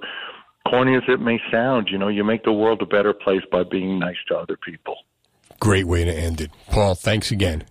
[0.67, 3.63] corny as it may sound, you know, you make the world a better place by
[3.63, 4.97] being nice to other people.
[5.59, 6.51] Great way to end it.
[6.69, 7.63] Paul, thanks again.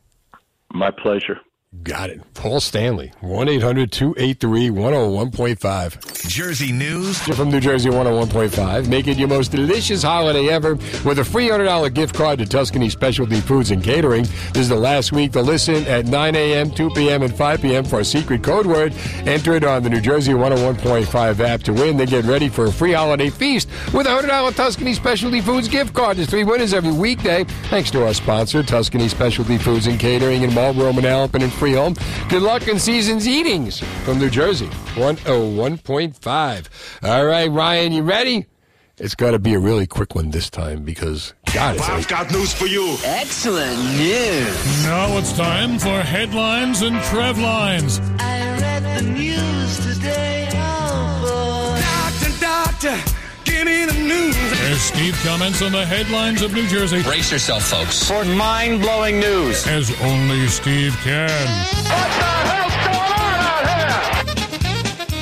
[0.72, 1.40] My pleasure.
[1.82, 2.20] Got it.
[2.34, 6.28] Paul Stanley, 1 800 283 101.5.
[6.28, 7.18] Jersey News.
[7.18, 10.74] From New Jersey 101.5, make it your most delicious holiday ever
[11.04, 14.24] with a free $100 gift card to Tuscany Specialty Foods and Catering.
[14.52, 17.84] This is the last week to listen at 9 a.m., 2 p.m., and 5 p.m.
[17.84, 18.94] for a secret code word.
[19.26, 21.96] Enter it on the New Jersey 101.5 app to win.
[21.96, 25.94] Then get ready for a free holiday feast with a $100 Tuscany Specialty Foods gift
[25.94, 26.16] card.
[26.16, 27.44] There's three winners every weekday.
[27.68, 31.98] Thanks to our sponsor, Tuscany Specialty Foods and Catering in Marlboro, Manalapan, and Freehold.
[32.28, 34.66] Good luck in season's eatings from New Jersey
[34.96, 36.68] 101.5.
[37.02, 38.44] All right, Ryan, you ready?
[38.98, 42.30] It's got to be a really quick one this time because, God, it's I've got
[42.30, 42.98] news for you.
[43.02, 44.84] Excellent news.
[44.84, 47.98] Now it's time for headlines and Trev lines.
[48.18, 50.33] I read the news today.
[53.64, 54.36] Doctor, give the news.
[54.70, 57.02] As Steve comments on the headlines of New Jersey.
[57.02, 59.66] Brace yourself, folks, for mind blowing news.
[59.66, 61.30] As only Steve can.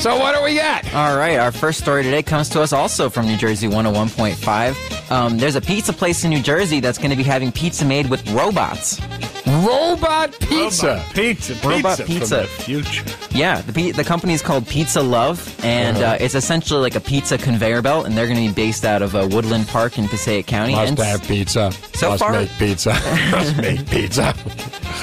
[0.01, 0.85] So what do we got?
[0.94, 5.12] All right, our first story today comes to us also from New Jersey 101.5.
[5.12, 8.10] Um, there's a pizza place in New Jersey that's going to be having pizza made
[8.10, 9.01] with robots.
[9.53, 11.05] Robot pizza.
[11.15, 11.55] pizza.
[11.69, 12.05] Robot pizza.
[12.05, 12.47] pizza.
[12.47, 13.05] From the future.
[13.37, 16.12] Yeah, the pi- the company's called Pizza Love, and Uh-huh.
[16.15, 19.03] uh, it's essentially like a pizza conveyor belt, and they're going to be based out
[19.03, 20.74] of uh, Woodland Park in Passaic County.
[20.74, 21.73] Must and s- have pizza.
[21.95, 22.91] So Must far- make pizza.
[23.31, 24.35] Must make pizza.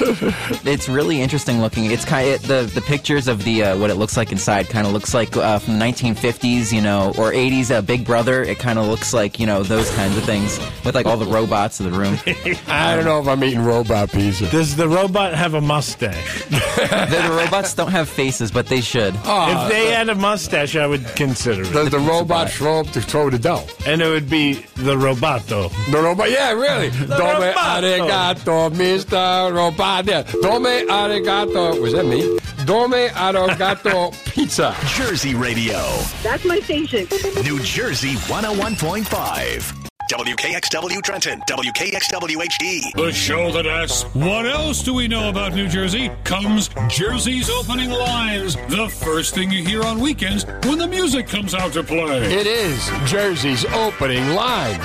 [0.64, 1.84] it's really interesting looking.
[1.90, 4.86] It's kind of the the pictures of the uh, what it looks like inside kind
[4.86, 7.70] of looks like uh, from the 1950s, you know, or 80s.
[7.70, 8.42] Uh, Big Brother.
[8.42, 11.26] It kind of looks like you know those kinds of things with like all the
[11.26, 12.16] robots in the room.
[12.68, 14.39] I don't know if I'm eating robot pizza.
[14.48, 16.44] Does the robot have a mustache?
[16.50, 19.14] the, the robots don't have faces, but they should.
[19.14, 21.72] if they had a mustache, I would consider it.
[21.72, 23.66] Does the robot show up to throw the dough?
[23.86, 25.70] And it would be the roboto.
[25.90, 26.88] The robot, yeah, really.
[27.10, 27.54] The Dome roboto.
[27.54, 29.52] arigato, Mr.
[29.54, 30.06] Robot.
[30.06, 30.22] Yeah.
[30.22, 31.80] Dome arigato.
[31.80, 32.38] Was that me?
[32.64, 34.74] Dome arigato pizza.
[34.96, 35.80] Jersey Radio.
[36.22, 37.06] That's my station.
[37.42, 39.79] New Jersey 101.5.
[40.10, 42.92] WKXW Trenton, WKXW HD.
[42.94, 46.10] The show that asks, What else do we know about New Jersey?
[46.24, 48.56] comes Jersey's opening lines.
[48.56, 52.24] The first thing you hear on weekends when the music comes out to play.
[52.24, 54.82] It is Jersey's opening lines.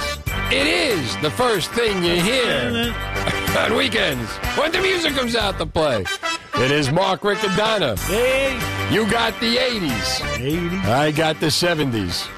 [0.52, 2.94] It is the first thing you hear
[3.58, 4.30] on weekends
[4.60, 6.06] when the music comes out to play.
[6.54, 7.98] It is Mark Riccadonna.
[8.08, 8.94] Hey.
[8.94, 10.20] You got the 80s.
[10.38, 10.86] 80s.
[10.86, 12.30] I got the 70s.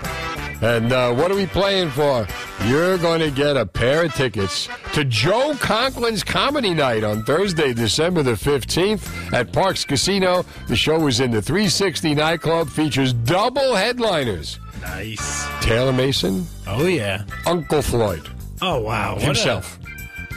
[0.62, 2.28] And uh, what are we playing for?
[2.66, 7.74] You're going to get a pair of tickets to Joe Conklin's Comedy Night on Thursday,
[7.74, 10.44] December the 15th at Parx Casino.
[10.68, 15.48] The show is in the 360 nightclub, features double headliners Nice.
[15.62, 17.24] Taylor Mason, Oh yeah.
[17.46, 18.28] Uncle Floyd
[18.62, 19.18] Oh wow.
[19.20, 19.78] Himself.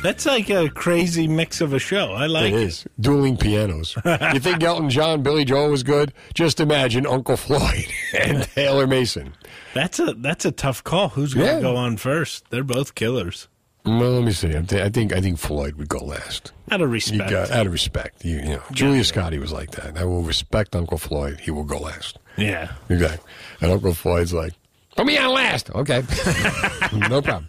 [0.03, 2.13] that's like a crazy mix of a show.
[2.13, 2.63] I like it it.
[2.63, 2.85] is.
[3.01, 3.97] Dueling pianos.
[4.35, 6.13] you think Elton John, Billy Joel was good?
[6.35, 7.87] Just imagine Uncle Floyd
[8.19, 9.35] and Taylor Mason.
[9.75, 11.11] That's a that's a tough call.
[11.11, 11.61] Who's going to Yeah.
[11.61, 12.45] go on first?
[12.51, 13.49] They're both killers.
[13.85, 14.55] Well, let me see.
[14.55, 16.53] I thi- I think I think Floyd would go last.
[16.71, 17.31] Out of You respect.
[17.31, 19.97] got, out of respect, you, you know, Julia Scotty was like that.
[19.97, 21.41] I will respect Uncle Floyd.
[21.41, 22.19] He will go last.
[22.37, 22.73] yeah.
[22.89, 23.27] Exactly.
[23.61, 24.53] And Uncle Floyd's like,
[24.97, 25.71] put me on last.
[25.71, 26.03] Okay.
[27.09, 27.49] no problem.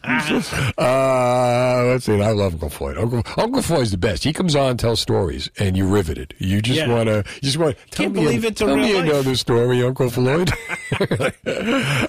[0.77, 2.21] Uh, let's see.
[2.21, 2.97] I love Uncle Floyd.
[2.97, 4.23] Uncle, Uncle Floyd's the best.
[4.23, 6.33] He comes on, tells stories, and you're riveted.
[6.37, 6.87] You just Yeah.
[6.93, 8.93] want to, you just want to tell Can't me, believe it's a tell real me
[8.95, 9.09] life.
[9.11, 10.51] another story, Uncle Floyd.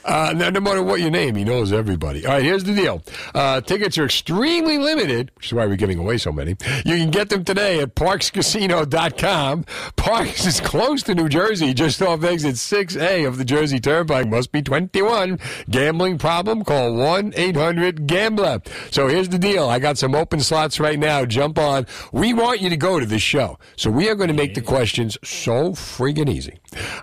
[0.04, 2.24] uh, no, no matter what your name, he knows everybody.
[2.26, 3.02] All right, here's the deal.
[3.34, 6.50] Uh, tickets are extremely limited, which is why we're giving away so many.
[6.84, 9.64] You can get them today at parxcasino.com.
[9.96, 14.28] Parx is close to New Jersey, just off exit 6A of the Jersey Turnpike.
[14.28, 15.21] Must be 21.
[15.70, 16.64] Gambling problem?
[16.64, 18.62] Call 1-800-GAMBLER.
[18.90, 19.68] So here's the deal.
[19.68, 21.24] I got some open slots right now.
[21.24, 21.86] Jump on.
[22.12, 23.58] We want you to go to this show.
[23.76, 26.58] So we are going to make the questions so friggin' easy.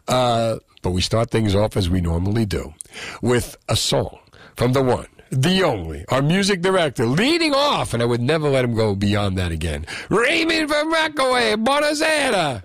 [0.07, 2.73] Uh, but we start things off as we normally do
[3.21, 4.19] with a song
[4.55, 8.65] from the one, the only, our music director, leading off, and I would never let
[8.65, 9.85] him go beyond that again.
[10.09, 12.63] Raymond from Rockaway, Buonasera.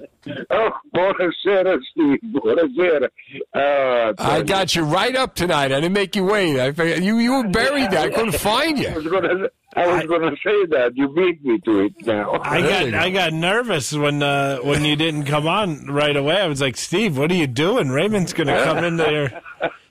[0.50, 2.18] Oh, buonasera, Steve.
[2.32, 3.08] Buonasera.
[3.54, 5.66] Uh, I got you right up tonight.
[5.72, 6.58] I didn't make you wait.
[6.60, 8.06] I, figured- you you were buried there.
[8.06, 9.10] I couldn't find I was you.
[9.10, 10.92] gonna, I was gonna say that.
[10.96, 12.40] You beat me to it now.
[12.42, 16.40] I got I got nervous when uh, when you didn't come on right away.
[16.40, 17.90] I was like, Steve, what are you doing?
[17.90, 19.40] Raymond's going to come in there,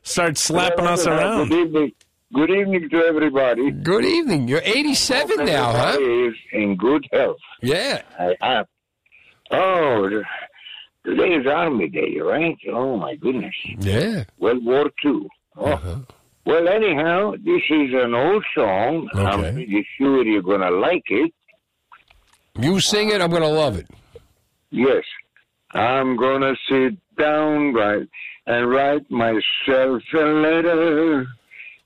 [0.04, 1.50] start slapping us around.
[1.50, 1.92] Good evening.
[2.34, 3.70] Good evening to everybody.
[3.70, 4.48] Good evening.
[4.48, 5.78] You're 87 now, huh?
[5.90, 7.38] Everybody is in good health.
[7.62, 8.02] Yeah.
[8.20, 8.66] I am.
[9.54, 10.24] Oh,
[11.06, 12.58] today is Army Day, right?
[12.72, 13.56] Oh my goodness.
[13.80, 14.24] Yeah.
[14.40, 15.30] World War Two.
[15.56, 15.66] Oh.
[15.74, 15.96] Uh-huh.
[16.46, 19.08] Well, anyhow, this is an old song.
[19.16, 19.24] Okay.
[19.24, 21.32] I'm pretty sure you're gonna like it.
[22.60, 23.88] You sing it, I'm going to love it.
[24.70, 25.04] Yes.
[25.72, 28.08] I'm gonna sit down right
[28.46, 31.26] and write myself a letter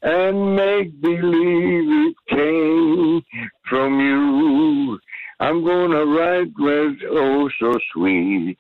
[0.02, 3.22] and make believe it came
[3.70, 5.00] from you.
[5.40, 8.58] I'm gonna write words oh so sweet.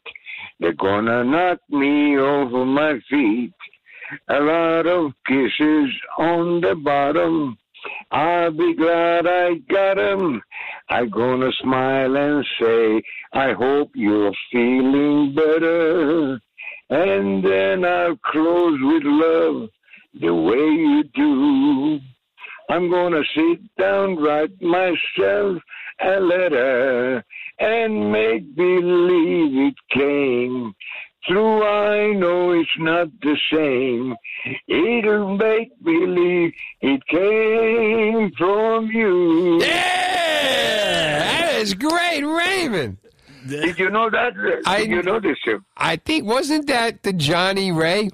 [0.59, 3.53] They're gonna knock me over my feet.
[4.29, 5.89] A lot of kisses
[6.19, 7.57] on the bottom.
[8.11, 10.41] I'll be glad I got 'em.
[10.89, 13.01] I'm gonna smile and say,
[13.33, 16.39] I hope you're feeling better.
[16.89, 19.69] And then I'll close with love
[20.13, 21.99] the way you do.
[22.69, 25.61] I'm gonna sit down, write myself
[25.99, 27.23] a letter,
[27.59, 28.11] and hmm.
[28.11, 30.73] make believe it came
[31.27, 31.63] through.
[31.63, 34.15] I know it's not the same.
[34.67, 39.59] It'll make believe it came from you.
[39.61, 42.97] Yeah, that is great, Raven.
[43.47, 44.33] Did you know that?
[44.65, 45.37] I- Did you know this?
[45.43, 45.59] sir?
[45.77, 48.09] I think wasn't that the Johnnie Ray?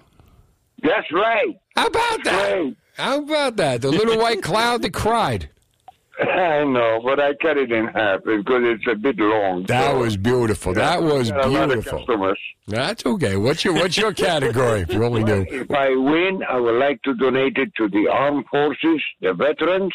[0.81, 1.59] That's right.
[1.75, 2.53] How about that?
[2.53, 2.75] Right.
[2.97, 3.81] How about that?
[3.81, 5.49] The little white cloud that cried.
[6.21, 9.65] I know, but I cut it in half because it's a bit long.
[9.67, 10.73] That so- was beautiful.
[10.73, 11.99] That was got a lot of beautiful.
[11.99, 12.39] customers.
[12.67, 13.35] That's okay.
[13.35, 14.81] What's your What's your category?
[14.81, 15.45] If you only knew.
[15.49, 19.93] If I win, I would like to donate it to the armed forces, the veterans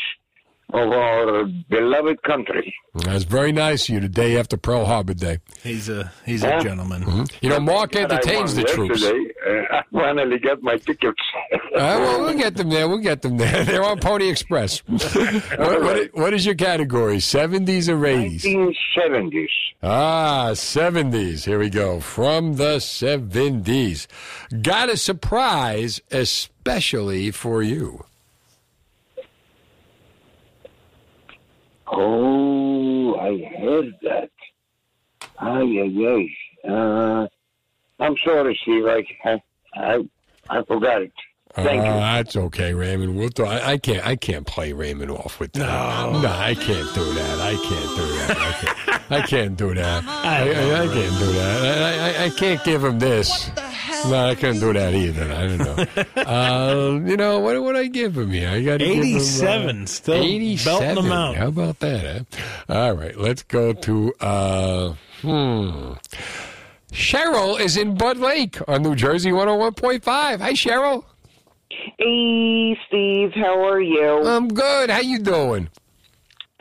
[0.74, 2.74] of our beloved country.
[2.94, 4.00] That's very nice of you.
[4.00, 5.38] The day after Pearl Harbor Day.
[5.62, 6.58] He's a he's Huh?
[6.58, 7.04] a gentleman.
[7.04, 7.32] Mhm.
[7.40, 9.00] You know, Mark God, entertains the troops.
[9.00, 9.24] yesterday.
[9.46, 11.22] Uh, I finally got my tickets.
[11.54, 12.88] Uh, well, we'll get them there.
[12.88, 13.64] We'll get them there.
[13.68, 14.78] They're on Pony Express.
[14.88, 17.16] what, what, what is your category?
[17.18, 18.42] 70s or 80s?
[18.44, 19.46] 1970s.
[19.82, 21.44] Ah, 70s.
[21.44, 22.00] Here we go.
[22.00, 24.06] From the 70s.
[24.62, 28.04] Got a surprise especially for you.
[31.90, 34.30] Oh, I heard that.
[35.38, 36.28] Ay, ay,
[36.66, 36.68] ay.
[36.70, 37.26] Uh,
[38.00, 38.86] I'm sorry, Steve.
[38.86, 39.42] I, I,
[39.74, 40.08] I,
[40.50, 41.12] I forgot it.
[41.54, 41.92] Thank Uh, you.
[41.92, 43.16] That's okay, Raymond.
[43.16, 44.06] We'll do, I, I can't.
[44.06, 45.66] I can't play Raymond off with that.
[46.12, 47.40] No, no, I can't do that.
[47.40, 48.36] I can't do that.
[48.38, 50.04] I can't, I can't do that.
[50.06, 51.64] I, I, I can't do that.
[51.64, 53.50] I, I, I can't give him this.
[54.06, 55.32] No, I couldn't do that either.
[55.32, 56.22] I don't know.
[56.22, 57.60] uh, you know what?
[57.62, 58.48] Would I give him here?
[58.48, 60.22] I got 87, still
[60.64, 61.36] belting them out.
[61.36, 62.26] How about that?
[62.68, 62.74] Huh?
[62.74, 64.14] All right, let's go to.
[64.20, 65.92] Uh, hmm.
[66.92, 70.04] Cheryl is in Bud Lake on New Jersey 101.5.
[70.04, 71.04] Hi, Cheryl.
[71.98, 74.26] Hey, Steve, how are you?
[74.26, 74.90] I'm good.
[74.90, 75.68] How you doing?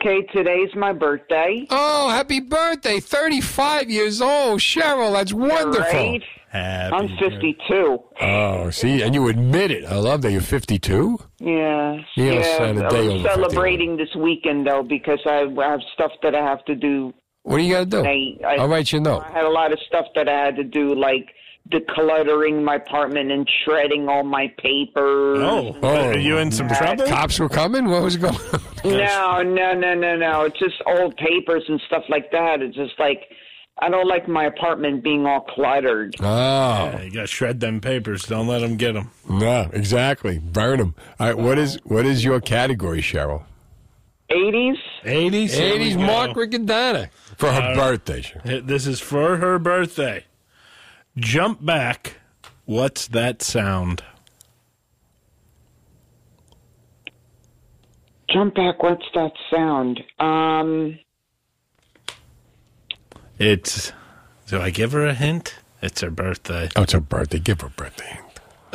[0.00, 1.66] Okay, today's my birthday.
[1.70, 3.00] Oh, happy birthday.
[3.00, 4.60] 35 years old.
[4.60, 5.82] Cheryl, that's wonderful.
[5.82, 6.22] Right?
[6.52, 7.98] I'm 52.
[8.20, 9.84] Oh, see, and you admit it.
[9.84, 11.18] I love that you're 52.
[11.38, 11.98] Yeah.
[12.16, 16.34] You gotta a day I'm over celebrating this weekend, though, because I have stuff that
[16.34, 17.12] I have to do.
[17.42, 18.04] What do you got to do?
[18.04, 19.22] I, I, I'll write you a note.
[19.22, 21.28] I had a lot of stuff that I had to do, like
[21.70, 25.38] decluttering my apartment and shredding all my papers.
[25.40, 27.06] Oh, oh are you in some trouble?
[27.06, 27.86] Cops were coming?
[27.86, 28.60] What was going on?
[28.84, 30.42] No, no, no, no, no.
[30.42, 32.62] It's just old papers and stuff like that.
[32.62, 33.28] It's just like
[33.80, 36.16] I don't like my apartment being all cluttered.
[36.20, 36.24] Oh.
[36.24, 38.24] Yeah, you got to shred them papers.
[38.24, 39.10] Don't let them get them.
[39.28, 40.38] No, exactly.
[40.38, 40.94] Burn them.
[41.20, 43.44] All right, what is what is your category, Cheryl?
[44.30, 44.76] 80s?
[45.04, 45.50] 80s?
[45.50, 46.00] Here we 80s go.
[46.06, 48.60] Mark Riccadonna for her Uh, birthday.
[48.60, 50.24] This is for her birthday.
[51.16, 52.16] Jump back.
[52.66, 54.02] What's that sound?
[58.30, 58.82] Jump back.
[58.82, 60.00] What's that sound?
[60.18, 60.98] Um,
[63.38, 63.92] It's.
[64.46, 65.54] Do I give her a hint?
[65.82, 66.68] It's her birthday.
[66.74, 67.38] Oh, it's her birthday.
[67.38, 68.20] Give her a birthday.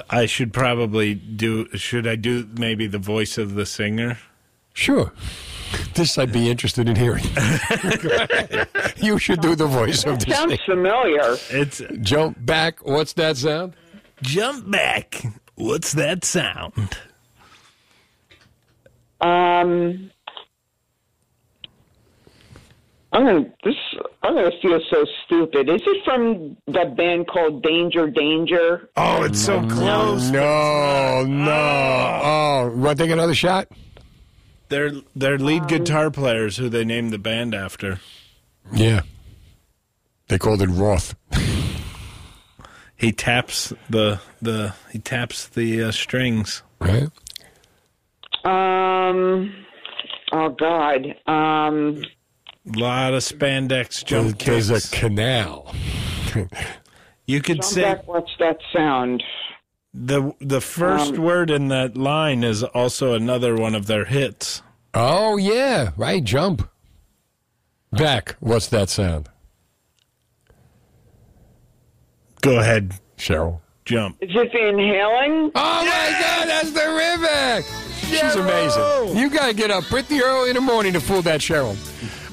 [0.09, 1.67] I should probably do.
[1.75, 4.17] Should I do maybe the voice of the singer?
[4.73, 5.11] Sure.
[5.95, 7.23] This I'd be interested in hearing.
[8.97, 10.59] you should do the voice of the sounds thing.
[10.65, 11.35] familiar.
[11.49, 12.85] It's Jump back.
[12.85, 13.73] What's that sound?
[14.21, 15.21] jump back.
[15.55, 16.97] What's that sound?
[19.21, 20.11] Um,
[23.13, 23.75] I'm gonna this.
[24.23, 25.69] I'm gonna feel so stupid.
[25.69, 28.89] Is it from that band called Danger Danger?
[28.97, 30.31] Oh, it's so close.
[30.31, 32.21] No, no.
[32.23, 33.67] Oh, want to take another shot?
[34.69, 37.99] They're they're lead guitar players who they named the band after.
[38.73, 39.01] Yeah.
[40.29, 41.13] They called it Roth.
[42.95, 46.63] He taps the the he taps the uh, strings.
[46.79, 47.09] Right.
[48.43, 49.53] Um.
[50.31, 51.15] Oh God.
[51.27, 52.01] Um.
[52.65, 54.93] A lot of spandex jump There's kicks.
[54.93, 55.73] a canal.
[57.27, 58.07] you could Jump say back.
[58.07, 59.23] What's that sound?
[59.93, 64.61] the the first Um, word in that line is also another one of their hits.
[64.93, 65.91] Oh, yeah.
[65.97, 66.23] Right.
[66.23, 66.67] Jump.
[67.91, 68.35] Back.
[68.39, 69.29] What's that sound?
[72.41, 73.61] Go ahead, Cheryl.
[73.85, 74.17] jump.
[74.21, 75.51] Is it the inhaling?
[75.55, 76.47] Oh, my God.
[76.47, 77.65] That's terrific.
[78.09, 79.17] She's amazing.
[79.17, 81.75] You got to get up pretty early in the morning to fool that Cheryl.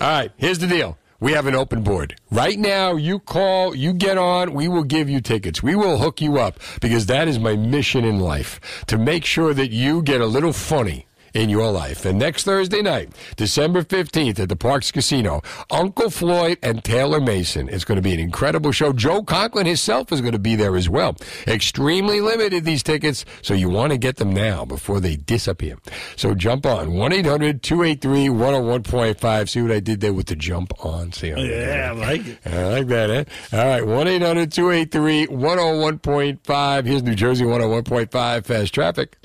[0.00, 0.32] All right.
[0.38, 0.96] Here's the deal.
[1.20, 2.16] We have an open board.
[2.30, 5.62] Right now, you call, you get on, we will give you tickets.
[5.62, 9.52] We will hook you up because that is my mission in life to make sure
[9.52, 11.04] that you get a little funny
[11.34, 12.04] in your life.
[12.04, 17.68] And next Thursday night, December 15th at the Parx Casino, Uncle Floyd and Taylor Mason.
[17.68, 18.92] It's going to be an incredible show.
[18.92, 21.16] Joe Conklin himself is going to be there as well.
[21.46, 25.76] Extremely limited, these tickets, so you want to get them now before they disappear.
[26.16, 29.48] So jump on 1 800 283 101.5.
[29.48, 31.12] See what I did there with the jump on?
[31.12, 32.38] See I Yeah, I like it.
[32.46, 33.24] I like that, eh?
[33.52, 36.86] All right, 1 800 283 101.5.
[36.86, 39.16] Here's New Jersey 101.5 Fast Traffic.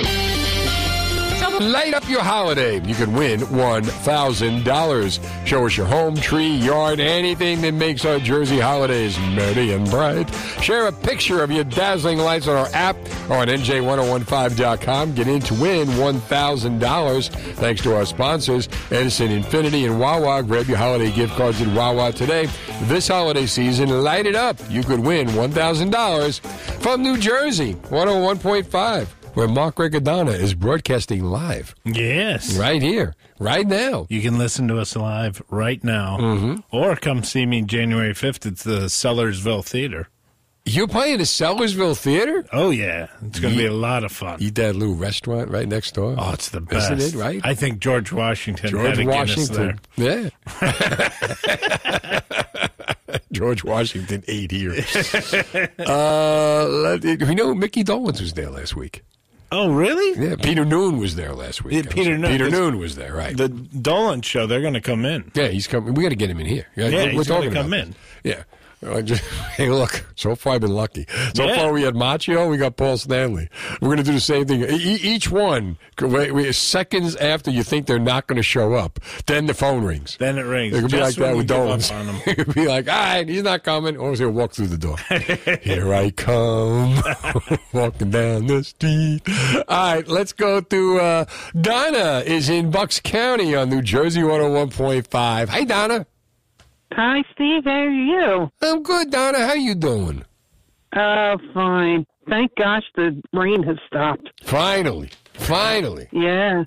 [1.62, 2.86] Light up your holiday.
[2.86, 5.48] You can win $1,000.
[5.48, 10.30] Show us your home, tree, yard, anything that makes our Jersey holidays merry and bright.
[10.62, 12.98] Share a picture of your dazzling lights on our app
[13.30, 15.16] or on NJ1015.com.
[15.16, 20.44] Get in to win $1,000 thanks to our sponsors, Edison Infiniti and Wawa.
[20.44, 22.50] Grab your holiday gift cards at Wawa today.
[22.84, 24.58] This holiday season, light it up.
[24.70, 26.40] You could win $1,000
[26.82, 31.76] from New Jersey, 101.5 where Mark Riccadonna is broadcasting live.
[31.86, 32.58] Yes.
[32.58, 34.08] Right here, right now.
[34.10, 36.18] You can listen to us live right now.
[36.18, 36.64] Mhm.
[36.72, 40.08] Or come see me January 5th at the Sellersville Theater.
[40.68, 42.44] You're playing the Sellersville Theater?
[42.52, 43.06] Oh, yeah.
[43.24, 44.38] It's going to be a lot of fun.
[44.42, 46.16] Eat that little restaurant right next door.
[46.18, 46.92] Oh, it's the best.
[46.92, 47.40] Isn't it, right?
[47.44, 49.80] I think George Washington George had a Guinness Washington.
[49.96, 50.30] Yeah.
[53.32, 54.72] George Washington ate here.
[55.86, 59.04] uh, let- we know Micky Dolenz was there last week.
[59.56, 60.22] Oh, really?
[60.22, 61.74] Yeah, Peter Noone was there last week.
[61.76, 62.30] Yeah, Peter Noone.
[62.32, 63.36] Peter Noone was there, right?
[63.38, 65.32] The Dolan show, they're going to come in.
[65.34, 65.94] Yeah, he's coming.
[65.94, 66.68] We got to get him in here.
[66.76, 67.90] Yeah, we're, he's talking gonna come about in.
[67.92, 67.98] this.
[68.36, 68.44] Yeah.
[68.86, 69.24] Uh, just-
[69.58, 70.06] hey, look.
[70.16, 71.06] So far, I've been lucky.
[71.34, 71.56] So Yeah.
[71.58, 72.50] far, we had Macchio.
[72.50, 73.50] We got Paul Stanley.
[73.82, 74.64] We're going to do the same thing.
[74.64, 79.00] E- each one, we, we, seconds after you think they're not going to show up,
[79.26, 80.18] then the phone rings.
[80.20, 80.76] Then it rings.
[80.76, 81.92] It could be like that with Dolenz.
[82.28, 83.98] it could be like, all right, he's not coming.
[83.98, 84.98] Or he'll walk through the door.
[85.62, 87.02] Here I come,
[87.74, 89.22] walking down the street.
[89.68, 91.26] All right, let's go to uh,
[91.60, 92.24] Donna.
[92.26, 95.50] Is in Bucks County on New Jersey 101.5.
[95.50, 96.06] Hi, Donna.
[96.96, 97.66] Hi, Steve.
[97.66, 98.52] How are you?
[98.62, 99.46] I'm good, Donna.
[99.46, 100.24] How you doing?
[100.94, 102.06] Uh, fine.
[102.30, 104.30] Thank gosh the rain has stopped.
[104.44, 106.08] Finally, finally.
[106.14, 106.64] Yeah.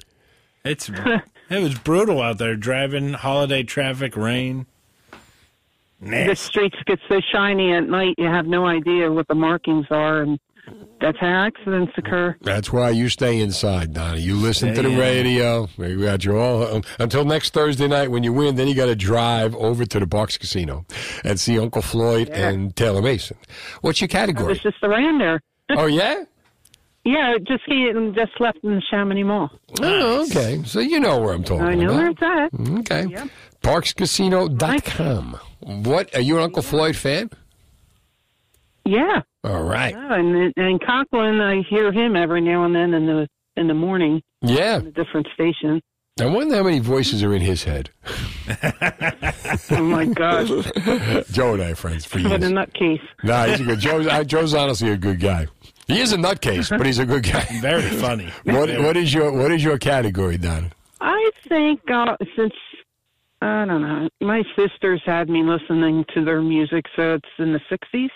[0.67, 0.91] It's
[1.51, 4.67] it was brutal out there driving holiday traffic rain.
[6.01, 10.21] The streets get so shiny at night, you have no idea what the markings are,
[10.23, 10.39] and
[11.01, 12.37] that's how accidents occur.
[12.43, 14.21] That's why you stay inside, Donnie.
[14.21, 15.69] You listen to the radio.
[15.77, 18.57] We got you all um, until next Thursday night when you win.
[18.57, 20.85] Then you got to drive over to the Parx Casino
[21.25, 23.37] and see Uncle Floyd and Taylor Mason.
[23.81, 24.49] What's your category?
[24.49, 25.41] was just around there.
[25.71, 26.25] oh yeah.
[27.05, 29.51] Yeah, just he just left in the Neshaminy Mall.
[29.81, 30.63] Oh, okay.
[30.67, 31.97] So you know where I'm talking I know about.
[32.21, 32.79] where it's at.
[32.81, 33.07] Okay.
[33.63, 35.39] ParxCasino.com.
[35.61, 36.15] What?
[36.15, 37.31] Are you an Uncle Floyd fan?
[38.85, 39.23] Yeah.
[39.45, 39.95] All right.
[39.95, 43.75] Yeah, and and Conklin, I hear him every now and then in the in the
[43.75, 44.23] morning.
[44.43, 44.77] Yeah.
[44.77, 45.81] On a different station.
[46.21, 47.91] I wonder how many voices are in his head.
[49.71, 50.49] Oh my gosh.
[51.31, 52.53] Joe and I are friends for What a years.
[52.53, 53.01] nutcase.
[53.23, 53.79] Nah, he's a good.
[53.81, 55.47] Joe's, uh, Joe's honestly a good guy.
[55.87, 57.47] He is a nutcase, but he's a good guy.
[57.61, 58.29] Very funny.
[58.45, 60.73] What What is your What is your category, Don?
[61.01, 62.53] I think uh, since
[63.41, 67.61] I don't know, my sisters had me listening to their music, so it's in the
[67.71, 68.11] sixties.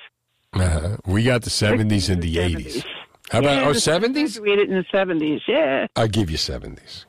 [0.53, 2.85] Uh, we got the seventies and the eighties.
[3.31, 4.39] How about oh seventies?
[4.39, 5.41] We Graduated in the seventies.
[5.49, 5.87] Yeah.
[5.97, 7.07] I'll give you seventies.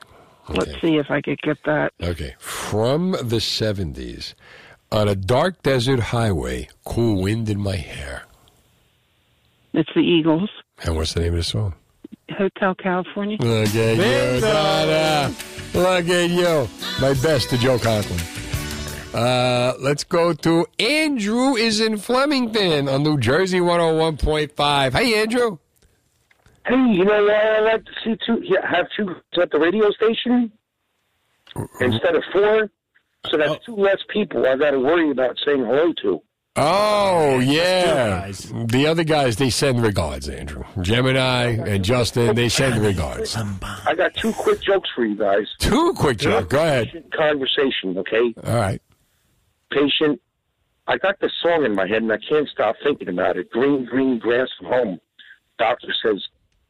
[0.49, 1.93] Let's see if I could get that.
[2.01, 4.35] Okay, from the seventies,
[4.91, 8.23] on a dark desert highway, cool wind in my hair.
[9.73, 10.49] It's the Eagles,
[10.83, 11.73] And what's the name of the song?
[12.37, 13.37] Hotel California.
[13.39, 15.33] Look at you, Donna.
[15.73, 16.67] Look at you.
[17.01, 18.19] My best to Joe Conklin.
[19.13, 24.93] Uh, let's go to Andrew is in Flemington on New Jersey 101.5.
[24.93, 25.57] Hey, Andrew.
[26.65, 30.51] Hey, you know what I like to see two have two at the radio station
[31.81, 32.69] instead of four,
[33.29, 36.21] so that's two less people I got to worry about saying hello to.
[36.55, 38.31] Oh, yeah.
[38.67, 40.63] The other guys, they send regards, Andrew.
[40.81, 43.35] Gemini and Justin, they send regards.
[43.35, 45.47] I got two quick jokes for you guys.
[45.59, 46.49] Two quick jokes.
[46.49, 47.05] Go ahead.
[47.11, 48.35] Conversation, okay?
[48.45, 48.79] All right.
[49.71, 50.21] Patient.
[50.87, 53.49] I got this song in my head and I can't stop thinking about it.
[53.51, 54.99] Green, green grass from home.
[55.57, 56.21] Doctor says,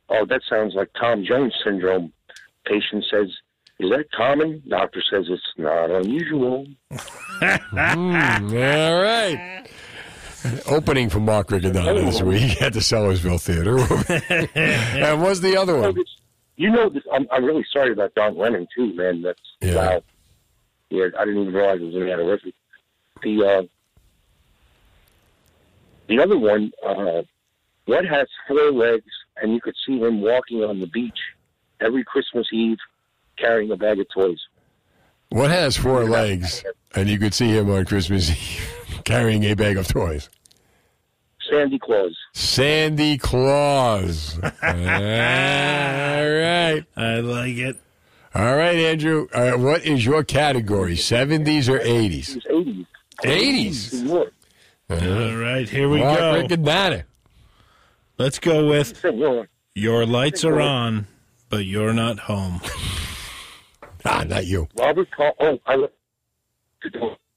[0.10, 2.14] "Oh, that sounds like Tom Jones syndrome."
[2.65, 3.28] Patient says,
[3.80, 9.68] "Is that common?" Doctor says, "It's not unusual." Mm, all right.
[10.68, 13.78] Opening for Mark Riccadonna this week at the Sellersville Theater.
[14.56, 15.95] and what's the other one?
[16.57, 19.22] You know, this, I'm, I'm really sorry about John Lennon too, man.
[19.22, 19.76] That's Yeah.
[19.76, 20.03] wow.
[20.90, 22.53] Yeah, I didn't even realize it was in anniversary.
[23.23, 23.63] The uh,
[26.07, 27.23] the other one, uh,
[27.85, 31.17] what has four legs, and you could see him walking on the beach
[31.79, 32.77] every Christmas Eve,
[33.37, 34.39] carrying a bag of toys.
[35.29, 36.63] What has four legs?
[36.95, 40.29] And you could see him on Christmas Eve carrying a bag of toys.
[41.49, 42.15] Sandy Claus.
[42.33, 44.37] Sandy Claus.
[44.43, 46.83] All right.
[46.95, 47.77] I like it.
[48.35, 49.27] All right, Andrew.
[49.33, 50.95] Uh, what is your category?
[50.95, 52.37] 70s or 80s?
[52.47, 52.85] 80s.
[53.22, 54.07] 80s.
[54.90, 56.44] All right, here we Mark go.
[56.44, 57.03] Riccadonna.
[58.18, 59.03] Let's go with
[59.76, 61.07] Your Lights Are On
[61.53, 62.60] but you're not home.
[64.06, 64.68] ah, not you.
[64.76, 65.35] Robert Paul.
[65.40, 65.88] Oh, I.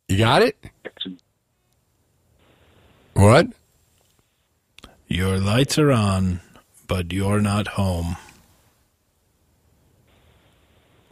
[0.08, 0.56] You got it?
[3.12, 3.48] What?
[5.06, 6.40] Your lights are on,
[6.86, 8.16] but you're not home.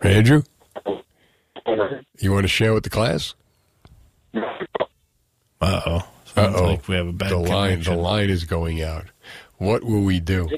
[0.01, 0.45] Andrew?
[2.21, 3.35] You want to share with the class?
[4.35, 4.41] Uh
[5.61, 6.09] oh.
[6.37, 6.65] Uh oh.
[6.65, 7.79] like we have a bad the line.
[7.79, 7.97] The connection.
[7.99, 9.07] line is going out.
[9.59, 10.49] What will we do?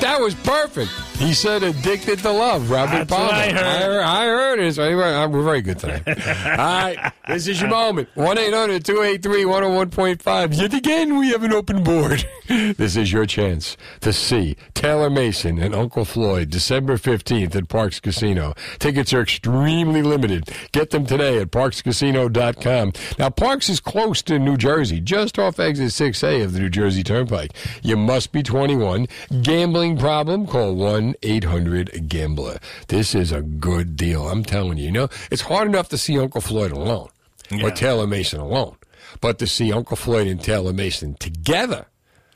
[0.00, 0.90] That was perfect.
[1.16, 2.70] He said addicted to love.
[2.70, 3.32] Robert That's Palmer.
[3.32, 4.02] I heard.
[4.02, 4.78] I, I heard it.
[4.78, 6.02] Anyway, uh, We're very good tonight.
[6.08, 7.12] All right.
[7.28, 8.08] This is your moment.
[8.14, 10.58] 1 800 283 101.5.
[10.60, 12.26] Yet again, we have an open board.
[12.46, 18.02] This is your chance to see Taylor Mason and Uncle Floyd December 15th at Parx
[18.02, 18.52] Casino.
[18.78, 20.50] Tickets are extremely limited.
[20.72, 22.92] Get them today at parxcasino.com.
[23.18, 27.02] Now, Parx is close to New Jersey, just off exit 6A of the New Jersey
[27.02, 27.52] Turnpike.
[27.82, 29.06] You must be 21.
[29.40, 30.46] Gambling problem?
[30.46, 32.58] Call 1 800 Gambler.
[32.88, 34.28] This is a good deal.
[34.28, 34.86] I'm telling you.
[34.86, 37.10] You know, it's hard enough to see Uncle Floyd alone
[37.62, 38.76] or Taylor Mason alone,
[39.20, 41.86] but to see Uncle Floyd and Taylor Mason together.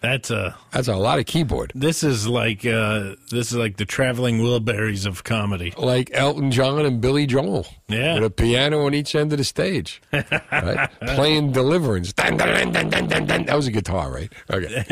[0.01, 1.73] That's a that's a lot of keyboard.
[1.75, 5.75] This is like uh, this is like the traveling Wilburys of comedy.
[5.77, 7.67] Like Elton John and Billy Joel.
[7.89, 8.15] Yeah.
[8.15, 10.03] With a piano on each end of the stage.
[10.13, 10.91] right?
[11.01, 12.13] Playing Deliverance.
[12.13, 13.45] Dun, dun, dun.
[13.47, 14.31] That was a guitar, right?
[14.51, 14.85] Okay.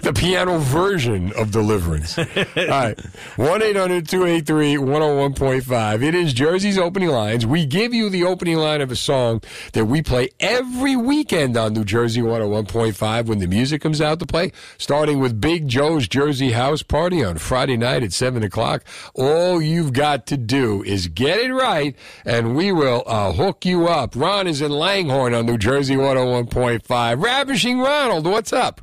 [0.00, 2.18] the piano version of Deliverance.
[2.18, 2.24] All
[2.56, 2.98] right.
[3.36, 6.02] 1 800 283 101.5.
[6.02, 7.44] It is Jersey's opening lines.
[7.44, 9.42] We give you the opening line of a song
[9.74, 14.26] that we play every weekend on New Jersey 101.5 when the music comes out to
[14.26, 18.82] play, starting with Big Joe's Jersey House Party on Friday night at 7 o'clock.
[19.14, 21.94] All you've got to do is get it right,
[22.24, 24.16] and we will uh, hook you up.
[24.16, 27.22] Ron is in Langhorne on New Jersey 101.5.
[27.22, 28.80] Ravishing Ronald, what's up?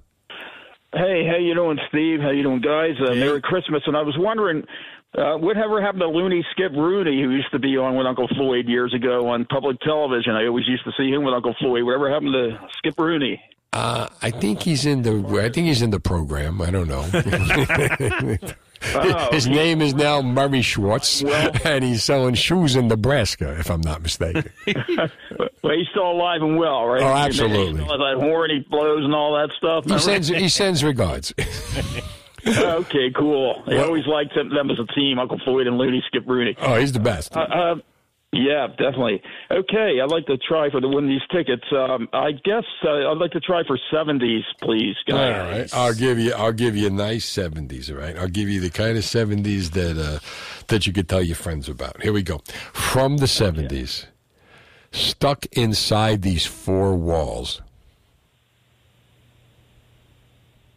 [0.93, 2.19] Hey, how you doing, Steve?
[2.21, 2.93] How you doing, guys?
[3.01, 3.81] Uh, Merry Christmas.
[3.87, 4.63] And I was wondering,
[5.17, 8.67] uh, whatever happened to Looney Skip Rooney, who used to be on with Uncle Floyd
[8.67, 10.33] years ago on public television?
[10.33, 11.83] I always used to see him with Uncle Floyd.
[11.83, 13.41] Whatever happened to Skip Rooney?
[13.73, 15.41] Uh, I think he's in the.
[15.43, 16.61] I think he's in the program.
[16.61, 18.37] I don't know.
[18.95, 23.81] Oh, His name is now Murray Schwartz, and he's selling shoes in Nebraska, if I'm
[23.81, 24.43] not mistaken.
[24.67, 27.01] well, he's still alive and well, right?
[27.01, 27.81] Oh, absolutely.
[27.81, 29.85] That horn he blows and all that stuff.
[29.85, 31.33] He sends he sends regards.
[32.47, 33.63] okay, cool.
[33.67, 36.55] I always liked them, them as a team, Uncle Floyd and Looney Skip Rooney.
[36.59, 37.35] Oh, he's the best.
[37.35, 37.75] Uh, uh,
[38.31, 39.21] yeah, definitely.
[39.51, 41.63] Okay, I'd like to try for the win these tickets.
[41.71, 45.71] Um, I guess uh, I'd like to try for seventies, please, All guys.
[45.71, 46.33] right, I'll give you.
[46.33, 47.91] I'll give you a nice seventies.
[47.91, 50.17] All right, I'll give you the kind of seventies that uh,
[50.69, 52.01] that you could tell your friends about.
[52.01, 52.39] Here we go.
[52.73, 54.07] From the seventies,
[54.91, 57.61] stuck inside these four walls.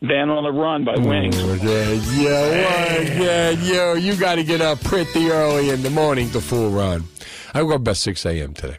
[0.06, 1.36] Band on the Run by Wings.
[1.38, 6.30] Oh, yeah, yeah, yeah, yo, you got to get up pretty early in the morning
[6.30, 7.04] to fool run.
[7.54, 8.54] I woke up about 6 a.m.
[8.54, 8.76] today.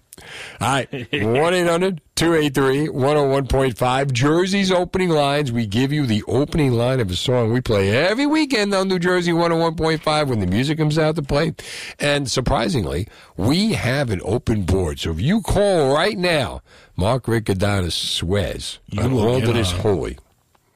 [0.61, 4.11] All right, 1 800 283 101.5.
[4.11, 5.51] Jersey's opening lines.
[5.51, 8.99] We give you the opening line of a song we play every weekend on New
[8.99, 11.53] Jersey 101.5 when the music comes out to play.
[11.99, 14.99] And surprisingly, we have an open board.
[14.99, 16.61] So if you call right now,
[16.95, 20.17] Mark Riccadonna swears You on will all get that is holy.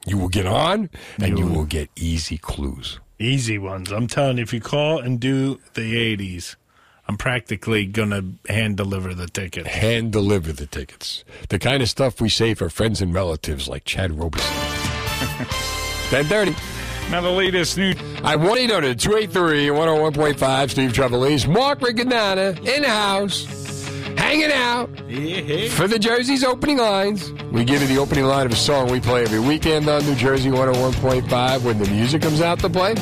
[0.06, 1.64] You will get on, and you, You will.
[1.64, 2.98] get easy clues.
[3.18, 3.92] Easy ones.
[3.92, 6.56] I'm telling you, if you call and do the 80s,
[7.06, 9.66] I'm practically going to hand deliver the ticket.
[9.66, 11.24] Hand deliver the tickets.
[11.50, 14.52] The kind of stuff we say for friends and relatives like Chad Robeson.
[16.10, 16.54] 1030.
[17.10, 17.92] Now the latest new.
[18.22, 20.70] I 1 800 283 101.5.
[20.70, 21.46] Steve Trevelise.
[21.46, 23.44] Mark Riccadonna in the house.
[24.16, 24.88] Hanging out
[25.72, 27.32] for the Jersey's opening lines.
[27.50, 30.14] We give you the opening line of a song we play every weekend on New
[30.14, 32.94] Jersey 101.5 when the music comes out to play.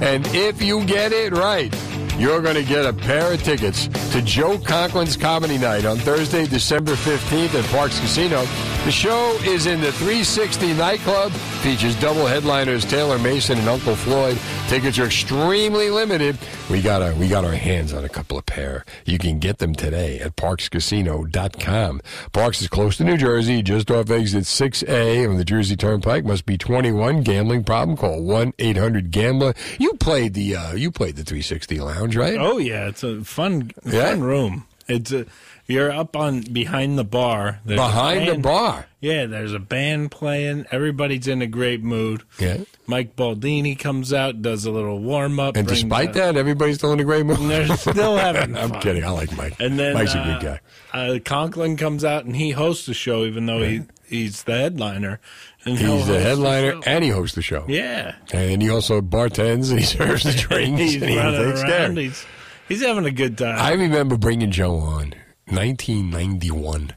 [0.00, 1.74] And if you get it right,
[2.18, 6.46] you're going to get a pair of tickets to Joe Conklin's Comedy Night on Thursday,
[6.46, 8.44] December 15th at Parx Casino.
[8.84, 14.38] The show is in the 360 nightclub, features double headliners Taylor Mason and Uncle Floyd.
[14.68, 16.38] Tickets are extremely limited.
[16.70, 18.84] We got our we got our hands on a couple of pair.
[19.04, 22.00] You can get them today at parxcasino.com.
[22.32, 26.24] Parx is close to New Jersey, just off exit 6A on the Jersey Turnpike.
[26.24, 27.22] Must be 21.
[27.22, 27.96] Gambling problem?
[27.96, 29.54] Call 1-800-GAMBLER.
[29.78, 32.38] You played the uh, you played the 360 lounge, right?
[32.38, 34.10] Oh yeah, it's a fun Yeah?
[34.10, 34.66] fun room.
[34.88, 35.26] It's a
[35.66, 37.58] you're up on behind the bar.
[37.64, 38.86] There's a Behind the bar.
[39.00, 40.64] Yeah, there's a band playing.
[40.70, 42.22] Everybody's in a great mood.
[42.38, 42.58] Yeah.
[42.86, 45.56] Mike Baldini comes out, does a little warm up.
[45.56, 47.38] And despite that, everybody's still in a great mood.
[47.40, 48.80] They're still having I'm fun.
[48.80, 49.04] kidding.
[49.04, 49.58] I like Mike.
[49.58, 50.60] And then Mike's a uh, good guy.
[50.92, 55.20] Uh, Conklin comes out and he hosts the show, even though he he's the headliner.
[55.64, 56.82] And He's the headliner show.
[56.86, 57.64] and he hosts the show.
[57.68, 58.14] Yeah.
[58.32, 61.90] And he also bartends and he serves the drinks he's and he takes care.
[61.92, 62.24] He's,
[62.68, 63.58] he's having a good time.
[63.58, 65.12] I remember bringing Joe on
[65.48, 66.92] 1991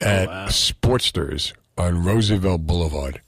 [0.00, 3.22] at oh, Sportsters on Roosevelt Boulevard.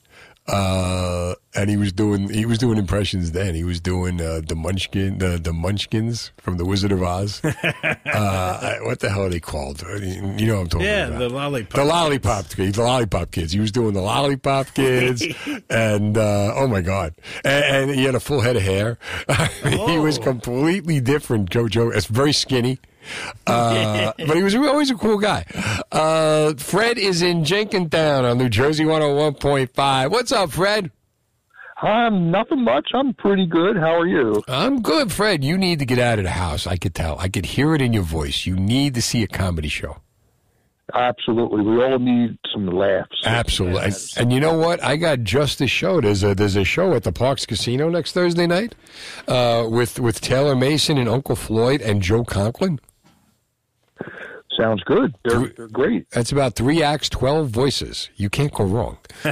[0.46, 3.54] Uh, and he was doing he was doing impressions then.
[3.54, 7.40] He was doing uh, the Munchkin the the Munchkins from the Wizard of Oz.
[7.44, 9.82] uh, what the hell are they called?
[9.82, 10.98] You know what I'm talking about.
[10.98, 11.18] yeah, about.
[11.18, 11.74] the lollipop.
[11.74, 13.52] The lollipop kids, the lollipop kids.
[13.52, 15.24] He was doing the lollipop kids,
[15.70, 17.14] and uh, oh my god!
[17.42, 18.98] And, and he had a full head of hair.
[19.64, 21.48] he was completely different.
[21.48, 22.80] Joe, it's very skinny.
[23.46, 25.44] Uh, but he was always a cool guy.
[25.92, 30.10] Uh, Fred is in Jenkintown on New Jersey 101.5.
[30.10, 30.90] What's up, Fred?
[31.82, 32.90] I'm nothing much.
[32.94, 33.76] I'm pretty good.
[33.76, 34.42] How are you?
[34.48, 35.44] I'm good, Fred.
[35.44, 36.66] You need to get out of the house.
[36.66, 37.18] I could tell.
[37.18, 38.46] I could hear it in your voice.
[38.46, 39.98] You need to see a comedy show.
[40.92, 41.62] Absolutely.
[41.62, 43.20] We all need some laughs.
[43.24, 43.82] Absolutely.
[43.82, 44.82] And, and you know what?
[44.82, 46.00] I got just a show.
[46.00, 48.74] There's a there's a show at the Parx Casino next Thursday night
[49.26, 52.78] uh, with with Taylor Mason and Uncle Floyd and Joe Conklin.
[54.56, 55.14] Sounds good.
[55.24, 56.08] They're, they're great.
[56.10, 58.08] That's about three acts, twelve voices.
[58.16, 58.98] You can't go wrong.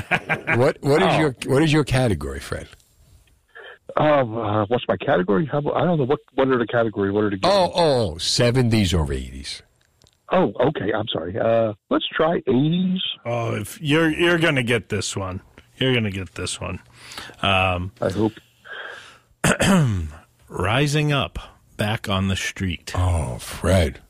[0.56, 1.18] what what is Oh.
[1.20, 2.68] your what is your category, Fred?
[3.96, 5.44] Um, uh, what's my category?
[5.46, 7.10] How about, I don't know what what are the category.
[7.12, 9.62] What are the Oh oh, 70s or eighties.
[10.32, 10.92] Oh, okay.
[10.94, 11.38] I'm sorry.
[11.38, 12.96] Uh, let's try 80s.
[13.26, 15.42] Oh, if you're you're gonna get this one,
[15.76, 16.80] you're gonna get this one.
[17.42, 18.32] Um, I hope.
[20.48, 21.38] Rising up,
[21.76, 22.92] back on the street.
[22.94, 24.00] Oh, Fred.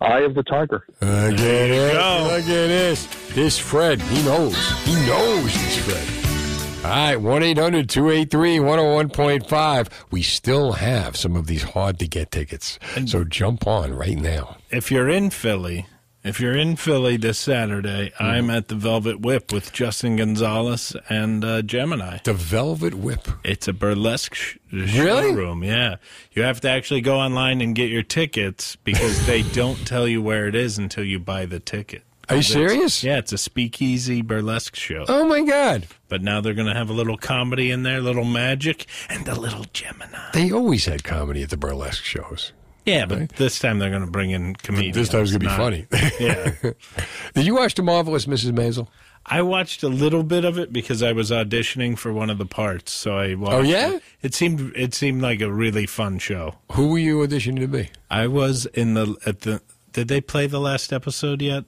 [0.00, 0.84] Eye of the Tiger.
[1.00, 1.94] Look at it.
[1.94, 3.06] Look at this.
[3.34, 4.56] This Fred, he knows.
[4.84, 6.84] He knows this Fred.
[6.84, 9.88] All right, 1 800 283 101.5.
[10.12, 12.78] We still have some of these hard to get tickets.
[13.06, 14.58] So jump on right now.
[14.70, 15.86] If you're in Philly,
[16.24, 18.24] if you're in Philly this Saturday, Hmm.
[18.24, 22.18] I'm at the Velvet Whip with Justin Gonzalez and uh, Gemini.
[22.24, 23.28] The Velvet Whip.
[23.44, 25.30] It's a burlesque sh- Really?
[25.30, 25.62] showroom.
[25.64, 25.96] Yeah,
[26.32, 30.20] you have to actually go online and get your tickets because they don't tell you
[30.20, 32.02] where it is until you buy the ticket.
[32.30, 33.02] Are you serious?
[33.02, 35.06] Yeah, it's a speakeasy burlesque show.
[35.08, 35.86] Oh, my God.
[36.10, 39.34] But now they're going to have a little comedy in there, little magic, and a
[39.34, 40.18] little Gemini.
[40.34, 42.52] They always had comedy at the burlesque shows.
[42.88, 44.96] Yeah, but this time they're going to bring in comedians.
[44.96, 45.86] This time's going to be funny.
[46.20, 46.52] Yeah.
[47.34, 48.52] Did you watch The Marvelous Mrs.
[48.52, 48.88] Maisel?
[49.26, 52.46] I watched a little bit of it because I was auditioning for one of the
[52.46, 52.90] parts.
[52.92, 53.94] So I watched Oh, yeah?
[53.96, 54.02] It.
[54.22, 56.54] It seemed it seemed like a really fun show.
[56.72, 57.90] Who were you auditioning to be?
[58.10, 59.60] I was in the at the.
[59.92, 61.64] Did they play the last episode yet?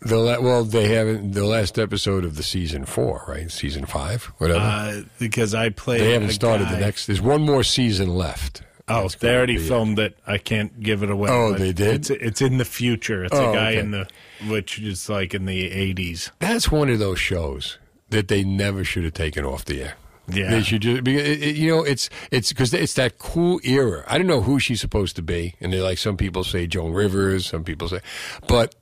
[0.00, 1.32] The la- well, they haven't.
[1.32, 3.50] The last episode of the season four, right?
[3.50, 4.60] Season five, whatever.
[4.60, 6.00] Uh, because I played.
[6.00, 7.06] they haven't started the next.
[7.06, 8.62] There's one more season left.
[8.86, 10.18] Oh, they already filmed it.
[10.26, 11.30] I can't give it away.
[11.30, 11.94] Oh, they did?
[11.96, 13.24] It's, it's in the future.
[13.24, 13.78] It's Oh, a guy okay.
[13.80, 14.08] in the
[14.48, 16.30] which is like in the eighties.
[16.38, 17.78] That's one of those shows
[18.10, 19.94] that they never should have taken off the air.
[20.28, 20.50] Yeah.
[20.50, 24.04] They should just, because you know, it's it's because it's that cool era.
[24.06, 26.92] I don't know who she's supposed to be, and they're like some people say Joan
[26.92, 28.00] Rivers, some people say,
[28.48, 28.74] but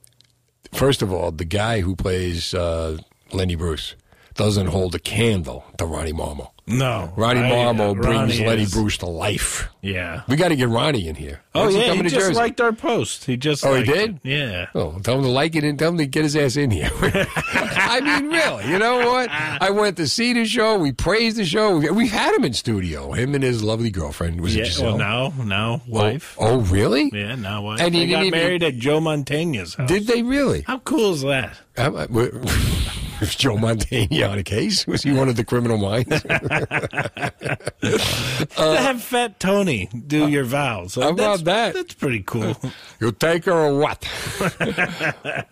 [0.73, 2.99] first of all, the guy who plays uh,
[3.33, 3.95] Lenny Bruce
[4.34, 6.48] doesn't hold a candle to Ronnie Marmo.
[6.64, 9.68] No, Ronnie I- Marmo uh, brings Ronnie Lenny is- Bruce to life.
[9.80, 10.22] Yeah.
[10.28, 11.40] We got to get Ronnie in here.
[11.56, 12.34] Oh When's yeah, he, to just Jersey?
[12.34, 13.24] liked our post.
[13.24, 14.20] He just Oh, he did?
[14.24, 14.28] it.
[14.28, 14.66] Yeah.
[14.74, 16.88] Oh, tell him to like it and tell him to get his ass in here.
[17.02, 19.28] I mean, really, you know what?
[19.30, 20.78] I went to see the show.
[20.78, 21.78] We praised the show.
[21.78, 23.10] We- We've had him in studio.
[23.12, 24.40] Him and his lovely girlfriend.
[24.40, 24.62] Was yeah.
[24.62, 24.96] it Giselle?
[24.96, 26.36] Well, now, now wife.
[26.38, 27.10] Oh, really?
[27.12, 27.80] Yeah, now wife.
[27.80, 29.88] And he got even- married at Joe Mantegna's house.
[29.88, 30.62] Did they really?
[30.62, 31.56] How cool is that?
[31.76, 32.06] Uh,
[33.23, 34.85] Was Joe Mantegna on a case?
[34.85, 36.09] Was he one of the criminal minds?
[37.82, 40.99] to have Fat Tony do your vows.
[40.99, 41.74] Uh, How about that's, that?
[41.74, 42.57] That's pretty cool.
[43.01, 44.05] You'll take her or what?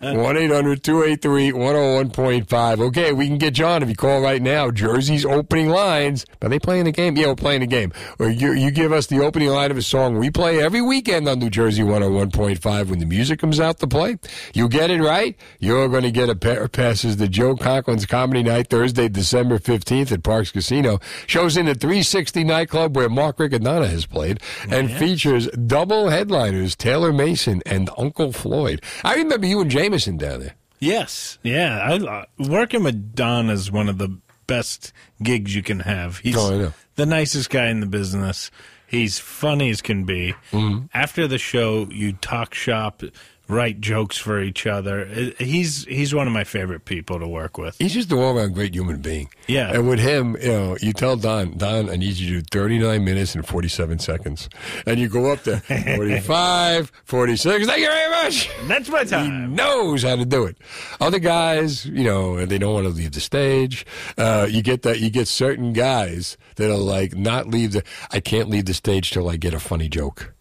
[0.01, 2.81] 1 800 283 101.5.
[2.87, 4.69] Okay, we can get John if you call right now.
[4.69, 6.25] Jersey's opening lines.
[6.41, 7.15] Are they playing the game?
[7.15, 7.93] Yeah, we're playing the game.
[8.19, 11.29] Or you, you give us the opening line of a song we play every weekend
[11.29, 14.17] on New Jersey 101.5 when the music comes out to play.
[14.53, 18.05] You get it right, you're going to get a pair of passes to Joe Conklin's
[18.05, 20.99] Comedy Night Thursday, December 15th at Parx Casino.
[21.27, 24.39] Shows in the 360 nightclub where Mark Riccadonna has played
[24.69, 28.81] and features double headliners Taylor Mason and Uncle Floyd.
[29.03, 30.55] I remember you and Jamieson down there.
[30.79, 31.37] yes.
[31.43, 31.79] Yeah.
[31.79, 34.17] I, uh, working with Don is one of the
[34.47, 34.91] best
[35.23, 36.17] gigs you can have.
[36.17, 36.73] He's Oh, I know.
[36.95, 38.51] the nicest guy in the business.
[38.87, 40.33] He's funny as can be.
[40.51, 40.87] Mm-hmm.
[40.93, 43.03] After the show, you talk shop,
[43.51, 45.01] write jokes for each other.
[45.05, 47.75] Uh, He's he's one of my favorite people to work with.
[47.77, 49.29] He's just a all-around great human being.
[49.47, 49.71] Yeah.
[49.73, 53.03] And with him, you know, you tell Don, Don, I need you to do 39
[53.03, 54.49] minutes and 47 seconds.
[54.85, 55.59] And you go up there,
[55.95, 57.65] 45, 46.
[57.67, 58.49] Thank you very much.
[58.67, 59.25] That's my time.
[59.25, 60.57] He knows how to do it.
[60.99, 63.85] Other guys, you know, they don't want to leave the stage.
[64.17, 68.19] Uh, you get that, you get certain guys that are like not leave the, I
[68.19, 70.33] can't leave the stage till I get a funny joke.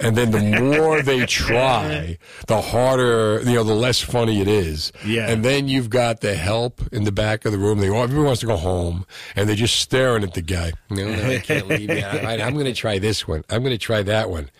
[0.00, 4.92] And then the more they try, the harder, you know, the less funny it is.
[5.04, 5.28] Yeah.
[5.28, 7.78] And then you've got the help in the back of the room.
[7.78, 10.72] They everyone wants to go home, and they're just staring at the guy.
[10.90, 13.44] No, no, I can't leave right, I'm going to try this one.
[13.50, 14.50] I'm going to try that one.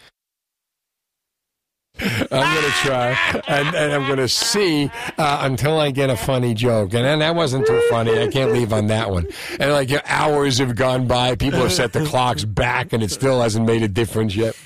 [1.99, 6.17] I'm going to try, and, and I'm going to see uh, until I get a
[6.17, 6.95] funny joke.
[6.95, 8.19] And then that wasn't too funny.
[8.19, 9.27] I can't leave on that one.
[9.59, 13.41] And like hours have gone by, people have set the clocks back, and it still
[13.41, 14.57] hasn't made a difference yet.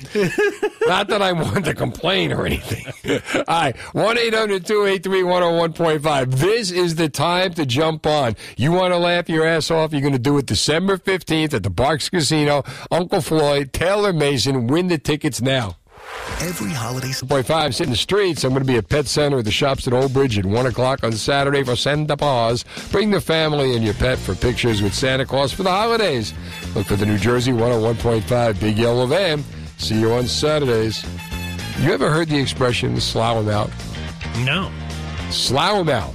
[0.86, 2.86] Not that I want to complain or anything.
[3.34, 6.34] All right, 1 800 283 101.5.
[6.34, 8.34] This is the time to jump on.
[8.56, 9.92] You want to laugh your ass off?
[9.92, 12.64] You're going to do it December 15th at the Parx Casino.
[12.90, 15.76] Uncle Floyd, Taylor Mason, win the tickets now.
[16.40, 17.12] Every holiday.
[17.28, 18.44] Point five, sit in the streets.
[18.44, 20.66] I'm going to be at Pet Center at the shops at Old Bridge at 1
[20.66, 22.64] o'clock on Saturday for Santa Paws.
[22.90, 26.32] Bring the family and your pet for pictures with Santa Claus for the holidays.
[26.74, 29.44] Look for the New Jersey 101.5 Big Yellow Van.
[29.76, 31.04] See you on Saturdays.
[31.80, 33.70] You ever heard the expression slough slough 'em out?
[34.44, 34.70] No.
[35.30, 36.14] Slough Slough 'em out.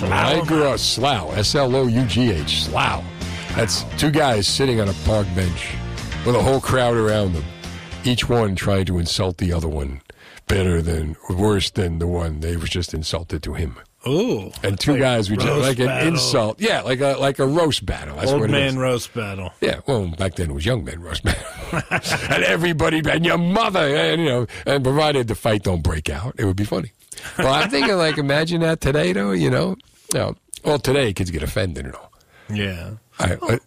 [0.00, 3.04] When I grew up, slough, S L O U G H, slough.
[3.54, 5.68] That's two guys sitting on a park bench
[6.26, 7.44] with a whole crowd around them,
[8.04, 10.00] each one trying to insult the other one
[10.46, 13.76] better than, worse than the one they was just insulted to him.
[14.06, 14.52] Ooh.
[14.62, 16.08] And two like guys would just like an battle.
[16.08, 16.60] insult.
[16.60, 18.16] Yeah, like a like a roast battle.
[18.16, 19.54] That's Old what it man roast battle.
[19.62, 21.42] Yeah, well, back then it was young men roast battle,
[22.30, 26.34] and everybody and your mother, and you know, and provided the fight don't break out,
[26.38, 26.92] it would be funny.
[27.38, 29.30] Well, I'm thinking like, imagine that today, though.
[29.32, 29.76] You know,
[30.12, 30.34] no.
[30.62, 32.12] Well, today kids get offended and all.
[32.52, 32.90] Yeah.
[33.18, 33.58] I, I-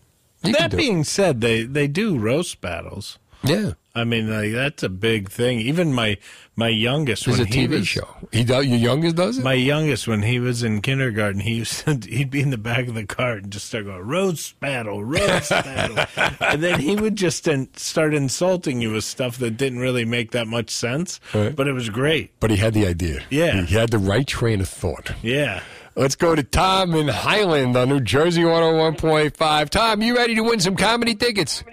[0.44, 0.80] you that do it.
[0.80, 3.18] being said, they they do roast battles.
[3.44, 3.72] Yeah.
[3.98, 5.60] I mean, like, that's a big thing.
[5.60, 6.18] Even my
[6.56, 8.08] my youngest, It's when a he TV was, show.
[8.32, 8.66] He does.
[8.66, 9.44] Your youngest does it.
[9.44, 12.88] My youngest, when he was in kindergarten, he used to, he'd be in the back
[12.88, 16.06] of the cart and just start going roast battle, roast battle,
[16.42, 20.32] and then he would just in, start insulting you with stuff that didn't really make
[20.32, 21.56] that much sense, Right.
[21.56, 22.32] but it was great.
[22.40, 23.22] But he had the idea.
[23.30, 23.62] Yeah.
[23.64, 25.12] He had the right train of thought.
[25.22, 25.62] Yeah.
[25.96, 29.70] Let's go to Tom in Highland on New Jersey 101.5.
[29.70, 31.64] Tom, you ready to win some comedy tickets?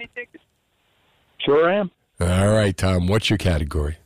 [1.39, 1.91] Sure am.
[2.19, 3.07] All right, Tom.
[3.07, 3.97] What's your category?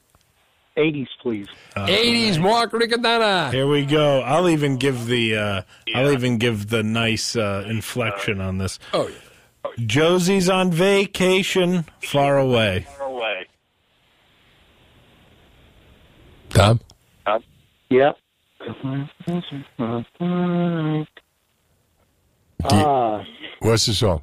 [0.77, 1.47] 80s, please.
[1.75, 3.51] 80s, Mark Riccadonna.
[3.51, 4.21] Here we go.
[4.21, 5.61] I'll even give the uh,
[5.93, 8.79] I'll even give the nice uh, inflection on this.
[8.93, 9.71] Oh, yeah.
[9.85, 12.87] Josie's on vacation, far away.
[12.97, 13.45] Far away.
[16.49, 16.79] Tom?
[17.89, 18.17] Yep.
[18.65, 18.73] Do
[22.63, 23.23] Ah,
[23.59, 24.21] What's the song?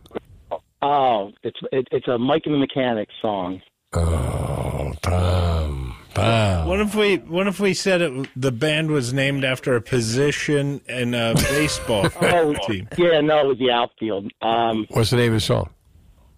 [0.83, 3.61] oh, it's it, it's a Mike and the Mechanics song.
[3.93, 5.97] Oh, Tom.
[6.15, 6.67] Tom.
[6.69, 10.81] What if we what if we said it, the band was named after a position
[10.89, 12.89] in a baseball Oh, team?
[12.97, 14.31] yeah, no, it was the outfield.
[14.43, 15.71] Um, What's the name of the song?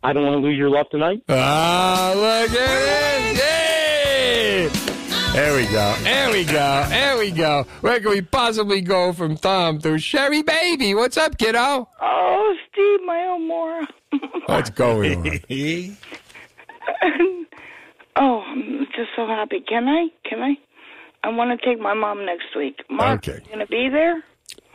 [0.03, 1.23] I don't want to lose your love tonight.
[1.29, 3.39] Ah, look at this.
[3.41, 5.33] Yay!
[5.33, 5.95] There we go.
[6.03, 6.87] There we go.
[6.89, 7.65] There we go.
[7.81, 10.95] Where can we possibly go from Tom to Sherry Baby?
[10.95, 11.89] What's up, kiddo?
[12.01, 13.83] Oh, Steve, my Elmore.
[14.47, 15.97] What's going on?
[18.17, 19.61] oh, I'm just so happy.
[19.61, 20.09] Can I?
[20.29, 20.57] Can I?
[21.25, 22.81] I want to take my mom next week.
[22.91, 23.41] Mark, Okay.
[23.45, 24.23] you gonna be there?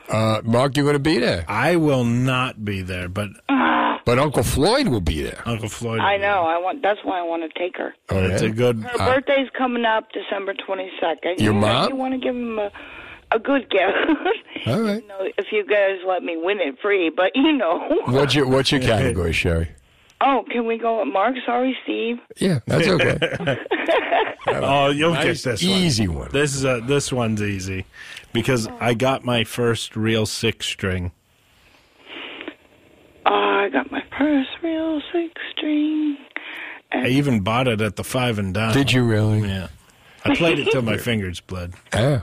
[0.09, 1.45] Uh, Mark, you're going to be there.
[1.47, 3.29] I will not be there, but
[4.05, 5.41] But Uncle Floyd will be there.
[5.45, 6.01] Uncle Floyd.
[6.01, 6.41] I know.
[6.43, 6.81] I want.
[6.81, 7.95] That's why I want to take her.
[8.09, 8.49] Oh, That's yeah?
[8.49, 8.83] a good.
[8.83, 11.39] Her birthday's coming up December twenty second.
[11.39, 11.89] Your you mom?
[11.89, 12.69] You want to give him a
[13.31, 13.97] a good gift.
[14.67, 15.01] All right.
[15.01, 17.79] you know, if you guys let me win it free, but you know.
[18.07, 19.69] What's your What's your category, Sherry?
[20.25, 21.35] Oh, can we go Mark?
[21.45, 22.17] Sorry, Steve.
[22.37, 23.57] Yeah, that's okay.
[24.45, 26.17] Oh, you'll Nice, get this easy one.
[26.17, 26.29] one.
[26.31, 27.85] This is a, this one's easy
[28.33, 31.11] because I got my first real six string.
[33.25, 36.17] Oh, I got my first real six string.
[36.91, 38.73] I even bought it at the Five and Dime.
[38.73, 39.41] Did you really?
[39.47, 39.69] Yeah.
[40.25, 41.73] I played it till my fingers bled.
[41.93, 42.21] Yeah.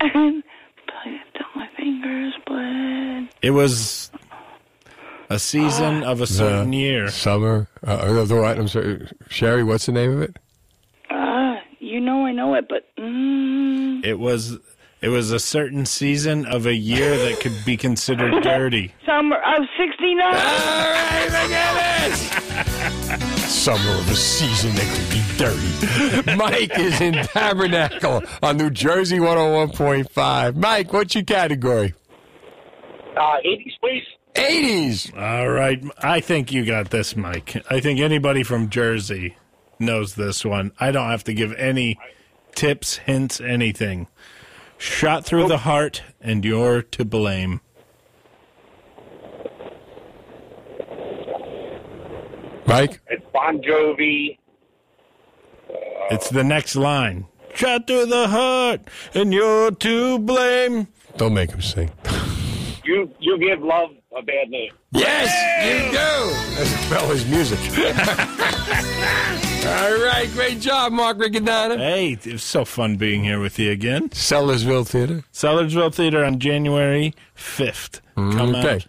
[0.00, 0.42] And
[0.86, 3.28] played it till my fingers bled.
[3.42, 4.10] It was
[5.30, 7.08] a season of a certain The year.
[7.08, 7.68] Summer.
[7.86, 8.58] Uh, uh, the what?
[8.58, 9.64] I'm sorry, Sherry.
[9.64, 10.36] What's the name of it?
[11.10, 14.58] Ah, you know I know it, but mm, It was
[15.02, 18.94] it was a certain season of a year that could be considered dirty.
[19.04, 20.24] summer of '69.
[20.26, 23.52] All right, look at this.
[23.52, 26.36] Summer of a season that could be dirty.
[26.36, 30.54] Mike is in Tabernacle on New Jersey 101.5.
[30.56, 31.94] Mike, what's your category?
[33.16, 34.02] Uh, 80s, please.
[34.36, 35.16] 80s.
[35.16, 35.82] All right.
[35.98, 37.62] I think you got this, Mike.
[37.70, 39.36] I think anybody from Jersey
[39.78, 40.72] knows this one.
[40.78, 41.98] I don't have to give any
[42.54, 44.06] tips, hints, anything.
[44.78, 47.60] Shot through the heart, and you're to blame.
[52.66, 53.00] Mike?
[53.08, 54.38] It's Bon Jovi.
[56.10, 57.26] It's the next line.
[57.54, 58.82] Shot through the heart,
[59.14, 60.88] and you're to blame.
[61.16, 61.90] Don't make him sing.
[62.84, 64.72] You you give love a bad name.
[64.92, 65.30] Yes,
[65.64, 66.30] you do.
[66.56, 67.58] That's Bella's music.
[69.66, 71.76] All right, great job, Mark Riccadonna.
[71.76, 74.08] Hey, it was so fun being here with you again.
[74.10, 75.24] Sellersville Theater.
[75.32, 78.00] Sellersville Theater on January 5th.
[78.14, 78.76] Come okay.
[78.76, 78.86] out.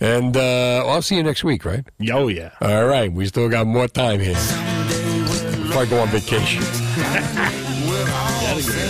[0.00, 1.84] And uh, I'll see you next week, right?
[2.12, 2.50] Oh, yeah.
[2.60, 4.34] All right, we still got more time here.
[4.34, 6.62] Before I go on vacation.